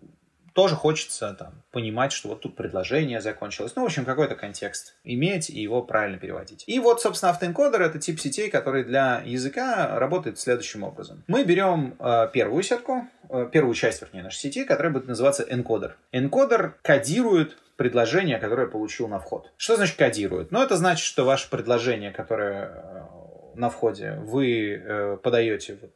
тоже 0.52 0.74
хочется 0.74 1.34
там, 1.38 1.62
понимать, 1.70 2.12
что 2.12 2.28
вот 2.28 2.40
тут 2.40 2.56
предложение 2.56 3.20
закончилось. 3.20 3.72
Ну, 3.76 3.82
в 3.82 3.86
общем, 3.86 4.04
какой-то 4.04 4.34
контекст 4.34 4.94
иметь 5.04 5.50
и 5.50 5.60
его 5.60 5.82
правильно 5.82 6.18
переводить. 6.18 6.64
И 6.66 6.78
вот, 6.78 7.00
собственно, 7.00 7.30
автоэнкодер— 7.30 7.82
это 7.82 7.98
тип 7.98 8.20
сетей, 8.20 8.50
который 8.50 8.84
для 8.84 9.22
языка 9.24 9.98
работает 9.98 10.38
следующим 10.38 10.82
образом. 10.82 11.24
Мы 11.26 11.44
берем 11.44 11.94
э, 11.98 12.28
первую 12.32 12.62
сетку, 12.62 13.08
э, 13.28 13.48
первую 13.52 13.74
часть, 13.74 14.02
вернее, 14.02 14.22
нашей 14.22 14.38
сети, 14.38 14.64
которая 14.64 14.92
будет 14.92 15.08
называться 15.08 15.44
энкодер. 15.48 15.96
Энкодер 16.12 16.74
кодирует 16.82 17.56
предложение, 17.76 18.38
которое 18.38 18.66
получил 18.66 19.08
на 19.08 19.18
вход. 19.18 19.50
Что 19.56 19.76
значит 19.76 19.96
кодирует? 19.96 20.50
Ну, 20.50 20.62
это 20.62 20.76
значит, 20.76 21.04
что 21.04 21.24
ваше 21.24 21.48
предложение, 21.48 22.10
которое 22.10 22.66
э, 22.66 23.02
на 23.54 23.70
входе 23.70 24.16
вы 24.20 24.74
э, 24.74 25.16
подаете 25.22 25.78
вот 25.80 25.92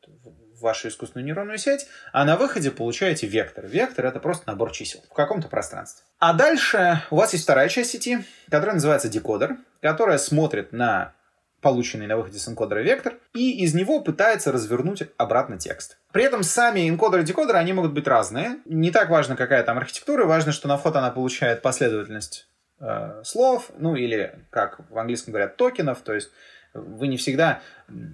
вашу 0.65 0.89
искусственную 0.89 1.27
нейронную 1.27 1.59
сеть, 1.59 1.87
а 2.13 2.25
на 2.25 2.37
выходе 2.37 2.71
получаете 2.73 3.29
вектор. 3.29 3.67
Вектор— 3.67 4.07
это 4.07 4.19
просто 4.19 4.49
набор 4.49 4.73
чисел 4.73 5.01
в 5.09 5.15
каком-то 5.15 5.49
пространстве. 5.49 6.05
А 6.19 6.33
дальше 6.33 7.03
у 7.11 7.17
вас 7.17 7.33
есть 7.33 7.45
вторая 7.45 7.69
часть 7.69 7.91
сети, 7.91 8.25
которая 8.51 8.75
называется 8.75 9.09
декодер, 9.09 9.59
которая 9.81 10.19
смотрит 10.19 10.73
на 10.73 11.13
полученный 11.61 12.07
на 12.07 12.19
выходе 12.19 12.39
с 12.39 12.47
энкодера 12.47 12.81
вектор, 12.81 13.15
и 13.33 13.63
из 13.65 13.75
него 13.75 14.01
пытается 14.01 14.53
развернуть 14.53 15.03
обратно 15.17 15.59
текст. 15.59 15.97
При 16.13 16.23
этом 16.23 16.43
сами 16.43 16.89
энкодеры 16.89 17.23
и 17.23 17.27
декодеры, 17.27 17.59
они 17.59 17.73
могут 17.73 17.93
быть 17.95 18.07
разные. 18.07 18.59
Не 18.67 18.91
так 18.91 19.09
важно, 19.09 19.35
какая 19.35 19.63
там 19.63 19.79
архитектура, 19.79 20.27
важно, 20.27 20.53
что 20.53 20.69
на 20.69 20.77
вход 20.77 20.95
она 20.95 21.11
получает 21.11 21.63
последовательность 21.63 22.49
э, 22.81 23.23
слов, 23.25 23.71
ну 23.79 23.97
или, 23.97 24.45
как 24.51 24.81
в 24.91 24.99
английском 24.99 25.33
говорят, 25.33 25.57
токенов, 25.57 26.01
то 26.01 26.13
есть 26.13 26.31
вы 26.75 27.07
не 27.07 27.17
всегда, 27.17 27.63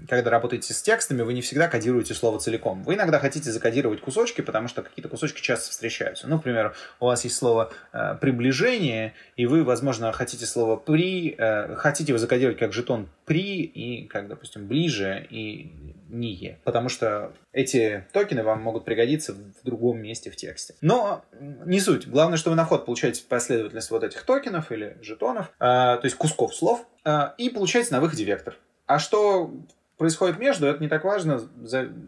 когда 0.08 0.30
работаете 0.30 0.74
с 0.74 0.82
текстами, 0.82 1.22
вы 1.22 1.32
не 1.32 1.40
всегда 1.40 1.68
кодируете 1.68 2.14
слово 2.14 2.38
целиком. 2.38 2.82
Вы 2.82 2.94
иногда 2.94 3.18
хотите 3.18 3.50
закодировать 3.50 4.00
кусочки, 4.00 4.42
потому 4.42 4.68
что 4.68 4.82
какие-то 4.82 5.08
кусочки 5.08 5.40
часто 5.40 5.70
встречаются. 5.70 6.28
Ну, 6.28 6.36
например, 6.36 6.74
у 7.00 7.06
вас 7.06 7.24
есть 7.24 7.36
слово 7.36 7.72
э, 7.92 8.16
приближение, 8.20 9.14
и 9.36 9.46
вы, 9.46 9.64
возможно, 9.64 10.12
хотите 10.12 10.46
слово 10.46 10.76
при, 10.76 11.34
э, 11.36 11.74
хотите 11.76 12.12
его 12.12 12.18
закодировать 12.18 12.58
как 12.58 12.72
жетон 12.72 13.08
при 13.24 13.62
и 13.62 14.06
как, 14.06 14.28
допустим, 14.28 14.66
ближе 14.66 15.26
и 15.30 15.72
НИЕ, 16.10 16.58
потому 16.64 16.88
что 16.88 17.32
эти 17.52 18.04
токены 18.12 18.42
вам 18.42 18.60
могут 18.60 18.84
пригодиться 18.84 19.32
в 19.34 19.64
другом 19.64 20.02
месте 20.02 20.30
в 20.30 20.36
тексте. 20.36 20.74
Но 20.80 21.24
не 21.40 21.80
суть. 21.80 22.08
Главное, 22.08 22.36
что 22.36 22.50
вы 22.50 22.56
на 22.56 22.64
вход 22.64 22.84
получаете 22.84 23.22
последовательность 23.28 23.90
вот 23.90 24.04
этих 24.04 24.22
токенов 24.22 24.72
или 24.72 24.98
жетонов, 25.02 25.46
э, 25.46 25.60
то 25.60 26.00
есть 26.02 26.16
кусков 26.16 26.54
слов, 26.54 26.84
и 27.38 27.50
получаете 27.50 27.94
на 27.94 28.00
выходе 28.00 28.24
вектор. 28.24 28.56
А 28.86 28.98
что 28.98 29.52
происходит 29.96 30.38
между, 30.38 30.66
это 30.66 30.82
не 30.82 30.88
так 30.88 31.04
важно, 31.04 31.40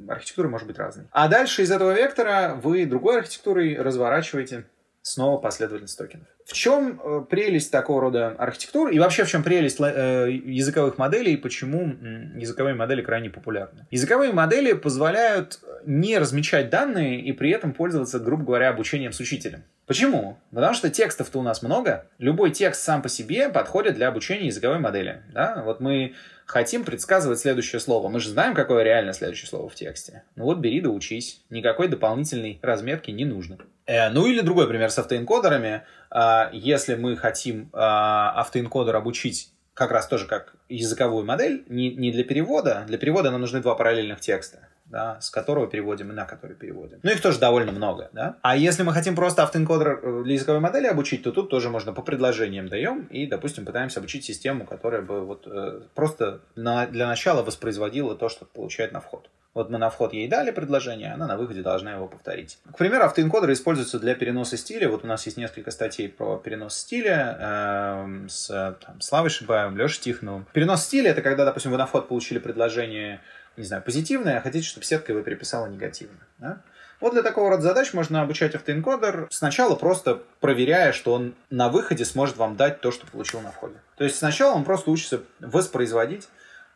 архитектура 0.08 0.48
может 0.48 0.66
быть 0.66 0.78
разной. 0.78 1.06
А 1.12 1.28
дальше 1.28 1.62
из 1.62 1.70
этого 1.70 1.92
вектора 1.92 2.58
вы 2.62 2.86
другой 2.86 3.18
архитектурой 3.18 3.76
разворачиваете 3.76 4.64
снова 5.02 5.38
последовательность 5.38 5.98
токенов. 5.98 6.26
В 6.46 6.54
чем 6.54 7.00
э, 7.00 7.24
прелесть 7.28 7.70
такого 7.70 8.00
рода 8.00 8.28
архитектуры 8.38 8.94
и 8.94 8.98
вообще 8.98 9.24
в 9.24 9.28
чем 9.28 9.42
прелесть 9.42 9.80
э, 9.80 10.30
языковых 10.30 10.96
моделей 10.96 11.34
и 11.34 11.36
почему 11.36 11.94
языковые 12.36 12.74
модели 12.74 13.02
крайне 13.02 13.28
популярны? 13.28 13.86
Языковые 13.90 14.32
модели 14.32 14.72
позволяют 14.72 15.60
не 15.84 16.18
размечать 16.18 16.70
данные 16.70 17.20
и 17.20 17.32
при 17.32 17.50
этом 17.50 17.72
пользоваться, 17.72 18.20
грубо 18.20 18.44
говоря, 18.44 18.70
обучением 18.70 19.12
с 19.12 19.20
учителем. 19.20 19.64
Почему? 19.86 20.38
Потому 20.50 20.74
что 20.74 20.90
текстов-то 20.90 21.38
у 21.38 21.42
нас 21.42 21.62
много. 21.62 22.06
Любой 22.18 22.50
текст 22.50 22.82
сам 22.82 23.02
по 23.02 23.08
себе 23.08 23.48
подходит 23.48 23.94
для 23.94 24.08
обучения 24.08 24.46
языковой 24.46 24.78
модели. 24.78 25.22
Да? 25.32 25.62
Вот 25.64 25.80
мы 25.80 26.14
хотим 26.46 26.84
предсказывать 26.84 27.40
следующее 27.40 27.80
слово. 27.80 28.08
Мы 28.08 28.20
же 28.20 28.30
знаем, 28.30 28.54
какое 28.54 28.84
реально 28.84 29.12
следующее 29.12 29.48
слово 29.48 29.68
в 29.68 29.74
тексте. 29.74 30.22
Ну 30.36 30.44
вот 30.44 30.58
бери 30.58 30.80
да 30.80 30.90
учись. 30.90 31.42
Никакой 31.50 31.88
дополнительной 31.88 32.60
разметки 32.62 33.10
не 33.10 33.24
нужно. 33.24 33.58
Э, 33.86 34.10
ну 34.10 34.26
или 34.26 34.40
другой 34.40 34.68
пример 34.68 34.90
с 34.90 34.98
автоэнкодерами. 34.98 35.82
Э, 36.10 36.50
если 36.52 36.94
мы 36.94 37.16
хотим 37.16 37.70
э, 37.72 37.76
автоэнкодер 37.76 38.94
обучить 38.94 39.50
как 39.74 39.90
раз 39.90 40.06
тоже 40.06 40.26
как 40.26 40.54
языковую 40.68 41.24
модель, 41.24 41.64
не, 41.68 41.94
не 41.94 42.12
для 42.12 42.24
перевода. 42.24 42.84
Для 42.86 42.98
перевода 42.98 43.30
нам 43.30 43.40
нужны 43.40 43.60
два 43.60 43.74
параллельных 43.74 44.20
текста 44.20 44.68
да, 44.92 45.20
с 45.20 45.30
которого 45.30 45.66
переводим 45.66 46.10
и 46.10 46.14
на 46.14 46.26
который 46.26 46.54
переводим. 46.54 47.00
Ну, 47.02 47.10
их 47.10 47.20
тоже 47.20 47.40
довольно 47.40 47.72
много, 47.72 48.10
да. 48.12 48.36
А 48.42 48.56
если 48.56 48.82
мы 48.82 48.92
хотим 48.92 49.16
просто 49.16 49.42
автоэнкодер 49.42 50.00
э, 50.02 50.22
языковой 50.26 50.60
модели 50.60 50.86
обучить, 50.86 51.24
то 51.24 51.32
тут 51.32 51.48
тоже 51.48 51.70
можно 51.70 51.92
по 51.92 52.02
предложениям 52.02 52.68
даем 52.68 53.06
и, 53.06 53.26
допустим, 53.26 53.64
пытаемся 53.64 54.00
обучить 54.00 54.24
систему, 54.24 54.66
которая 54.66 55.00
бы 55.00 55.24
вот 55.24 55.46
э, 55.46 55.80
просто 55.94 56.40
на, 56.54 56.86
для 56.86 57.06
начала 57.06 57.42
воспроизводила 57.42 58.14
то, 58.14 58.28
что 58.28 58.44
получает 58.44 58.92
на 58.92 59.00
вход. 59.00 59.28
Вот 59.54 59.68
мы 59.68 59.76
на 59.76 59.90
вход 59.90 60.14
ей 60.14 60.28
дали 60.28 60.50
предложение, 60.50 61.12
она 61.12 61.26
на 61.26 61.36
выходе 61.36 61.60
должна 61.62 61.92
его 61.92 62.06
повторить. 62.06 62.58
К 62.72 62.78
примеру, 62.78 63.04
автоэнкодеры 63.04 63.52
используются 63.52 63.98
для 63.98 64.14
переноса 64.14 64.56
стиля. 64.56 64.88
Вот 64.88 65.04
у 65.04 65.06
нас 65.06 65.26
есть 65.26 65.36
несколько 65.36 65.70
статей 65.70 66.08
про 66.08 66.38
перенос 66.38 66.74
стиля 66.74 67.36
э, 67.38 68.28
с 68.28 68.46
там, 68.80 69.00
Славой 69.00 69.28
Шибаевым, 69.28 69.76
Лешей 69.76 70.02
Тихоновым. 70.02 70.46
Перенос 70.54 70.84
стиля— 70.84 71.10
это 71.12 71.20
когда, 71.20 71.44
допустим, 71.44 71.70
вы 71.70 71.76
на 71.76 71.86
вход 71.86 72.08
получили 72.08 72.38
предложение 72.38 73.20
не 73.56 73.64
знаю, 73.64 73.82
позитивное, 73.82 74.38
а 74.38 74.40
хотите, 74.40 74.66
чтобы 74.66 74.84
сетка 74.84 75.12
его 75.12 75.22
переписала 75.22 75.66
негативно. 75.66 76.18
Да? 76.38 76.62
Вот 77.00 77.14
для 77.14 77.22
такого 77.22 77.50
рода 77.50 77.62
задач 77.62 77.92
можно 77.94 78.22
обучать 78.22 78.54
автоэнкодер 78.54 79.26
сначала 79.30 79.74
просто 79.74 80.22
проверяя, 80.40 80.92
что 80.92 81.14
он 81.14 81.34
на 81.50 81.68
выходе 81.68 82.04
сможет 82.04 82.36
вам 82.36 82.56
дать 82.56 82.80
то, 82.80 82.92
что 82.92 83.06
получил 83.06 83.40
на 83.40 83.50
входе. 83.50 83.74
То 83.96 84.04
есть 84.04 84.18
сначала 84.18 84.54
он 84.54 84.64
просто 84.64 84.90
учится 84.90 85.20
воспроизводить 85.40 86.28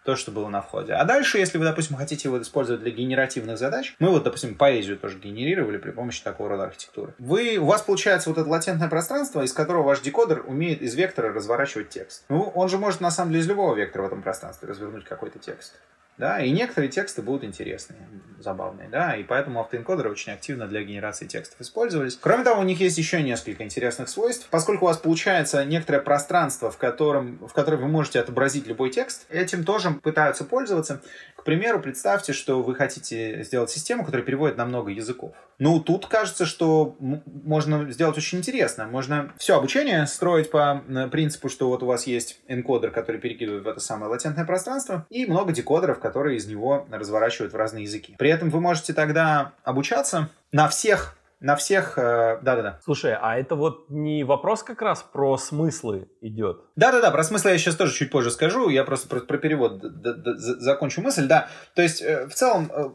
то, 0.07 0.17
что 0.17 0.31
было 0.31 0.49
на 0.49 0.63
входе. 0.63 0.95
А 0.95 1.05
дальше, 1.05 1.39
если 1.39 1.59
вы, 1.59 1.65
допустим, 1.65 1.97
хотите 1.97 2.29
его 2.29 2.41
использовать 2.41 2.81
для 2.81 2.93
генеративных 2.93 3.59
задач, 3.59 3.95
мы 3.99 4.11
вот, 4.11 4.23
допустим, 4.23 4.55
поэзию 4.55 4.97
тоже 4.99 5.19
генерировали 5.19 5.79
при 5.79 5.91
помощи 5.91 6.23
такого 6.23 6.49
рода 6.49 6.65
архитектуры. 6.65 7.13
Вы, 7.19 7.59
у 7.59 7.67
вас 7.67 7.83
получается 7.83 8.31
вот 8.31 8.39
это 8.39 8.49
латентное 8.49 8.89
пространство, 8.89 9.43
из 9.43 9.53
которого 9.53 9.83
ваш 9.83 10.01
декодер 10.01 10.45
умеет 10.47 10.81
из 10.81 10.95
вектора 10.95 11.33
разворачивать 11.33 11.91
текст. 11.91 12.25
Ну, 12.29 12.43
он 12.55 12.69
же 12.69 12.79
может, 12.79 13.01
на 13.01 13.11
самом 13.11 13.33
деле, 13.33 13.43
из 13.43 13.49
любого 13.49 13.75
вектора 13.75 14.05
в 14.05 14.07
этом 14.07 14.23
пространстве 14.23 14.69
развернуть 14.69 15.05
какой-то 15.05 15.39
текст. 15.41 15.75
Да, 16.19 16.41
и 16.41 16.51
некоторые 16.51 16.91
тексты 16.91 17.21
будут 17.21 17.45
интересные, 17.45 18.01
забавные, 18.39 18.89
да, 18.89 19.17
и 19.17 19.23
поэтому 19.23 19.61
автоэнкодеры 19.61 20.11
очень 20.11 20.33
активно 20.33 20.67
для 20.67 20.83
генерации 20.83 21.27
текстов 21.27 21.61
использовались. 21.61 22.19
Кроме 22.19 22.43
того, 22.43 22.61
у 22.61 22.65
них 22.65 22.81
есть 22.81 22.97
еще 22.97 23.23
несколько 23.23 23.65
интересных 23.65 24.09
свойств. 24.09 24.49
Поскольку 24.51 24.87
у 24.87 24.89
вас 24.89 24.97
получается 24.97 25.65
некоторое 25.67 26.01
пространство, 26.01 26.71
в 26.71 26.79
котором, 26.79 27.39
в 27.47 27.53
котором 27.53 27.81
вы 27.81 27.89
можете 27.89 28.21
отобразить 28.21 28.67
любой 28.67 28.91
текст, 28.91 29.27
этим 29.29 29.65
тоже 29.65 29.91
пытаются 29.91 30.45
пользоваться. 30.45 31.03
К 31.37 31.45
примеру, 31.45 31.81
представьте, 31.81 32.33
что 32.33 32.63
вы 32.63 32.75
хотите 32.75 33.43
сделать 33.45 33.71
систему, 33.71 34.05
которая 34.05 34.25
переводит 34.25 34.57
на 34.57 34.65
много 34.65 34.91
языков. 34.91 35.35
Ну, 35.59 35.81
тут 35.81 36.07
кажется, 36.07 36.45
что 36.45 36.97
можно 36.99 37.91
сделать 37.91 38.19
очень 38.19 38.39
интересно. 38.39 38.87
Можно 38.87 39.33
все 39.39 39.57
обучение 39.57 40.07
строить 40.07 40.51
по 40.51 40.83
принципу, 41.11 41.49
что 41.49 41.69
вот 41.69 41.83
у 41.83 41.87
вас 41.87 42.07
есть 42.07 42.41
энкодер, 42.49 42.91
который 42.91 43.21
перекидывает 43.21 43.65
в 43.65 43.69
это 43.69 43.81
самое 43.81 44.11
латентное 44.11 44.45
пространство, 44.45 45.07
и 45.09 45.25
много 45.25 45.53
декодеров, 45.53 45.99
которые 46.07 46.37
из 46.37 46.47
него 46.47 46.87
разворачивают 46.91 47.53
в 47.53 47.57
разные 47.57 47.85
языки. 47.85 48.15
При 48.19 48.31
этом 48.31 48.51
вы 48.51 48.61
можете 48.61 48.93
тогда 48.93 49.53
обучаться 49.65 50.29
на 50.53 50.69
всех 50.69 51.17
на 51.39 51.55
всех, 51.55 51.99
э, 51.99 52.39
да-да-да. 52.43 52.81
Слушай, 52.83 53.15
а 53.21 53.39
это 53.39 53.57
вот 53.57 53.91
не 53.91 54.25
вопрос 54.25 54.63
как 54.63 54.81
раз 54.81 55.03
про 55.03 55.37
смыслы 55.37 56.09
идет? 56.23 56.63
Да-да-да, 56.77 57.11
про 57.11 57.23
смыслы 57.25 57.51
я 57.51 57.59
сейчас 57.59 57.77
тоже 57.77 57.93
чуть 57.93 58.11
позже 58.11 58.31
скажу, 58.31 58.71
я 58.71 58.85
просто 58.85 59.07
про, 59.09 59.21
про 59.21 59.37
перевод 59.37 59.83
закончу 59.83 61.03
мысль, 61.03 61.27
да. 61.27 61.49
То 61.75 61.83
есть, 61.83 62.01
э, 62.01 62.27
в 62.27 62.35
целом, 62.35 62.71
э, 62.75 62.89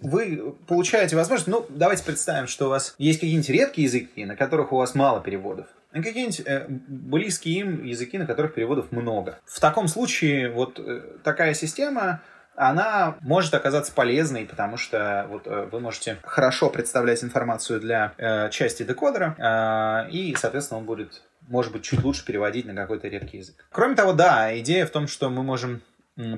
вы 0.00 0.54
получаете 0.66 1.16
возможность, 1.16 1.48
ну, 1.48 1.66
давайте 1.68 2.04
представим, 2.04 2.46
что 2.46 2.66
у 2.66 2.68
вас 2.70 2.94
есть 2.96 3.20
какие-нибудь 3.20 3.50
редкие 3.50 3.84
языки, 3.84 4.24
на 4.24 4.34
которых 4.34 4.72
у 4.72 4.76
вас 4.76 4.94
мало 4.94 5.20
переводов. 5.20 5.66
И 5.94 6.02
какие-нибудь 6.02 6.40
э, 6.40 6.66
близкие 6.68 7.60
им 7.60 7.84
языки, 7.84 8.18
на 8.18 8.26
которых 8.26 8.54
переводов 8.54 8.90
много. 8.90 9.38
В 9.44 9.60
таком 9.60 9.88
случае 9.88 10.50
вот 10.50 10.80
э, 10.80 11.02
такая 11.22 11.54
система 11.54 12.22
она 12.56 13.16
может 13.20 13.54
оказаться 13.54 13.92
полезной, 13.92 14.46
потому 14.46 14.76
что 14.76 15.26
вот 15.28 15.46
э, 15.46 15.68
вы 15.70 15.80
можете 15.80 16.18
хорошо 16.22 16.70
представлять 16.70 17.24
информацию 17.24 17.80
для 17.80 18.12
э, 18.16 18.50
части 18.50 18.82
декодера, 18.82 19.34
э, 19.38 20.10
и, 20.10 20.34
соответственно, 20.38 20.78
он 20.78 20.86
будет, 20.86 21.22
может 21.48 21.72
быть, 21.72 21.82
чуть 21.82 22.02
лучше 22.02 22.24
переводить 22.24 22.66
на 22.66 22.74
какой-то 22.74 23.08
редкий 23.08 23.38
язык. 23.38 23.66
Кроме 23.70 23.94
того, 23.94 24.12
да, 24.12 24.56
идея 24.58 24.86
в 24.86 24.90
том, 24.90 25.08
что 25.08 25.30
мы 25.30 25.42
можем 25.42 25.82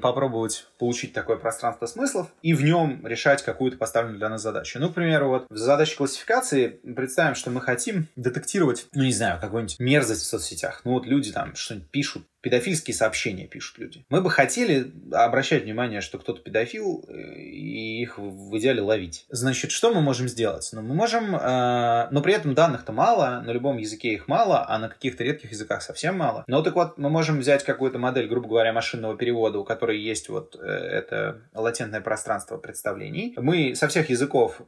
попробовать 0.00 0.66
получить 0.78 1.12
такое 1.12 1.36
пространство 1.36 1.86
смыслов 1.86 2.28
и 2.40 2.54
в 2.54 2.62
нем 2.62 3.06
решать 3.06 3.42
какую-то 3.42 3.76
поставленную 3.76 4.18
для 4.18 4.30
нас 4.30 4.40
задачу. 4.40 4.78
Ну, 4.78 4.88
к 4.88 4.94
примеру, 4.94 5.28
вот 5.28 5.46
в 5.50 5.56
задаче 5.56 5.96
классификации 5.96 6.68
представим, 6.68 7.34
что 7.34 7.50
мы 7.50 7.60
хотим 7.60 8.08
детектировать, 8.16 8.86
ну, 8.94 9.02
не 9.02 9.12
знаю, 9.12 9.38
какую-нибудь 9.38 9.78
мерзость 9.78 10.22
в 10.22 10.26
соцсетях. 10.26 10.80
Ну, 10.84 10.92
вот 10.94 11.06
люди 11.06 11.30
там 11.30 11.54
что-нибудь 11.54 11.90
пишут 11.90 12.24
педофильские 12.46 12.94
сообщения 12.94 13.48
пишут 13.48 13.78
люди. 13.78 14.06
Мы 14.08 14.20
бы 14.20 14.30
хотели 14.30 14.92
обращать 15.10 15.64
внимание, 15.64 16.00
что 16.00 16.16
кто-то 16.16 16.40
педофил, 16.40 17.04
э, 17.08 17.40
и 17.40 18.00
их 18.00 18.18
в 18.18 18.56
идеале 18.58 18.82
ловить. 18.82 19.26
Значит, 19.30 19.72
что 19.72 19.92
мы 19.92 20.00
можем 20.00 20.28
сделать? 20.28 20.70
Ну, 20.72 20.80
мы 20.80 20.94
можем, 20.94 21.34
э, 21.34 22.08
но 22.12 22.20
при 22.22 22.34
этом 22.34 22.54
данных-то 22.54 22.92
мало, 22.92 23.42
на 23.44 23.50
любом 23.50 23.78
языке 23.78 24.10
их 24.10 24.28
мало, 24.28 24.64
а 24.68 24.78
на 24.78 24.88
каких-то 24.88 25.24
редких 25.24 25.50
языках 25.50 25.82
совсем 25.82 26.18
мало. 26.18 26.44
Но 26.46 26.62
так 26.62 26.76
вот, 26.76 26.98
мы 26.98 27.10
можем 27.10 27.40
взять 27.40 27.64
какую-то 27.64 27.98
модель, 27.98 28.28
грубо 28.28 28.46
говоря, 28.46 28.72
машинного 28.72 29.16
перевода, 29.16 29.58
у 29.58 29.64
которой 29.64 29.98
есть 29.98 30.28
вот 30.28 30.54
э, 30.54 30.64
это 30.64 31.40
латентное 31.52 32.00
пространство 32.00 32.58
представлений. 32.58 33.34
Мы 33.36 33.74
со 33.74 33.88
всех 33.88 34.08
языков 34.08 34.60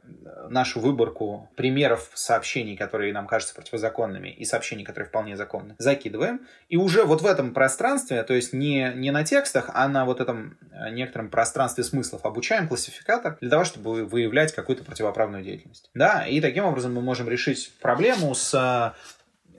нашу 0.49 0.81
выборку 0.81 1.49
примеров 1.55 2.11
сообщений, 2.13 2.75
которые 2.75 3.13
нам 3.13 3.25
кажутся 3.25 3.55
противозаконными, 3.55 4.27
и 4.27 4.43
сообщений, 4.43 4.83
которые 4.83 5.07
вполне 5.07 5.37
законны, 5.37 5.75
закидываем. 5.77 6.41
И 6.67 6.75
уже 6.75 7.05
вот 7.05 7.21
в 7.21 7.25
этом 7.25 7.53
пространстве 7.53 7.68
пространстве, 7.69 8.23
то 8.23 8.33
есть 8.33 8.51
не, 8.51 8.91
не 8.95 9.11
на 9.11 9.23
текстах, 9.23 9.69
а 9.73 9.87
на 9.87 10.03
вот 10.03 10.19
этом 10.19 10.57
э, 10.71 10.89
некотором 10.89 11.29
пространстве 11.29 11.83
смыслов 11.83 12.25
обучаем 12.25 12.67
классификатор 12.67 13.37
для 13.41 13.49
того, 13.49 13.63
чтобы 13.63 14.05
выявлять 14.05 14.53
какую-то 14.53 14.83
противоправную 14.83 15.43
деятельность. 15.43 15.91
Да, 15.93 16.25
и 16.25 16.41
таким 16.41 16.65
образом 16.65 16.95
мы 16.95 17.01
можем 17.01 17.29
решить 17.29 17.71
проблему 17.79 18.33
с 18.33 18.55
э, 18.55 18.97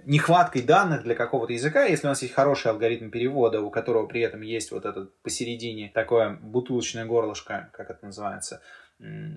нехваткой 0.07 0.63
данных 0.63 1.05
для 1.05 1.15
какого-то 1.15 1.53
языка, 1.53 1.85
если 1.85 2.09
у 2.09 2.11
нас 2.11 2.21
есть 2.23 2.35
хороший 2.35 2.73
алгоритм 2.73 3.11
перевода, 3.11 3.61
у 3.61 3.71
которого 3.71 4.07
при 4.07 4.23
этом 4.23 4.41
есть 4.41 4.73
вот 4.73 4.85
этот 4.85 5.17
посередине 5.23 5.93
такое 5.95 6.31
бутылочное 6.31 7.05
горлышко, 7.05 7.71
как 7.73 7.91
это 7.91 8.07
называется, 8.07 8.61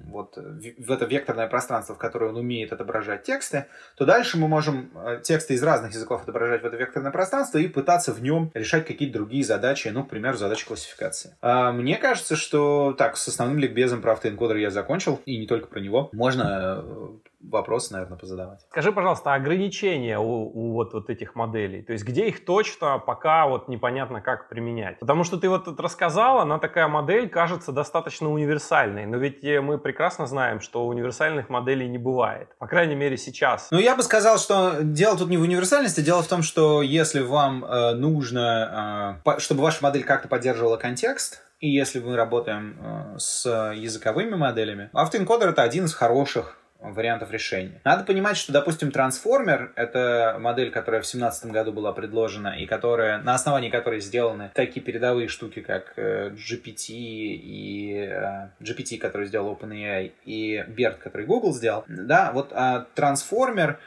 вот 0.06 0.38
в 0.38 0.92
это 0.92 1.06
векторное 1.06 1.48
пространство, 1.48 1.96
в 1.96 1.98
которое 1.98 2.32
он 2.32 2.38
умеет 2.38 2.74
отображать 2.74 3.24
тексты, 3.24 3.66
то 3.96 4.06
дальше 4.06 4.38
мы 4.38 4.48
можем 4.48 4.92
э, 4.96 5.22
тексты 5.24 5.54
из 5.54 5.64
разных 5.64 5.94
языков 5.94 6.24
отображать 6.24 6.64
в 6.64 6.66
это 6.66 6.76
векторное 6.76 7.12
пространство 7.12 7.58
и 7.58 7.68
пытаться 7.68 8.14
в 8.14 8.22
нем 8.22 8.52
решать 8.54 8.86
какие-то 8.86 9.20
другие 9.20 9.44
задачи, 9.44 9.88
ну, 9.88 10.04
к 10.04 10.10
примеру, 10.10 10.38
задачи 10.38 10.68
классификации. 10.68 11.36
А 11.42 11.72
мне 11.72 11.98
кажется, 11.98 12.36
что 12.36 12.94
так, 12.94 13.18
с 13.18 13.28
основным 13.28 13.60
ликбезом 13.60 14.02
про 14.02 14.14
автоэнкодер 14.14 14.58
я 14.58 14.70
закончил, 14.70 15.22
и 15.26 15.38
не 15.38 15.48
только 15.48 15.68
про 15.68 15.80
него. 15.80 16.10
Можно 16.12 16.84
э, 16.86 17.08
вопросы, 17.50 17.94
наверное, 17.94 18.18
позадавать. 18.18 18.62
Скажи, 18.70 18.92
пожалуйста, 18.92 19.34
ограничения 19.34 20.20
у, 20.20 20.50
у 20.54 20.74
вот, 20.74 20.94
вот 20.94 21.10
этих 21.10 21.36
моделей? 21.36 21.82
То 21.82 21.94
есть 21.94 22.06
где 22.06 22.28
их 22.28 22.46
точно 22.46 23.00
пока 23.00 23.48
вот 23.48 23.68
непонятно 23.68 24.22
как 24.22 24.50
применять? 24.50 25.00
Потому 25.00 25.24
что 25.24 25.38
ты 25.38 25.50
вот 25.50 25.66
тут 25.66 25.80
рассказал, 25.80 26.40
она 26.40 26.60
такая 26.60 26.88
модель 26.88 27.30
кажется 27.30 27.72
достаточно 27.72 28.32
универсальной, 28.32 29.06
но 29.06 29.18
ведь 29.18 29.44
э, 29.44 29.62
мы 29.62 29.78
прекрасно 29.78 30.28
знаем, 30.28 30.62
что 30.62 30.88
универсальных 30.88 31.50
моделей 31.50 31.88
не 31.88 31.98
бывает. 31.98 32.50
По 32.60 32.68
крайней 32.68 32.96
мере 32.96 33.18
сейчас. 33.18 33.68
Ну, 33.72 33.80
я 33.80 33.96
бы 33.96 34.04
сказал, 34.04 34.38
что 34.38 34.82
дело 34.82 35.18
тут 35.18 35.30
не 35.30 35.38
в 35.38 35.42
универсальности, 35.42 36.02
дело 36.02 36.24
в 36.24 36.28
том, 36.28 36.44
что 36.44 36.82
если 36.82 37.22
вам 37.22 37.66
э, 37.66 37.94
нужно, 37.94 39.22
э, 39.26 39.40
чтобы 39.40 39.62
ваша 39.62 39.84
модель 39.84 40.04
как-то 40.04 40.28
поддерживала 40.28 40.78
контекст, 40.78 41.42
и 41.60 41.70
если 41.70 42.00
мы 42.00 42.16
работаем 42.16 42.78
э, 42.78 43.18
с 43.20 43.74
языковыми 43.74 44.36
моделями, 44.36 44.90
автоэнкодер 44.94 45.50
это 45.50 45.62
один 45.62 45.86
из 45.86 45.94
хороших 45.94 46.58
вариантов 46.92 47.32
решения. 47.32 47.82
Надо 47.84 48.04
понимать, 48.04 48.38
что, 48.38 48.52
допустим, 48.52 48.92
трансформер— 48.92 49.72
это 49.76 50.38
модель, 50.40 50.72
которая 50.72 51.02
в 51.02 51.06
2017 51.06 51.52
году 51.52 51.72
была 51.72 51.94
предложена, 51.94 52.50
и 52.60 52.66
которая, 52.66 53.22
на 53.22 53.34
основании 53.34 53.70
которой 53.70 54.02
сделаны 54.02 54.52
такие 54.54 54.82
передовые 54.82 55.28
штуки, 55.28 55.62
как 55.62 55.94
э, 55.96 56.32
GPT 56.32 56.94
и 56.94 58.10
э, 58.10 58.50
GPT, 58.62 58.98
который 58.98 59.28
сделал 59.28 59.54
OpenAI, 59.54 60.12
и 60.26 60.58
BERT, 60.68 60.98
который 60.98 61.26
Google 61.26 61.54
сделал. 61.54 61.86
Да, 61.88 62.32
вот 62.34 62.52
а 62.54 62.88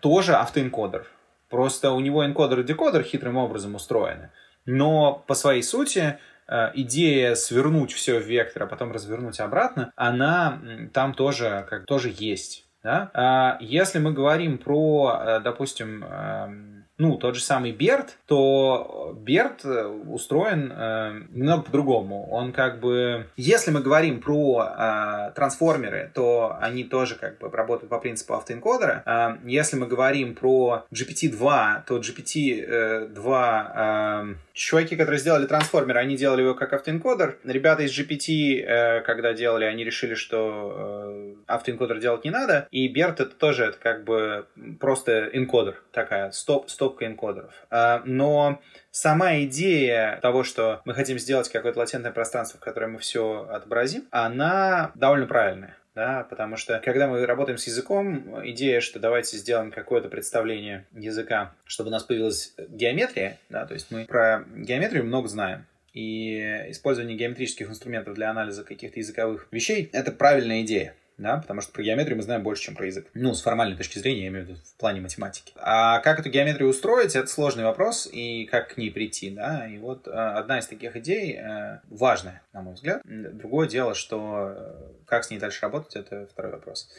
тоже 0.01 0.35
автоэнкодер. 0.35 1.07
Просто 1.51 1.93
у 1.93 2.01
него 2.01 2.25
энкодер 2.25 2.61
и 2.61 2.65
декодер 2.65 3.03
хитрым 3.03 3.37
образом 3.37 3.75
устроены. 3.75 4.31
Но 4.65 5.25
по 5.29 5.35
своей 5.35 5.63
сути 5.63 6.19
Э, 6.49 6.71
идея 6.75 7.35
свернуть 7.35 7.93
все 7.93 8.21
в 8.21 8.23
вектор, 8.23 8.65
а 8.65 8.67
потом 8.67 8.93
развернуть 8.93 9.41
обратно, 9.41 9.93
она 9.97 10.61
там 10.93 11.13
тоже, 11.13 11.67
как, 11.69 11.87
тоже 11.87 12.13
есть. 12.17 12.66
Да? 12.87 13.11
А 13.15 13.59
если 13.59 13.99
мы 13.99 14.13
говорим 14.13 14.59
про, 14.59 15.21
э, 15.21 15.41
допустим, 15.41 16.05
эм, 16.05 16.85
ну, 16.99 17.17
тот 17.17 17.35
же 17.35 17.43
самый 17.43 17.73
Берт, 17.73 18.17
то 18.29 19.13
Берт 19.19 19.65
э, 19.65 19.87
устроен 19.87 20.73
э, 20.73 21.23
немного 21.31 21.65
по-другому. 21.65 22.31
Он 22.31 22.53
как 22.53 22.79
бы... 22.79 23.27
Если 23.37 23.73
мы 23.73 23.81
говорим 23.81 24.21
про 24.21 24.69
э, 24.69 25.33
трансформеры, 25.35 26.13
то 26.15 26.57
они 26.61 26.85
тоже 26.85 27.17
как 27.17 27.39
бы 27.39 27.51
работают 27.51 27.91
по 27.91 27.99
принципу 27.99 28.35
автоэнкодера. 28.35 29.03
Э, 29.05 29.49
если 29.49 29.77
мы 29.77 29.89
говорим 29.89 30.37
про 30.37 30.87
GPT-2, 30.95 31.83
то 31.89 31.99
GPT-2... 31.99 33.67
Э, 33.75 34.35
чуваки, 34.57 34.97
которые 34.97 35.21
сделали 35.21 35.47
трансформер, 35.47 35.99
они 35.99 36.17
делали 36.17 36.43
его 36.43 36.55
как 36.55 36.73
автоэнкодер. 36.73 37.39
Ребята 37.45 37.83
из 37.83 37.97
GPT, 37.97 38.63
э, 38.63 39.01
когда 39.03 39.35
делали, 39.35 39.65
они 39.65 39.85
решили, 39.85 40.15
что 40.15 40.73
э, 40.75 41.35
автоэнкодер 41.47 42.01
делать 42.01 42.25
не 42.25 42.31
надо. 42.31 42.67
И 42.71 42.89
Берт 42.89 43.21
это 43.21 43.37
тоже 43.37 43.67
это 43.67 43.79
как 43.79 44.05
бы 44.05 44.47
просто 44.81 45.29
энкодер. 45.33 45.83
Такая 45.93 46.31
стоп, 46.31 46.69
стоп 46.71 46.87
стопка 46.87 47.07
энкодеров. 47.07 47.53
А, 47.71 48.03
но 48.05 48.61
сама 48.91 49.41
идея 49.41 50.19
того, 50.23 50.45
что 50.45 50.81
мы 50.85 50.95
хотим 50.95 51.19
сделать 51.19 51.49
какое-то 51.49 51.81
латентное 51.81 52.13
пространство, 52.13 52.59
в 52.59 52.65
которое 52.65 52.87
мы 52.87 52.99
все 52.99 53.47
отобразим, 53.51 54.07
она 54.11 54.93
довольно 54.95 55.27
правильная. 55.27 55.77
Да, 55.97 56.27
потому 56.29 56.59
что 56.59 56.79
когда 56.85 57.09
мы 57.09 57.25
работаем 57.25 57.57
с 57.57 57.67
языком, 57.67 58.47
идея, 58.51 58.83
что 58.83 59.01
давайте 59.01 59.39
сделаем 59.39 59.73
какое-то 59.73 60.11
представление 60.11 60.85
языка, 60.93 61.55
чтобы 61.65 61.89
у 61.89 61.91
нас 61.91 62.05
появилась 62.05 62.55
геометрия, 62.69 63.39
да, 63.49 63.65
то 63.65 63.73
есть 63.73 63.91
мы 63.91 64.05
про 64.05 64.45
геометрию 64.55 65.05
много 65.05 65.27
знаем, 65.27 65.65
и 65.95 66.67
использование 66.69 67.17
геометрических 67.17 67.71
инструментов 67.71 68.13
для 68.13 68.31
анализа 68.31 68.63
каких-то 68.63 69.01
языковых 69.01 69.49
вещей— 69.51 69.89
это 69.95 70.13
правильная 70.13 70.61
идея 70.61 70.95
да, 71.19 71.39
потому 71.39 71.61
что 71.61 71.73
про 71.73 71.83
геометрию 71.83 72.17
мы 72.17 72.23
знаем 72.23 72.43
больше, 72.43 72.65
чем 72.65 72.75
про 72.75 72.87
язык. 72.87 73.07
Ну, 73.15 73.35
с 73.35 73.43
формальной 73.43 73.77
точки 73.77 73.99
зрения, 73.99 74.23
я 74.23 74.29
имею 74.29 74.45
в 74.45 74.49
виду 74.49 74.61
в 74.61 74.79
плане 74.79 75.01
математики. 75.01 75.53
А 75.57 76.01
как 76.01 76.21
эту 76.21 76.29
геометрию 76.29 76.69
устроить, 76.69 77.17
это 77.17 77.27
сложный 77.27 77.65
вопрос, 77.65 78.09
и 78.11 78.47
как 78.47 78.75
к 78.75 78.77
ней 78.77 78.91
прийти, 78.91 79.31
да, 79.31 79.67
и 79.67 79.79
вот 79.79 80.07
э, 80.07 80.11
одна 80.11 80.59
из 80.59 80.67
таких 80.67 80.97
идей 80.97 81.37
э, 81.37 81.81
важная, 81.89 82.43
на 82.53 82.63
мой 82.63 82.75
взгляд. 82.75 83.01
Другое 83.05 83.69
дело, 83.69 83.95
что 83.95 84.55
э, 84.57 84.75
как 85.07 85.25
с 85.25 85.31
ней 85.31 85.39
дальше 85.39 85.61
работать, 85.63 85.97
это 85.97 86.27
второй 86.31 86.53
вопрос. 86.53 86.91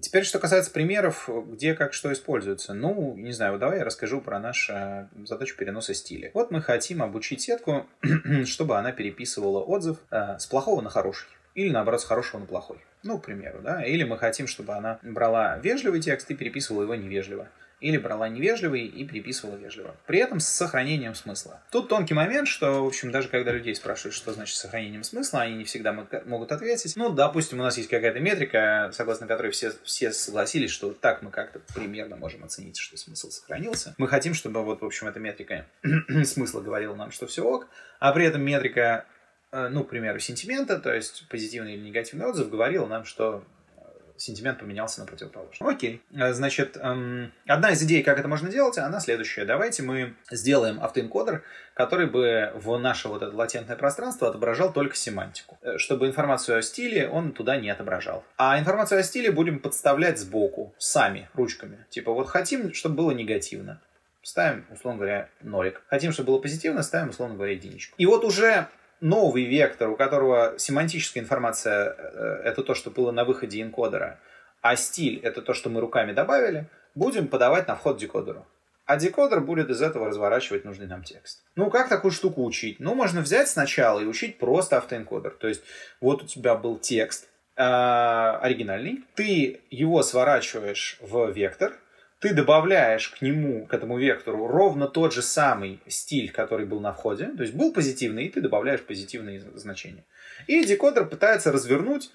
Теперь, 0.00 0.24
что 0.24 0.38
касается 0.38 0.72
примеров, 0.72 1.28
где 1.46 1.74
как 1.74 1.92
что 1.92 2.12
используется. 2.12 2.74
Ну, 2.74 3.16
не 3.16 3.32
знаю, 3.32 3.58
давай 3.58 3.78
я 3.78 3.84
расскажу 3.84 4.20
про 4.20 4.38
нашу 4.38 5.08
задачу 5.26 5.56
переноса 5.56 5.94
стиля. 5.94 6.30
Вот 6.34 6.50
мы 6.50 6.60
хотим 6.60 7.02
обучить 7.02 7.42
сетку, 7.42 7.86
чтобы 8.44 8.78
она 8.78 8.92
переписывала 8.92 9.60
отзыв 9.60 9.98
с 10.10 10.46
плохого 10.46 10.80
на 10.80 10.90
хороший. 10.90 11.28
Или, 11.54 11.70
наоборот, 11.70 12.00
с 12.00 12.04
хорошего 12.04 12.40
на 12.40 12.46
плохой. 12.46 12.78
Ну, 13.02 13.18
к 13.18 13.24
примеру, 13.24 13.60
да. 13.62 13.82
Или 13.82 14.04
мы 14.04 14.18
хотим, 14.18 14.46
чтобы 14.46 14.74
она 14.74 14.98
брала 15.02 15.58
вежливый 15.58 16.00
текст 16.00 16.30
и 16.30 16.34
переписывала 16.34 16.82
его 16.82 16.94
невежливо. 16.94 17.48
Или 17.80 17.96
брала 17.96 18.28
невежливый 18.28 18.84
и 18.84 19.04
переписывала 19.06 19.56
вежливо. 19.56 19.96
При 20.06 20.18
этом 20.18 20.38
с 20.38 20.46
сохранением 20.46 21.14
смысла. 21.14 21.62
Тут 21.70 21.88
тонкий 21.88 22.12
момент, 22.12 22.46
что, 22.46 22.84
в 22.84 22.86
общем, 22.86 23.10
даже 23.10 23.28
когда 23.28 23.52
людей 23.52 23.74
спрашивают, 23.74 24.14
что 24.14 24.32
значит 24.32 24.56
сохранением 24.56 25.02
смысла, 25.02 25.40
они 25.40 25.56
не 25.56 25.64
всегда 25.64 25.94
могут 26.26 26.52
ответить. 26.52 26.94
Ну, 26.96 27.08
допустим, 27.08 27.58
у 27.58 27.62
нас 27.62 27.78
есть 27.78 27.88
какая-то 27.88 28.20
метрика, 28.20 28.90
согласно 28.92 29.26
которой 29.26 29.50
все, 29.50 29.72
все 29.82 30.12
согласились, 30.12 30.70
что 30.70 30.92
так 30.92 31.22
мы 31.22 31.30
как-то 31.30 31.58
примерно 31.74 32.16
можем 32.16 32.44
оценить, 32.44 32.76
что 32.76 32.98
смысл 32.98 33.30
сохранился. 33.30 33.94
Мы 33.96 34.08
хотим, 34.08 34.34
чтобы 34.34 34.62
вот, 34.62 34.82
в 34.82 34.84
общем, 34.84 35.08
эта 35.08 35.18
метрика 35.18 35.64
смысла 36.24 36.60
говорила 36.60 36.94
нам, 36.94 37.10
что 37.10 37.26
все 37.26 37.42
ок, 37.44 37.66
а 37.98 38.12
при 38.12 38.26
этом 38.26 38.42
метрика 38.42 39.06
ну, 39.52 39.84
к 39.84 39.88
примеру, 39.88 40.18
сентимента, 40.18 40.78
то 40.78 40.94
есть 40.94 41.28
позитивный 41.28 41.74
или 41.74 41.82
негативный 41.82 42.26
отзыв, 42.26 42.50
говорил 42.50 42.86
нам, 42.86 43.04
что 43.04 43.42
э, 43.76 43.80
сентимент 44.16 44.60
поменялся 44.60 45.00
на 45.00 45.06
противоположный. 45.06 45.68
Окей. 45.68 46.02
Э, 46.14 46.32
значит, 46.32 46.76
эм, 46.76 47.32
одна 47.48 47.72
из 47.72 47.82
идей, 47.82 48.04
как 48.04 48.18
это 48.18 48.28
можно 48.28 48.48
делать, 48.48 48.78
она 48.78 49.00
следующая. 49.00 49.44
Давайте 49.44 49.82
мы 49.82 50.14
сделаем 50.30 50.80
автоэнкодер, 50.80 51.42
который 51.74 52.06
бы 52.06 52.52
в 52.54 52.78
наше 52.78 53.08
вот 53.08 53.22
это 53.22 53.34
латентное 53.34 53.76
пространство 53.76 54.28
отображал 54.28 54.72
только 54.72 54.94
семантику. 54.94 55.58
Чтобы 55.78 56.06
информацию 56.06 56.58
о 56.58 56.62
стиле 56.62 57.08
он 57.08 57.32
туда 57.32 57.56
не 57.56 57.70
отображал. 57.70 58.24
А 58.36 58.58
информацию 58.58 59.00
о 59.00 59.02
стиле 59.02 59.32
будем 59.32 59.58
подставлять 59.58 60.18
сбоку, 60.20 60.74
сами, 60.78 61.28
ручками. 61.34 61.86
Типа 61.90 62.12
вот 62.12 62.28
хотим, 62.28 62.72
чтобы 62.72 62.94
было 62.96 63.10
негативно. 63.10 63.80
Ставим, 64.22 64.66
условно 64.70 64.98
говоря, 64.98 65.28
нолик. 65.40 65.82
Хотим, 65.88 66.12
чтобы 66.12 66.28
было 66.28 66.38
позитивно, 66.38 66.82
ставим, 66.82 67.08
условно 67.08 67.36
говоря, 67.36 67.52
единичку. 67.52 67.94
И 67.96 68.04
вот 68.04 68.22
уже 68.24 68.68
новый 69.00 69.44
вектор, 69.44 69.88
у 69.88 69.96
которого 69.96 70.54
семантическая 70.58 71.22
информация 71.22 71.94
э, 71.96 72.42
это 72.44 72.62
то, 72.62 72.74
что 72.74 72.90
было 72.90 73.12
на 73.12 73.24
выходе 73.24 73.62
энкодера, 73.62 74.18
а 74.62 74.76
стиль 74.76 75.20
это 75.22 75.42
то, 75.42 75.54
что 75.54 75.70
мы 75.70 75.80
руками 75.80 76.12
добавили, 76.12 76.66
будем 76.94 77.28
подавать 77.28 77.68
на 77.68 77.76
вход 77.76 77.98
декодеру. 77.98 78.46
А 78.86 78.96
декодер 78.96 79.40
будет 79.40 79.70
из 79.70 79.80
этого 79.82 80.08
разворачивать 80.08 80.64
нужный 80.64 80.88
нам 80.88 81.04
текст. 81.04 81.44
Ну, 81.54 81.70
как 81.70 81.88
такую 81.88 82.10
штуку 82.10 82.44
учить? 82.44 82.80
Ну, 82.80 82.94
можно 82.94 83.20
взять 83.20 83.48
сначала 83.48 84.00
и 84.00 84.04
учить 84.04 84.38
просто 84.38 84.78
автоэнкодер. 84.78 85.30
То 85.30 85.46
есть, 85.46 85.62
вот 86.00 86.24
у 86.24 86.26
тебя 86.26 86.56
был 86.56 86.76
текст 86.76 87.28
э, 87.56 87.62
оригинальный, 87.62 89.04
ты 89.14 89.60
его 89.70 90.02
сворачиваешь 90.02 90.98
в 91.00 91.30
вектор, 91.30 91.74
ты 92.20 92.34
добавляешь 92.34 93.08
к 93.08 93.22
нему, 93.22 93.66
к 93.66 93.72
этому 93.72 93.98
вектору, 93.98 94.46
ровно 94.46 94.86
тот 94.86 95.12
же 95.12 95.22
самый 95.22 95.80
стиль, 95.88 96.30
который 96.30 96.66
был 96.66 96.78
на 96.78 96.92
входе. 96.92 97.26
То 97.36 97.42
есть 97.42 97.54
был 97.54 97.72
позитивный, 97.72 98.26
и 98.26 98.28
ты 98.28 98.42
добавляешь 98.42 98.82
позитивные 98.82 99.40
значения. 99.54 100.04
И 100.46 100.64
декодер 100.64 101.06
пытается 101.06 101.50
развернуть 101.50 102.10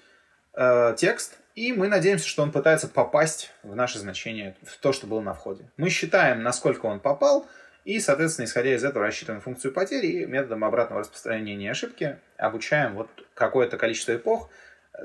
э, 0.54 0.94
текст, 0.96 1.38
и 1.56 1.72
мы 1.72 1.88
надеемся, 1.88 2.28
что 2.28 2.44
он 2.44 2.52
пытается 2.52 2.86
попасть 2.86 3.50
в 3.64 3.74
наше 3.74 3.98
значение, 3.98 4.56
в 4.62 4.76
то, 4.78 4.92
что 4.92 5.08
было 5.08 5.20
на 5.20 5.34
входе. 5.34 5.64
Мы 5.76 5.90
считаем, 5.90 6.42
насколько 6.42 6.86
он 6.86 7.00
попал, 7.00 7.48
и, 7.84 7.98
соответственно, 7.98 8.46
исходя 8.46 8.74
из 8.74 8.84
этого, 8.84 9.04
рассчитываем 9.04 9.40
функцию 9.40 9.72
потери 9.72 10.06
и 10.06 10.26
методом 10.26 10.64
обратного 10.64 11.00
распространения 11.00 11.70
ошибки 11.70 12.18
обучаем 12.36 12.94
вот 12.94 13.08
какое-то 13.34 13.76
количество 13.76 14.14
эпох 14.14 14.50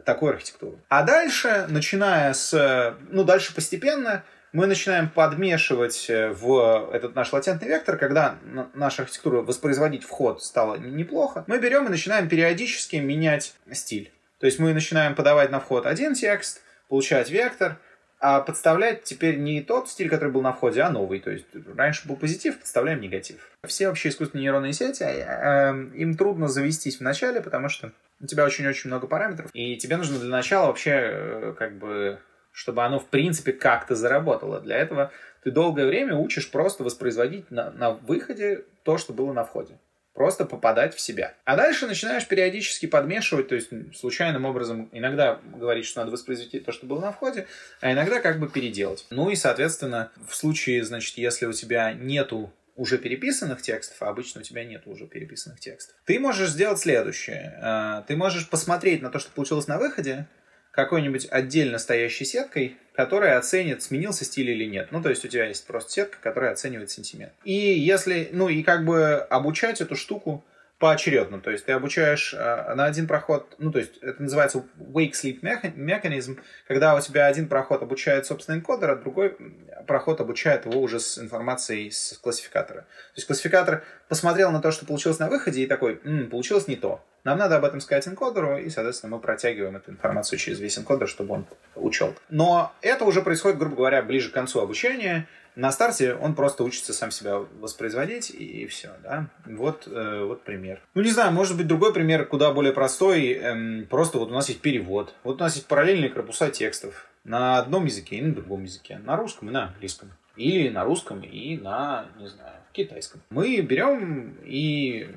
такой 0.06 0.32
архитектуры. 0.32 0.78
А 0.90 1.04
дальше, 1.04 1.66
начиная 1.70 2.34
с... 2.34 2.96
Ну, 3.10 3.24
дальше 3.24 3.54
постепенно 3.54 4.24
мы 4.54 4.68
начинаем 4.68 5.10
подмешивать 5.10 6.10
э, 6.10 6.32
в 6.32 6.90
этот 6.92 7.16
наш 7.16 7.32
латентный 7.32 7.68
вектор, 7.68 7.98
когда 7.98 8.38
наша 8.74 9.04
архитектура 9.04 9.42
воспроизводить 9.42 10.04
вход 10.04 10.44
стало 10.44 10.76
неплохо, 10.76 11.44
мы 11.48 11.60
берем 11.60 11.86
и 11.86 11.90
начинаем 11.90 12.28
периодически 12.28 12.98
менять 12.98 13.56
стиль. 13.72 14.12
То 14.40 14.46
есть 14.48 14.60
мы 14.60 14.74
начинаем 14.74 15.16
подавать 15.16 15.52
на 15.52 15.60
вход 15.60 15.86
один 15.86 16.16
текст, 16.16 16.62
получать 16.90 17.30
вектор, 17.30 17.78
а 18.20 18.42
подставлять 18.42 19.04
теперь 19.04 19.38
не 19.38 19.62
тот 19.62 19.90
стиль, 19.90 20.10
который 20.10 20.32
был 20.32 20.42
на 20.42 20.54
входе, 20.54 20.82
а 20.82 20.90
новый. 20.90 21.20
То 21.20 21.32
есть 21.32 21.46
раньше 21.76 22.08
был 22.08 22.16
позитив, 22.16 22.60
подставляем 22.60 23.02
негатив. 23.02 23.52
Все 23.66 23.88
вообще 23.88 24.10
искусственные 24.10 24.44
нейронные 24.44 24.74
сети, 24.74 25.04
э, 25.04 25.70
им 25.96 26.16
трудно 26.18 26.48
завестись 26.48 26.98
в 26.98 27.02
начале, 27.02 27.42
потому 27.42 27.70
что 27.70 27.92
у 28.20 28.28
тебя 28.28 28.46
очень-очень 28.46 28.90
много 28.90 29.08
параметров, 29.08 29.50
и 29.54 29.76
тебе 29.78 29.98
нужно 29.98 30.20
для 30.20 30.30
начала 30.30 30.68
вообще 30.68 30.92
э, 30.94 31.56
как 31.58 31.78
бы 31.78 32.20
чтобы 32.52 32.84
оно 32.84 33.00
в 33.00 33.08
принципе 33.08 33.54
как-то 33.54 33.96
заработало. 33.96 34.60
Для 34.60 34.78
этого 34.78 35.12
ты 35.44 35.52
долгое 35.52 35.88
время 35.88 36.16
учишь 36.16 36.50
просто 36.52 36.84
воспроизводить 36.84 37.50
на, 37.52 37.72
на 37.72 37.92
выходе 37.92 38.66
то, 38.84 38.98
что 38.98 39.14
было 39.14 39.34
на 39.34 39.44
входе. 39.44 39.80
Просто 40.14 40.44
попадать 40.44 40.94
в 40.94 41.00
себя. 41.00 41.36
А 41.46 41.56
дальше 41.56 41.88
начинаешь 41.88 42.28
периодически 42.28 42.86
подмешивать, 42.86 43.48
то 43.48 43.56
есть 43.56 43.70
случайным 43.96 44.46
образом 44.46 44.90
иногда 44.92 45.40
говорить, 45.56 45.86
что 45.86 46.02
надо 46.02 46.12
воспроизвести 46.12 46.60
то, 46.60 46.74
что 46.74 46.86
было 46.86 47.00
на 47.00 47.14
входе, 47.14 47.48
а 47.80 47.94
иногда 47.94 48.20
как 48.20 48.40
бы 48.40 48.50
переделать. 48.50 49.08
Ну 49.10 49.30
и, 49.30 49.36
соответственно, 49.36 50.12
в 50.28 50.36
случае, 50.36 50.84
значит, 50.84 51.18
если 51.18 51.46
у 51.46 51.54
тебя 51.54 51.94
нету 51.94 52.52
уже 52.76 52.98
переписанных 52.98 53.62
текстов, 53.62 54.02
а 54.02 54.10
обычно 54.10 54.42
у 54.42 54.44
тебя 54.44 54.66
нет 54.66 54.84
уже 54.86 55.08
переписанных 55.08 55.62
текстов, 55.62 55.96
ты 56.06 56.20
можешь 56.20 56.50
сделать 56.50 56.80
следующее. 56.80 57.58
А, 57.62 58.02
ты 58.02 58.18
можешь 58.18 58.50
посмотреть 58.50 59.02
на 59.02 59.12
то, 59.12 59.20
что 59.20 59.32
получилось 59.32 59.68
на 59.68 59.78
выходе, 59.78 60.28
какой-нибудь 60.72 61.28
отдельно 61.30 61.78
стоящей 61.78 62.26
сеткой, 62.26 62.78
которая 62.94 63.38
оценит, 63.38 63.84
сменился 63.84 64.26
стиль 64.26 64.50
или 64.50 64.66
нет. 64.66 64.90
Ну, 64.92 65.02
то 65.02 65.10
есть 65.10 65.24
у 65.26 65.28
тебя 65.28 65.46
есть 65.48 65.66
просто 65.68 65.92
сетка, 65.92 66.18
которая 66.22 66.52
оценивает 66.52 66.90
сентимент. 66.90 67.34
И 67.44 67.54
если, 67.54 68.30
ну, 68.32 68.50
и 68.50 68.64
как 68.64 68.86
бы 68.86 69.16
обучать 69.16 69.82
эту 69.82 69.96
штуку 69.96 70.44
поочередно. 70.82 71.40
То 71.40 71.52
есть 71.52 71.66
ты 71.66 71.74
обучаешь 71.74 72.34
э, 72.34 72.74
на 72.74 72.86
один 72.86 73.08
проход, 73.08 73.56
ну 73.60 73.72
то 73.72 73.78
есть 73.78 74.00
это 74.00 74.24
называется 74.24 74.66
wake-sleep 74.80 75.42
mechanism, 75.42 76.40
когда 76.68 76.96
у 76.96 77.00
тебя 77.00 77.28
один 77.28 77.48
проход 77.48 77.84
обучает, 77.84 78.26
собственно, 78.26 78.56
энкодер, 78.56 78.90
а 78.90 78.96
другой 78.96 79.38
проход 79.86 80.20
обучает 80.20 80.66
его 80.66 80.82
уже 80.82 81.00
с 81.00 81.20
информацией 81.20 81.92
с 81.92 82.18
классификатора. 82.22 82.82
То 82.82 83.18
есть 83.18 83.28
классификатор 83.28 83.84
посмотрел 84.10 84.52
на 84.52 84.60
то, 84.60 84.72
что 84.72 84.86
получилось 84.86 85.20
на 85.20 85.30
выходе 85.30 85.62
и 85.62 85.68
такой, 85.68 86.02
М, 86.04 86.30
получилось 86.30 86.68
не 86.68 86.76
то. 86.76 87.06
Нам 87.24 87.38
надо 87.38 87.58
об 87.58 87.66
этом 87.66 87.80
сказать 87.82 88.08
энкодеру, 88.08 88.58
и, 88.58 88.70
соответственно, 88.70 89.16
мы 89.16 89.22
протягиваем 89.22 89.76
эту 89.76 89.92
информацию 89.92 90.40
через 90.40 90.60
весь 90.60 90.80
энкодер, 90.80 91.08
чтобы 91.08 91.36
он 91.36 91.46
учел. 91.76 92.16
Но 92.30 92.74
это 92.82 93.06
уже 93.06 93.22
происходит, 93.22 93.60
грубо 93.60 93.76
говоря, 93.76 94.02
ближе 94.02 94.32
к 94.32 94.34
концу 94.34 94.60
обучения, 94.60 95.28
на 95.56 95.72
старте 95.72 96.14
он 96.14 96.36
просто 96.36 96.64
учится 96.64 96.94
сам 96.94 97.12
себя 97.12 97.38
воспроизводить, 97.60 98.30
и, 98.30 98.64
и 98.64 98.68
все, 98.68 98.92
да. 99.04 99.28
Вот, 99.46 99.88
э, 99.88 100.24
вот 100.24 100.44
пример. 100.44 100.82
Ну, 100.94 101.02
не 101.02 101.12
знаю, 101.12 101.32
может 101.34 101.58
быть, 101.58 101.68
другой 101.68 101.94
пример, 101.94 102.26
куда 102.26 102.52
более 102.52 102.74
простой. 102.74 103.34
Эм, 103.34 103.86
просто 103.90 104.18
вот 104.18 104.30
у 104.32 104.34
нас 104.34 104.50
есть 104.50 104.62
перевод. 104.62 105.14
Вот 105.24 105.42
у 105.42 105.44
нас 105.44 105.56
есть 105.56 105.68
параллельные 105.68 106.10
корпуса 106.10 106.50
текстов 106.50 107.08
на 107.24 107.60
одном 107.60 107.86
языке 107.86 108.18
и 108.18 108.22
на 108.22 108.34
другом 108.34 108.64
языке. 108.64 109.00
На 109.04 109.18
русском 109.18 109.50
и 109.50 109.52
на 109.52 109.68
английском. 109.68 110.12
Или 110.38 110.70
на 110.70 110.86
русском 110.86 111.22
и 111.22 111.58
на, 111.58 112.08
не 112.18 112.28
знаю, 112.28 112.56
китайском. 112.72 113.22
Мы 113.30 113.60
берем 113.62 114.38
и 114.44 115.10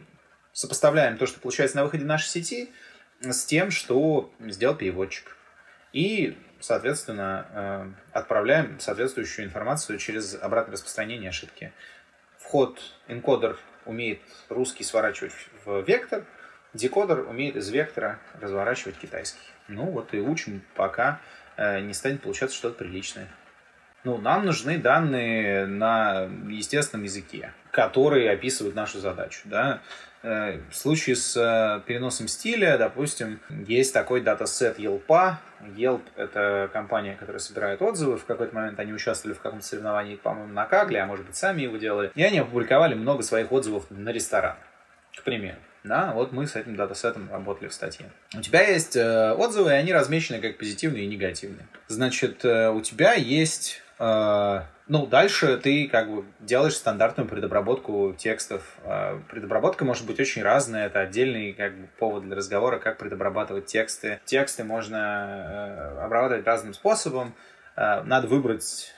сопоставляем 0.52 1.16
то, 1.16 1.26
что 1.26 1.40
получается 1.40 1.76
на 1.76 1.84
выходе 1.84 2.04
нашей 2.04 2.28
сети, 2.28 2.70
с 3.20 3.44
тем, 3.44 3.70
что 3.70 4.32
сделал 4.40 4.74
переводчик. 4.74 5.36
И 5.92 6.36
соответственно, 6.64 7.46
э, 7.50 7.90
отправляем 8.12 8.80
соответствующую 8.80 9.44
информацию 9.44 9.98
через 9.98 10.34
обратное 10.34 10.72
распространение 10.72 11.28
ошибки. 11.28 11.72
Вход 12.38 12.80
энкодер 13.06 13.58
умеет 13.84 14.20
русский 14.48 14.82
сворачивать 14.82 15.34
в 15.66 15.82
вектор, 15.82 16.24
декодер 16.72 17.28
умеет 17.28 17.56
из 17.56 17.68
вектора 17.68 18.18
разворачивать 18.40 18.96
китайский. 18.96 19.46
Ну 19.68 19.90
вот 19.90 20.14
и 20.14 20.20
учим, 20.20 20.62
пока 20.74 21.20
э, 21.58 21.80
не 21.80 21.92
станет 21.92 22.22
получаться 22.22 22.56
что-то 22.56 22.78
приличное. 22.78 23.28
Ну, 24.04 24.16
нам 24.16 24.46
нужны 24.46 24.78
данные 24.78 25.66
на 25.66 26.30
естественном 26.48 27.04
языке, 27.04 27.52
которые 27.72 28.30
описывают 28.30 28.74
нашу 28.74 29.00
задачу. 29.00 29.40
Да? 29.44 29.82
Э, 30.24 30.58
в 30.70 30.74
случае 30.74 31.16
с 31.16 31.36
э, 31.36 31.82
переносом 31.86 32.28
стиля, 32.28 32.78
допустим, 32.78 33.40
есть 33.68 33.92
такой 33.92 34.22
датасет 34.22 34.78
Yelp. 34.78 35.36
Yelp— 35.76 36.00
это 36.16 36.70
компания, 36.72 37.14
которая 37.14 37.40
собирает 37.40 37.82
отзывы. 37.82 38.16
В 38.16 38.24
какой-то 38.24 38.54
момент 38.54 38.80
они 38.80 38.94
участвовали 38.94 39.36
в 39.36 39.40
каком-то 39.40 39.66
соревновании, 39.66 40.16
по-моему, 40.16 40.50
на 40.50 40.64
Кагле, 40.64 41.02
а 41.02 41.06
может 41.06 41.26
быть, 41.26 41.36
сами 41.36 41.62
его 41.62 41.76
делали. 41.76 42.10
И 42.14 42.22
они 42.22 42.38
опубликовали 42.38 42.94
много 42.94 43.22
своих 43.22 43.52
отзывов 43.52 43.84
на 43.90 44.08
ресторан, 44.08 44.56
к 45.14 45.22
примеру. 45.24 45.58
Да, 45.84 46.12
вот 46.14 46.32
мы 46.32 46.46
с 46.46 46.56
этим 46.56 46.74
датасетом 46.74 47.30
работали 47.30 47.68
в 47.68 47.74
статье. 47.74 48.06
У 48.34 48.40
тебя 48.40 48.62
есть 48.62 48.96
э, 48.96 49.32
отзывы, 49.32 49.72
и 49.72 49.74
они 49.74 49.92
размечены 49.92 50.40
как 50.40 50.56
позитивные 50.56 51.04
и 51.04 51.06
негативные. 51.06 51.68
Значит, 51.88 52.42
у 52.46 52.80
тебя 52.80 53.12
есть 53.12 53.82
ну, 54.86 55.06
дальше 55.06 55.56
ты 55.56 55.88
как 55.88 56.10
бы 56.10 56.24
делаешь 56.40 56.74
стандартную 56.76 57.28
предобработку 57.28 58.14
текстов. 58.18 58.76
А, 58.84 59.20
предобработка 59.30 59.84
может 59.84 60.06
быть 60.06 60.20
очень 60.20 60.42
разная, 60.42 60.86
это 60.86 61.00
отдельный 61.00 61.54
как 61.54 61.74
бы, 61.74 61.88
повод 61.98 62.24
для 62.24 62.36
разговора, 62.36 62.78
как 62.78 62.98
предобрабатывать 62.98 63.66
тексты. 63.66 64.20
Тексты 64.26 64.62
можно 64.62 65.96
э, 65.98 66.04
обрабатывать 66.04 66.46
разным 66.46 66.74
способом. 66.74 67.34
Э, 67.76 68.02
надо 68.02 68.28
выбрать 68.28 68.92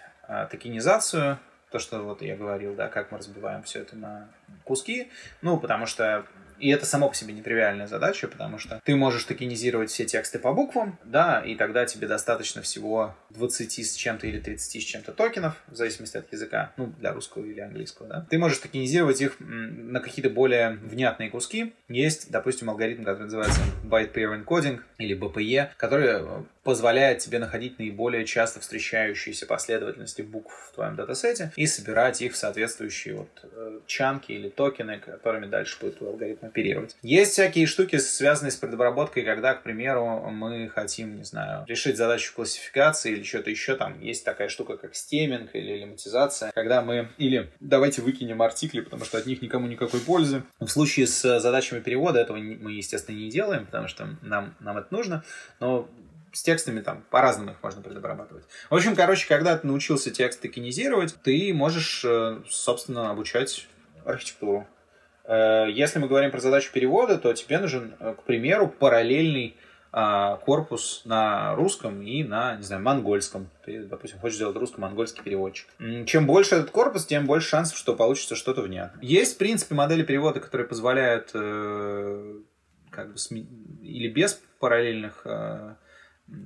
токенизацию, 0.50 1.38
то, 1.70 1.78
что 1.78 2.02
вот 2.02 2.20
я 2.20 2.36
говорил, 2.36 2.74
да, 2.74 2.88
как 2.88 3.12
мы 3.12 3.18
разбиваем 3.18 3.62
все 3.62 3.82
это 3.82 3.94
на 3.94 4.28
куски. 4.64 5.10
Ну, 5.40 5.58
потому 5.58 5.86
что 5.86 6.26
и 6.58 6.70
это 6.70 6.86
само 6.86 7.08
по 7.08 7.14
себе 7.14 7.32
нетривиальная 7.32 7.86
задача, 7.86 8.28
потому 8.28 8.58
что 8.58 8.80
ты 8.84 8.96
можешь 8.96 9.24
токенизировать 9.24 9.90
все 9.90 10.04
тексты 10.04 10.38
по 10.38 10.52
буквам, 10.52 10.98
да, 11.04 11.40
и 11.40 11.54
тогда 11.54 11.84
тебе 11.86 12.06
достаточно 12.06 12.62
всего 12.62 13.14
20 13.30 13.86
с 13.86 13.94
чем-то 13.94 14.26
или 14.26 14.40
30 14.40 14.82
с 14.82 14.84
чем-то 14.84 15.12
токенов, 15.12 15.62
в 15.68 15.74
зависимости 15.74 16.16
от 16.16 16.32
языка, 16.32 16.72
ну, 16.76 16.86
для 16.98 17.12
русского 17.12 17.44
или 17.44 17.60
английского, 17.60 18.08
да. 18.08 18.26
Ты 18.28 18.38
можешь 18.38 18.58
токенизировать 18.58 19.20
их 19.20 19.36
на 19.38 20.00
какие-то 20.00 20.30
более 20.30 20.70
внятные 20.82 21.30
куски. 21.30 21.74
Есть, 21.88 22.30
допустим, 22.30 22.70
алгоритм, 22.70 23.04
который 23.04 23.24
называется 23.24 23.60
Byte 23.84 24.12
Pair 24.12 24.44
Encoding 24.44 24.80
или 24.98 25.18
BPE, 25.18 25.70
который 25.76 26.06
э, 26.06 26.42
позволяет 26.66 27.20
тебе 27.20 27.38
находить 27.38 27.78
наиболее 27.78 28.24
часто 28.26 28.58
встречающиеся 28.58 29.46
последовательности 29.46 30.22
букв 30.22 30.52
в 30.52 30.74
твоем 30.74 30.96
датасете 30.96 31.52
и 31.54 31.64
собирать 31.64 32.20
их 32.20 32.32
в 32.32 32.36
соответствующие 32.36 33.14
вот 33.14 33.28
э, 33.44 33.78
чанки 33.86 34.32
или 34.32 34.48
токены, 34.48 34.98
которыми 34.98 35.46
дальше 35.46 35.78
будет 35.80 35.98
твой 35.98 36.10
алгоритм 36.10 36.46
оперировать. 36.46 36.96
Есть 37.02 37.34
всякие 37.34 37.66
штуки, 37.66 37.98
связанные 37.98 38.50
с 38.50 38.56
предобработкой, 38.56 39.22
когда, 39.22 39.54
к 39.54 39.62
примеру, 39.62 40.28
мы 40.32 40.68
хотим, 40.68 41.14
не 41.14 41.22
знаю, 41.22 41.64
решить 41.68 41.96
задачу 41.96 42.32
классификации 42.34 43.12
или 43.12 43.22
что-то 43.22 43.48
еще. 43.50 43.76
Там 43.76 44.00
есть 44.00 44.24
такая 44.24 44.48
штука, 44.48 44.76
как 44.76 44.96
стеминг 44.96 45.54
или 45.54 45.78
лиматизация, 45.78 46.50
когда 46.50 46.82
мы 46.82 47.10
или 47.16 47.48
давайте 47.60 48.02
выкинем 48.02 48.42
артикли, 48.42 48.80
потому 48.80 49.04
что 49.04 49.18
от 49.18 49.26
них 49.26 49.40
никому 49.40 49.68
никакой 49.68 50.00
пользы. 50.00 50.42
В 50.58 50.66
случае 50.66 51.06
с 51.06 51.38
задачами 51.38 51.78
перевода 51.78 52.18
этого 52.18 52.38
мы, 52.38 52.72
естественно, 52.72 53.14
не 53.14 53.30
делаем, 53.30 53.66
потому 53.66 53.86
что 53.86 54.08
нам, 54.22 54.56
нам 54.58 54.78
это 54.78 54.88
нужно, 54.90 55.22
но 55.60 55.88
с 56.36 56.42
текстами 56.42 56.80
там 56.80 57.02
по-разному 57.10 57.52
их 57.52 57.62
можно 57.62 57.80
предобрабатывать. 57.80 58.44
В 58.68 58.74
общем, 58.74 58.94
короче, 58.94 59.26
когда 59.26 59.56
ты 59.56 59.66
научился 59.66 60.10
текст 60.10 60.42
токенизировать, 60.42 61.16
ты 61.22 61.54
можешь, 61.54 62.04
э, 62.04 62.42
собственно, 62.46 63.10
обучать 63.10 63.66
архитектуру. 64.04 64.66
Э, 65.24 65.64
если 65.70 65.98
мы 65.98 66.08
говорим 66.08 66.30
про 66.30 66.38
задачу 66.38 66.70
перевода, 66.74 67.16
то 67.16 67.32
тебе 67.32 67.58
нужен, 67.58 67.94
э, 67.98 68.14
к 68.18 68.24
примеру, 68.24 68.68
параллельный 68.68 69.56
а, 69.92 70.36
корпус 70.36 71.02
на 71.06 71.54
русском 71.54 72.02
и 72.02 72.22
на, 72.22 72.56
не 72.56 72.62
знаю, 72.64 72.82
монгольском. 72.82 73.48
Ты, 73.64 73.84
допустим, 73.84 74.18
хочешь 74.18 74.36
сделать 74.36 74.56
русско-монгольский 74.56 75.22
переводчик. 75.22 75.68
Чем 76.04 76.26
больше 76.26 76.56
этот 76.56 76.70
корпус, 76.70 77.06
тем 77.06 77.24
больше 77.24 77.48
шансов, 77.48 77.78
что 77.78 77.96
получится 77.96 78.36
что-то 78.36 78.60
внятное. 78.60 79.02
Есть, 79.02 79.36
в 79.36 79.38
принципе, 79.38 79.74
модели 79.74 80.02
перевода, 80.02 80.40
которые 80.40 80.66
позволяют 80.66 81.30
э, 81.32 82.40
как 82.90 83.12
бы 83.12 83.16
сме... 83.16 83.46
или 83.80 84.08
без 84.08 84.38
параллельных 84.58 85.22
э, 85.24 85.76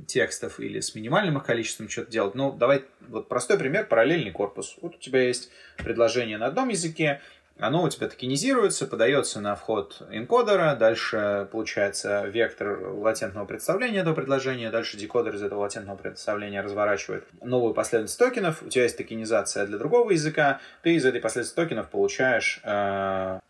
текстов 0.07 0.61
или 0.61 0.81
с 0.81 0.95
минимальным 0.95 1.39
их 1.39 1.45
количеством 1.45 1.89
что-то 1.89 2.11
делать. 2.11 2.35
Ну, 2.35 2.53
давай, 2.53 2.85
вот 3.09 3.29
простой 3.29 3.59
пример, 3.59 3.87
параллельный 3.87 4.31
корпус. 4.31 4.77
Вот 4.81 4.97
у 4.97 4.99
тебя 4.99 5.23
есть 5.23 5.51
предложение 5.79 6.39
на 6.39 6.47
одном 6.47 6.69
языке, 6.69 7.21
оно 7.61 7.83
у 7.83 7.89
тебя 7.89 8.09
токенизируется, 8.09 8.87
подается 8.87 9.41
на 9.41 9.55
вход 9.55 10.03
энкодера, 10.11 10.75
дальше 10.77 11.49
получается 11.53 12.25
вектор 12.27 12.95
латентного 12.95 13.45
представления 13.45 13.99
этого 13.99 14.15
предложения, 14.15 14.71
дальше 14.71 14.97
декодер 14.97 15.35
из 15.35 15.43
этого 15.43 15.61
латентного 15.61 15.97
представления 15.97 16.63
разворачивает 16.63 17.27
новую 17.43 17.75
последовательность 17.75 18.19
токенов, 18.19 18.63
у 18.63 18.69
тебя 18.69 18.85
есть 18.85 18.97
токенизация 18.97 19.67
для 19.67 19.79
другого 19.79 20.11
языка, 20.11 20.61
ты 20.83 20.95
из 20.95 21.05
этой 21.05 21.21
последовательности 21.21 21.57
токенов 21.57 21.91
получаешь 21.91 22.61
э, 22.65 23.41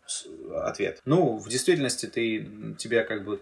ответ. 0.55 0.99
Ну, 1.05 1.37
в 1.37 1.47
действительности 1.47 2.05
ты, 2.05 2.75
тебе 2.77 3.03
как 3.03 3.23
бы 3.23 3.39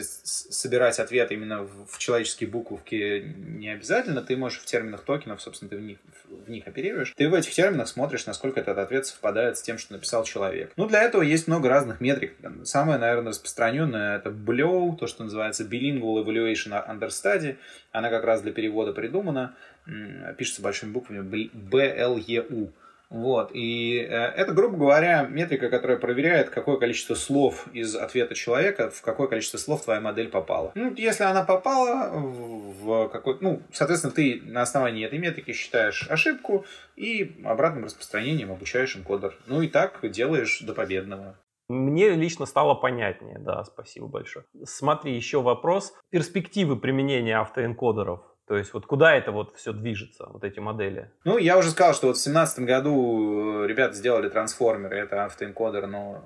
собирать 0.00 0.98
ответ 0.98 1.30
именно 1.32 1.62
в 1.62 1.98
человеческие 1.98 2.48
буковки 2.48 3.34
не 3.36 3.68
обязательно. 3.68 4.22
Ты 4.22 4.36
можешь 4.36 4.60
в 4.60 4.64
терминах 4.64 5.04
токенов, 5.04 5.42
собственно, 5.42 5.68
ты 5.68 5.76
в 5.76 5.82
них, 5.82 5.98
в 6.28 6.48
них 6.50 6.66
оперируешь. 6.66 7.12
Ты 7.16 7.28
в 7.28 7.34
этих 7.34 7.52
терминах 7.52 7.88
смотришь, 7.88 8.26
насколько 8.26 8.60
этот 8.60 8.78
ответ 8.78 9.06
совпадает 9.06 9.58
с 9.58 9.62
тем, 9.62 9.78
что 9.78 9.92
написал 9.92 10.24
человек. 10.24 10.72
Ну, 10.76 10.86
для 10.86 11.02
этого 11.02 11.22
есть 11.22 11.48
много 11.48 11.68
разных 11.68 12.00
метрик. 12.00 12.34
Самое, 12.64 12.98
наверное, 12.98 13.30
распространенное 13.30 14.16
это 14.16 14.30
BLEO, 14.30 14.96
то, 14.96 15.06
что 15.06 15.24
называется 15.24 15.64
Bilingual 15.64 16.24
Evaluation 16.24 16.72
Under 16.88 17.08
Study. 17.08 17.56
Она 17.90 18.08
как 18.10 18.24
раз 18.24 18.40
для 18.42 18.52
перевода 18.52 18.92
придумана. 18.92 19.54
Пишется 20.38 20.62
большими 20.62 20.90
буквами 20.90 21.20
BLEU. 21.20 22.72
Вот. 23.12 23.50
И 23.52 23.98
э, 23.98 24.08
это, 24.08 24.52
грубо 24.52 24.78
говоря, 24.78 25.24
метрика, 25.24 25.68
которая 25.68 25.98
проверяет, 25.98 26.48
какое 26.48 26.78
количество 26.78 27.14
слов 27.14 27.66
из 27.74 27.94
ответа 27.94 28.34
человека, 28.34 28.88
в 28.88 29.02
какое 29.02 29.28
количество 29.28 29.58
слов 29.58 29.84
твоя 29.84 30.00
модель 30.00 30.28
попала. 30.28 30.72
Ну, 30.74 30.94
если 30.94 31.24
она 31.24 31.44
попала 31.44 32.10
в 32.10 33.08
какой 33.08 33.36
ну, 33.40 33.60
соответственно, 33.70 34.14
ты 34.14 34.40
на 34.44 34.62
основании 34.62 35.04
этой 35.04 35.18
метрики 35.18 35.52
считаешь 35.52 36.08
ошибку 36.08 36.64
и 36.96 37.36
обратным 37.44 37.84
распространением 37.84 38.50
обучаешь 38.50 38.96
энкодер. 38.96 39.36
Ну 39.46 39.60
и 39.60 39.68
так 39.68 40.00
делаешь 40.10 40.60
до 40.60 40.72
победного. 40.72 41.36
Мне 41.68 42.10
лично 42.10 42.46
стало 42.46 42.74
понятнее, 42.74 43.38
да, 43.38 43.64
спасибо 43.64 44.06
большое. 44.06 44.44
Смотри, 44.64 45.14
еще 45.14 45.42
вопрос. 45.42 45.94
Перспективы 46.10 46.76
применения 46.76 47.38
автоэнкодеров 47.38 48.20
то 48.46 48.56
есть 48.56 48.74
вот 48.74 48.86
куда 48.86 49.14
это 49.14 49.32
вот 49.32 49.54
все 49.56 49.72
движется, 49.72 50.26
вот 50.28 50.44
эти 50.44 50.58
модели? 50.58 51.10
Ну, 51.24 51.38
я 51.38 51.56
уже 51.56 51.70
сказал, 51.70 51.94
что 51.94 52.08
вот 52.08 52.16
в 52.16 52.22
2017 52.22 52.58
году 52.60 53.64
э, 53.64 53.66
ребята 53.66 53.94
сделали 53.94 54.28
трансформеры, 54.28 54.98
это 54.98 55.24
автоэнкодер, 55.24 55.86
но 55.86 56.24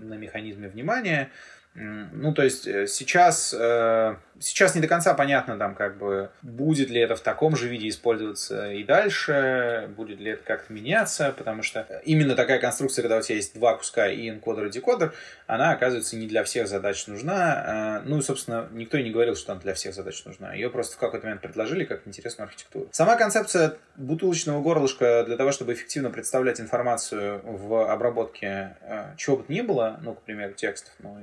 на 0.00 0.14
механизме 0.14 0.68
внимания. 0.68 1.30
Ну, 1.74 2.34
то 2.34 2.42
есть 2.42 2.66
э, 2.66 2.86
сейчас, 2.86 3.54
э, 3.58 4.16
сейчас 4.42 4.74
не 4.74 4.80
до 4.80 4.88
конца 4.88 5.14
понятно, 5.14 5.56
там, 5.56 5.74
как 5.74 5.96
бы, 5.96 6.30
будет 6.42 6.90
ли 6.90 7.00
это 7.00 7.16
в 7.16 7.20
таком 7.20 7.56
же 7.56 7.68
виде 7.68 7.88
использоваться 7.88 8.70
и 8.70 8.84
дальше, 8.84 9.88
будет 9.96 10.20
ли 10.20 10.32
это 10.32 10.42
как-то 10.44 10.72
меняться, 10.72 11.34
потому 11.36 11.62
что 11.62 11.86
именно 12.04 12.34
такая 12.34 12.58
конструкция, 12.58 13.02
когда 13.02 13.18
у 13.18 13.22
тебя 13.22 13.36
есть 13.36 13.54
два 13.54 13.76
куска 13.76 14.08
и 14.08 14.28
энкодер, 14.28 14.66
и 14.66 14.70
декодер, 14.70 15.14
она, 15.46 15.72
оказывается, 15.72 16.16
не 16.16 16.26
для 16.26 16.44
всех 16.44 16.68
задач 16.68 17.06
нужна. 17.06 17.64
А, 17.66 18.02
ну, 18.04 18.18
и, 18.18 18.22
собственно, 18.22 18.68
никто 18.72 18.98
и 18.98 19.02
не 19.02 19.10
говорил, 19.10 19.36
что 19.36 19.52
она 19.52 19.60
для 19.60 19.74
всех 19.74 19.94
задач 19.94 20.24
нужна. 20.24 20.54
Ее 20.54 20.70
просто 20.70 20.96
в 20.96 20.98
какой-то 20.98 21.26
момент 21.26 21.42
предложили 21.42 21.84
как 21.84 22.06
интересную 22.06 22.46
архитектуру. 22.46 22.88
Сама 22.92 23.16
концепция 23.16 23.76
бутылочного 23.96 24.60
горлышка 24.60 25.24
для 25.26 25.36
того, 25.36 25.52
чтобы 25.52 25.72
эффективно 25.72 26.10
представлять 26.10 26.60
информацию 26.60 27.40
в 27.44 27.90
обработке 27.90 28.76
а, 28.82 29.14
чего 29.16 29.36
бы 29.36 29.44
то 29.44 29.52
ни 29.52 29.60
было, 29.60 30.00
ну, 30.02 30.14
к 30.14 30.22
примеру, 30.22 30.54
текстов, 30.54 30.92
ну, 30.98 31.18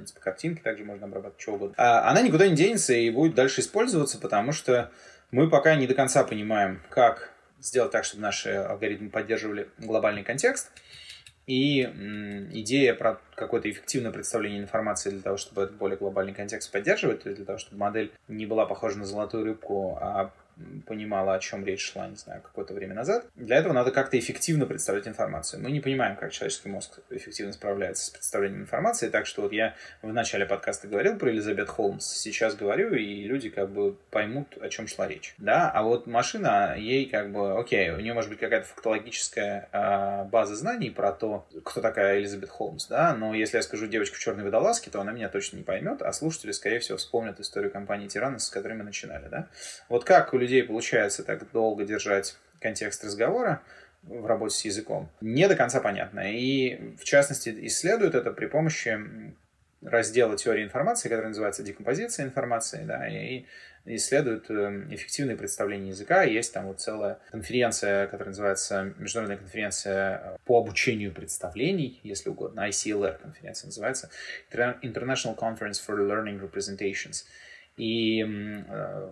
принципе, 0.00 0.20
картинки 0.20 0.60
также 0.60 0.84
можно 0.84 1.06
обрабатывать, 1.06 1.40
что 1.40 1.52
угодно. 1.52 1.74
А 1.78 2.10
она 2.10 2.22
никуда 2.22 2.48
не 2.48 2.56
денется 2.56 2.94
и 2.94 3.10
будет 3.10 3.34
дальше 3.34 3.60
использоваться, 3.60 4.18
потому 4.18 4.52
что 4.52 4.90
мы 5.30 5.48
пока 5.48 5.74
не 5.76 5.86
до 5.86 5.94
конца 5.94 6.24
понимаем, 6.24 6.82
как 6.88 7.32
сделать 7.60 7.92
так, 7.92 8.04
чтобы 8.04 8.22
наши 8.22 8.50
алгоритмы 8.50 9.10
поддерживали 9.10 9.68
глобальный 9.78 10.24
контекст. 10.24 10.70
И 11.46 11.82
идея 12.52 12.94
про 12.94 13.20
какое-то 13.34 13.68
эффективное 13.68 14.12
представление 14.12 14.60
информации 14.60 15.10
для 15.10 15.20
того, 15.20 15.36
чтобы 15.36 15.62
этот 15.62 15.76
более 15.76 15.98
глобальный 15.98 16.32
контекст 16.32 16.70
поддерживать, 16.70 17.22
то 17.24 17.28
есть 17.28 17.38
для 17.38 17.46
того, 17.46 17.58
чтобы 17.58 17.78
модель 17.78 18.12
не 18.28 18.46
была 18.46 18.66
похожа 18.66 18.98
на 18.98 19.04
золотую 19.04 19.44
рыбку, 19.44 19.98
а 20.00 20.32
понимала, 20.86 21.34
о 21.34 21.38
чем 21.38 21.64
речь 21.64 21.92
шла, 21.92 22.08
не 22.08 22.16
знаю, 22.16 22.42
какое-то 22.42 22.74
время 22.74 22.94
назад. 22.94 23.26
Для 23.34 23.56
этого 23.56 23.72
надо 23.72 23.90
как-то 23.90 24.18
эффективно 24.18 24.66
представлять 24.66 25.08
информацию. 25.08 25.62
Мы 25.62 25.70
не 25.70 25.80
понимаем, 25.80 26.16
как 26.16 26.32
человеческий 26.32 26.68
мозг 26.68 26.98
эффективно 27.10 27.52
справляется 27.52 28.06
с 28.06 28.10
представлением 28.10 28.62
информации, 28.62 29.08
так 29.08 29.26
что 29.26 29.42
вот 29.42 29.52
я 29.52 29.74
в 30.02 30.12
начале 30.12 30.46
подкаста 30.46 30.88
говорил 30.88 31.16
про 31.16 31.30
Элизабет 31.30 31.68
Холмс, 31.68 32.06
сейчас 32.06 32.54
говорю, 32.54 32.94
и 32.94 33.24
люди 33.24 33.50
как 33.50 33.70
бы 33.70 33.96
поймут, 34.10 34.58
о 34.60 34.68
чем 34.68 34.86
шла 34.86 35.06
речь. 35.06 35.34
Да, 35.38 35.70
а 35.70 35.82
вот 35.82 36.06
машина, 36.06 36.74
ей 36.76 37.06
как 37.06 37.30
бы, 37.32 37.58
окей, 37.58 37.90
у 37.90 38.00
нее 38.00 38.14
может 38.14 38.30
быть 38.30 38.40
какая-то 38.40 38.66
фактологическая 38.66 39.68
э, 39.72 40.24
база 40.24 40.56
знаний 40.56 40.90
про 40.90 41.12
то, 41.12 41.46
кто 41.64 41.80
такая 41.80 42.18
Элизабет 42.18 42.50
Холмс, 42.50 42.86
да, 42.86 43.14
но 43.14 43.34
если 43.34 43.56
я 43.56 43.62
скажу 43.62 43.86
девочка 43.86 44.16
в 44.16 44.20
черной 44.20 44.44
водолазке, 44.44 44.90
то 44.90 45.00
она 45.00 45.12
меня 45.12 45.28
точно 45.28 45.58
не 45.58 45.62
поймет, 45.62 46.02
а 46.02 46.12
слушатели, 46.12 46.52
скорее 46.52 46.80
всего, 46.80 46.98
вспомнят 46.98 47.38
историю 47.40 47.70
компании 47.70 48.08
Тиранос, 48.08 48.46
с 48.46 48.50
которой 48.50 48.74
мы 48.74 48.84
начинали, 48.84 49.28
да. 49.28 49.48
Вот 49.88 50.04
как 50.04 50.34
у 50.34 50.38
людей 50.38 50.49
людей 50.50 50.64
получается 50.64 51.22
так 51.22 51.50
долго 51.52 51.84
держать 51.84 52.36
контекст 52.60 53.04
разговора 53.04 53.62
в 54.02 54.26
работе 54.26 54.54
с 54.54 54.64
языком, 54.64 55.08
не 55.20 55.46
до 55.46 55.54
конца 55.54 55.80
понятно. 55.80 56.20
И, 56.32 56.94
в 56.96 57.04
частности, 57.04 57.54
исследуют 57.66 58.14
это 58.14 58.32
при 58.32 58.46
помощи 58.46 58.98
раздела 59.82 60.36
теории 60.36 60.64
информации, 60.64 61.08
который 61.08 61.28
называется 61.28 61.62
декомпозиция 61.62 62.26
информации, 62.26 62.84
да, 62.84 63.08
и 63.08 63.46
исследуют 63.86 64.50
эм, 64.50 64.92
эффективные 64.94 65.36
представления 65.36 65.88
языка. 65.88 66.22
Есть 66.22 66.52
там 66.52 66.66
вот 66.66 66.80
целая 66.80 67.18
конференция, 67.30 68.06
которая 68.06 68.28
называется 68.28 68.92
Международная 68.98 69.38
конференция 69.38 70.38
по 70.44 70.58
обучению 70.58 71.12
представлений, 71.12 71.98
если 72.02 72.28
угодно, 72.28 72.68
ICLR 72.68 73.18
конференция 73.22 73.68
называется, 73.68 74.10
International 74.52 75.36
Conference 75.36 75.80
for 75.86 75.96
Learning 75.96 76.38
Representations. 76.40 77.24
И 77.78 78.22
э, 78.22 79.10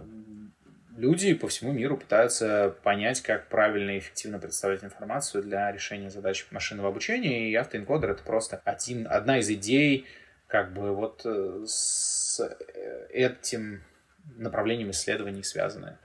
люди 0.98 1.32
по 1.32 1.48
всему 1.48 1.72
миру 1.72 1.96
пытаются 1.96 2.74
понять, 2.82 3.22
как 3.22 3.48
правильно 3.48 3.92
и 3.92 3.98
эффективно 3.98 4.38
представлять 4.38 4.82
информацию 4.82 5.42
для 5.42 5.70
решения 5.70 6.10
задач 6.10 6.46
машинного 6.50 6.88
обучения, 6.88 7.50
и 7.50 7.54
автоэнкодер— 7.54 8.10
это 8.12 8.22
просто 8.22 8.60
один, 8.64 9.06
одна 9.08 9.38
из 9.38 9.48
идей, 9.48 10.06
как 10.48 10.72
бы 10.72 10.94
вот 10.94 11.22
э, 11.24 11.64
с 11.66 12.40
э, 12.40 13.06
этим 13.10 13.82
направлением 14.36 14.90
исследований 14.90 15.42
связанная. 15.42 15.98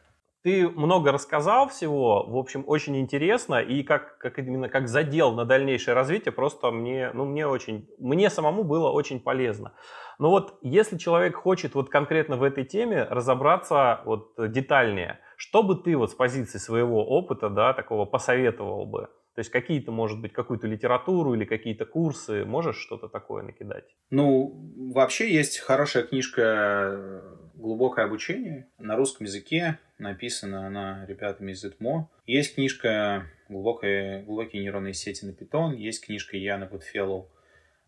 Ты 0.44 0.68
много 0.68 1.14
рассказал 1.14 1.70
всего, 1.70 2.26
в 2.28 2.36
общем, 2.36 2.66
очень 2.68 2.98
интересно, 3.00 3.62
и 3.62 3.82
как, 3.82 4.18
как 4.18 4.38
именно 4.40 4.68
как 4.68 4.90
задел 4.90 5.32
на 5.32 5.46
дальнейшее 5.46 5.96
развитие, 5.96 6.34
просто 6.34 6.70
мне, 6.70 7.12
ну, 7.14 7.24
мне 7.24 7.48
очень, 7.48 7.88
мне 7.98 8.30
самому 8.30 8.66
было 8.66 8.90
очень 8.90 9.22
полезно. 9.22 9.72
Но 10.20 10.30
вот 10.30 10.60
если 10.62 10.98
человек 10.98 11.38
хочет 11.38 11.76
вот 11.76 11.90
конкретно 11.90 12.36
в 12.36 12.44
этой 12.44 12.66
теме 12.66 13.04
разобраться 13.04 14.02
вот 14.04 14.34
детальнее, 14.38 15.20
что 15.38 15.64
бы 15.64 15.76
ты 15.76 15.96
вот 15.96 16.12
с 16.12 16.14
позиции 16.14 16.58
своего 16.58 17.06
опыта, 17.06 17.50
да, 17.50 17.74
такого 17.74 18.04
посоветовал 18.04 18.86
бы? 18.86 19.08
То 19.36 19.40
есть 19.40 19.50
какие-то, 19.50 19.92
может 19.92 20.22
быть, 20.22 20.34
какую-то 20.34 20.68
литературу 20.68 21.34
или 21.34 21.46
какие-то 21.46 21.86
курсы, 21.86 22.46
можешь 22.46 22.78
что-то 22.78 23.08
такое 23.08 23.44
накидать? 23.44 23.86
Ну, 24.12 24.92
вообще 24.94 25.34
есть 25.34 25.58
хорошая 25.58 26.04
книжка 26.04 27.24
«Глубокое 27.54 28.06
обучение» 28.06 28.68
на 28.80 28.96
русском 28.96 29.26
языке 29.26 29.78
Написана 30.00 30.68
она 30.68 31.06
ребятами 31.06 31.52
из 31.52 31.64
ИТМО. 31.64 32.10
Есть 32.26 32.56
книжка 32.56 33.28
«Глубокие, 33.48 34.24
глубокие 34.24 34.62
нейронные 34.62 34.94
сети 34.94 35.26
на 35.26 35.32
Python». 35.32 35.76
Есть 35.76 36.06
книжка 36.06 36.36
Яна 36.36 36.66
Гудфеллоу, 36.66 37.30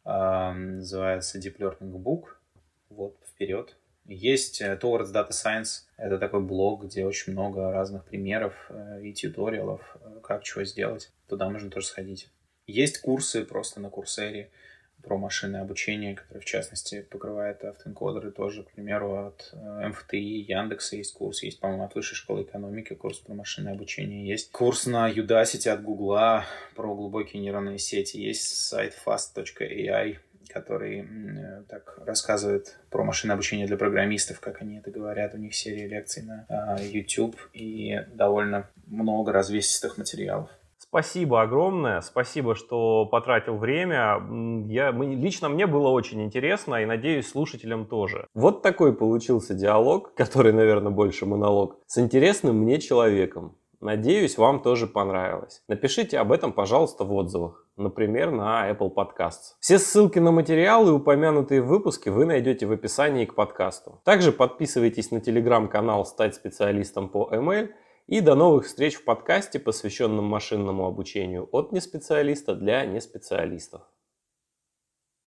э, 0.06 0.52
называется 0.54 1.40
Deep 1.40 1.58
Learning 1.58 1.92
Book. 1.92 2.26
Вот, 2.90 3.18
вперед. 3.28 3.76
Есть 4.06 4.62
э, 4.62 4.80
Towards 4.82 5.12
Data 5.12 5.32
Science. 5.32 5.86
Это 5.98 6.20
такой 6.20 6.42
блог, 6.42 6.86
где 6.86 7.06
очень 7.06 7.34
много 7.34 7.72
разных 7.72 8.06
примеров 8.06 8.54
э, 8.70 9.02
и 9.04 9.14
тьюториалов, 9.14 9.98
э, 10.00 10.20
как 10.22 10.44
чего 10.44 10.64
сделать. 10.64 11.12
Туда 11.28 11.50
можно 11.50 11.72
тоже 11.72 11.88
сходить. 11.88 12.30
Есть 12.68 13.00
курсы 13.00 13.44
просто 13.44 13.80
на 13.80 13.90
Курсере 13.90 14.52
про 15.06 15.18
машинное 15.18 15.62
обучение, 15.62 16.16
которое, 16.16 16.40
в 16.40 16.46
частности, 16.46 17.02
покрывает 17.02 17.64
автоэнкодеры 17.64 18.32
тоже, 18.32 18.64
к 18.64 18.72
примеру, 18.72 19.28
от 19.28 19.52
э, 19.54 19.88
МФТИ, 19.88 20.16
Яндекса 20.16 20.96
есть 20.98 21.14
курс, 21.14 21.44
есть, 21.44 21.60
по-моему, 21.60 21.84
от 21.84 21.96
Высшей 21.96 22.16
школы 22.16 22.44
экономики 22.44 22.94
курс 22.94 23.20
про 23.20 23.34
машинное 23.34 23.74
обучение, 23.74 24.28
есть 24.28 24.52
курс 24.52 24.88
на 24.88 25.10
Udacity 25.10 25.70
от 25.70 25.84
Гугла 25.84 26.46
про 26.76 26.94
глубокие 26.94 27.42
нейронные 27.42 27.78
сети, 27.78 28.18
есть 28.18 28.44
сайт 28.44 28.98
fast.ai, 29.06 30.18
который 30.50 31.02
э, 31.02 31.64
так 31.70 32.00
рассказывает 32.06 32.78
про 32.90 33.04
машинное 33.04 33.36
обучение 33.36 33.68
для 33.68 33.78
программистов, 33.78 34.40
как 34.40 34.62
они 34.62 34.78
это 34.78 34.92
говорят. 34.92 35.34
У 35.34 35.38
них 35.38 35.54
серия 35.54 35.88
лекций 35.88 36.24
на 36.24 36.46
э, 36.50 36.88
YouTube 36.88 37.36
и 37.54 38.02
довольно 38.14 38.70
много 38.88 39.32
развесистых 39.32 39.98
материалов. 39.98 40.50
Спасибо 40.96 41.42
огромное, 41.42 42.00
спасибо, 42.00 42.56
что 42.56 43.06
потратил 43.06 43.58
время. 43.58 44.22
Я, 44.70 44.92
лично 44.92 45.50
мне 45.50 45.68
было 45.68 45.90
очень 45.90 46.24
интересно 46.24 46.76
и 46.76 46.86
надеюсь 46.86 47.28
слушателям 47.28 47.86
тоже. 47.86 48.28
Вот 48.34 48.62
такой 48.62 48.96
получился 48.96 49.54
диалог, 49.54 50.14
который, 50.16 50.54
наверное, 50.54 50.94
больше 50.94 51.26
монолог, 51.26 51.80
с 51.86 51.98
интересным 51.98 52.60
мне 52.60 52.80
человеком. 52.80 53.58
Надеюсь, 53.82 54.38
вам 54.38 54.62
тоже 54.62 54.88
понравилось. 54.88 55.64
Напишите 55.68 56.18
об 56.18 56.32
этом, 56.32 56.54
пожалуйста, 56.54 57.04
в 57.04 57.12
отзывах. 57.14 57.68
Например, 57.76 58.32
на 58.32 58.72
Apple 58.72 58.94
Podcasts. 58.96 59.58
Все 59.60 59.80
ссылки 59.80 60.20
на 60.20 60.32
материалы, 60.32 60.94
упомянутые 60.94 61.62
в 61.62 61.68
выпуске, 61.68 62.10
вы 62.10 62.24
найдете 62.24 62.68
в 62.68 62.72
описании 62.72 63.26
к 63.26 63.36
подкасту. 63.36 64.00
Также 64.06 64.32
подписывайтесь 64.32 65.12
на 65.12 65.20
телеграм-канал 65.20 66.06
«Стать 66.06 66.36
специалистом 66.36 67.10
по 67.10 67.30
ML» 67.34 67.68
И 68.08 68.22
до 68.22 68.36
новых 68.36 68.68
встреч 68.68 68.96
в 68.96 69.04
подкасте, 69.04 69.60
посвященном 69.60 70.26
машинному 70.26 70.86
обучению 70.86 71.50
от 71.52 71.72
неспециалиста 71.72 72.54
для 72.54 72.86
неспециалистов. 72.86 73.82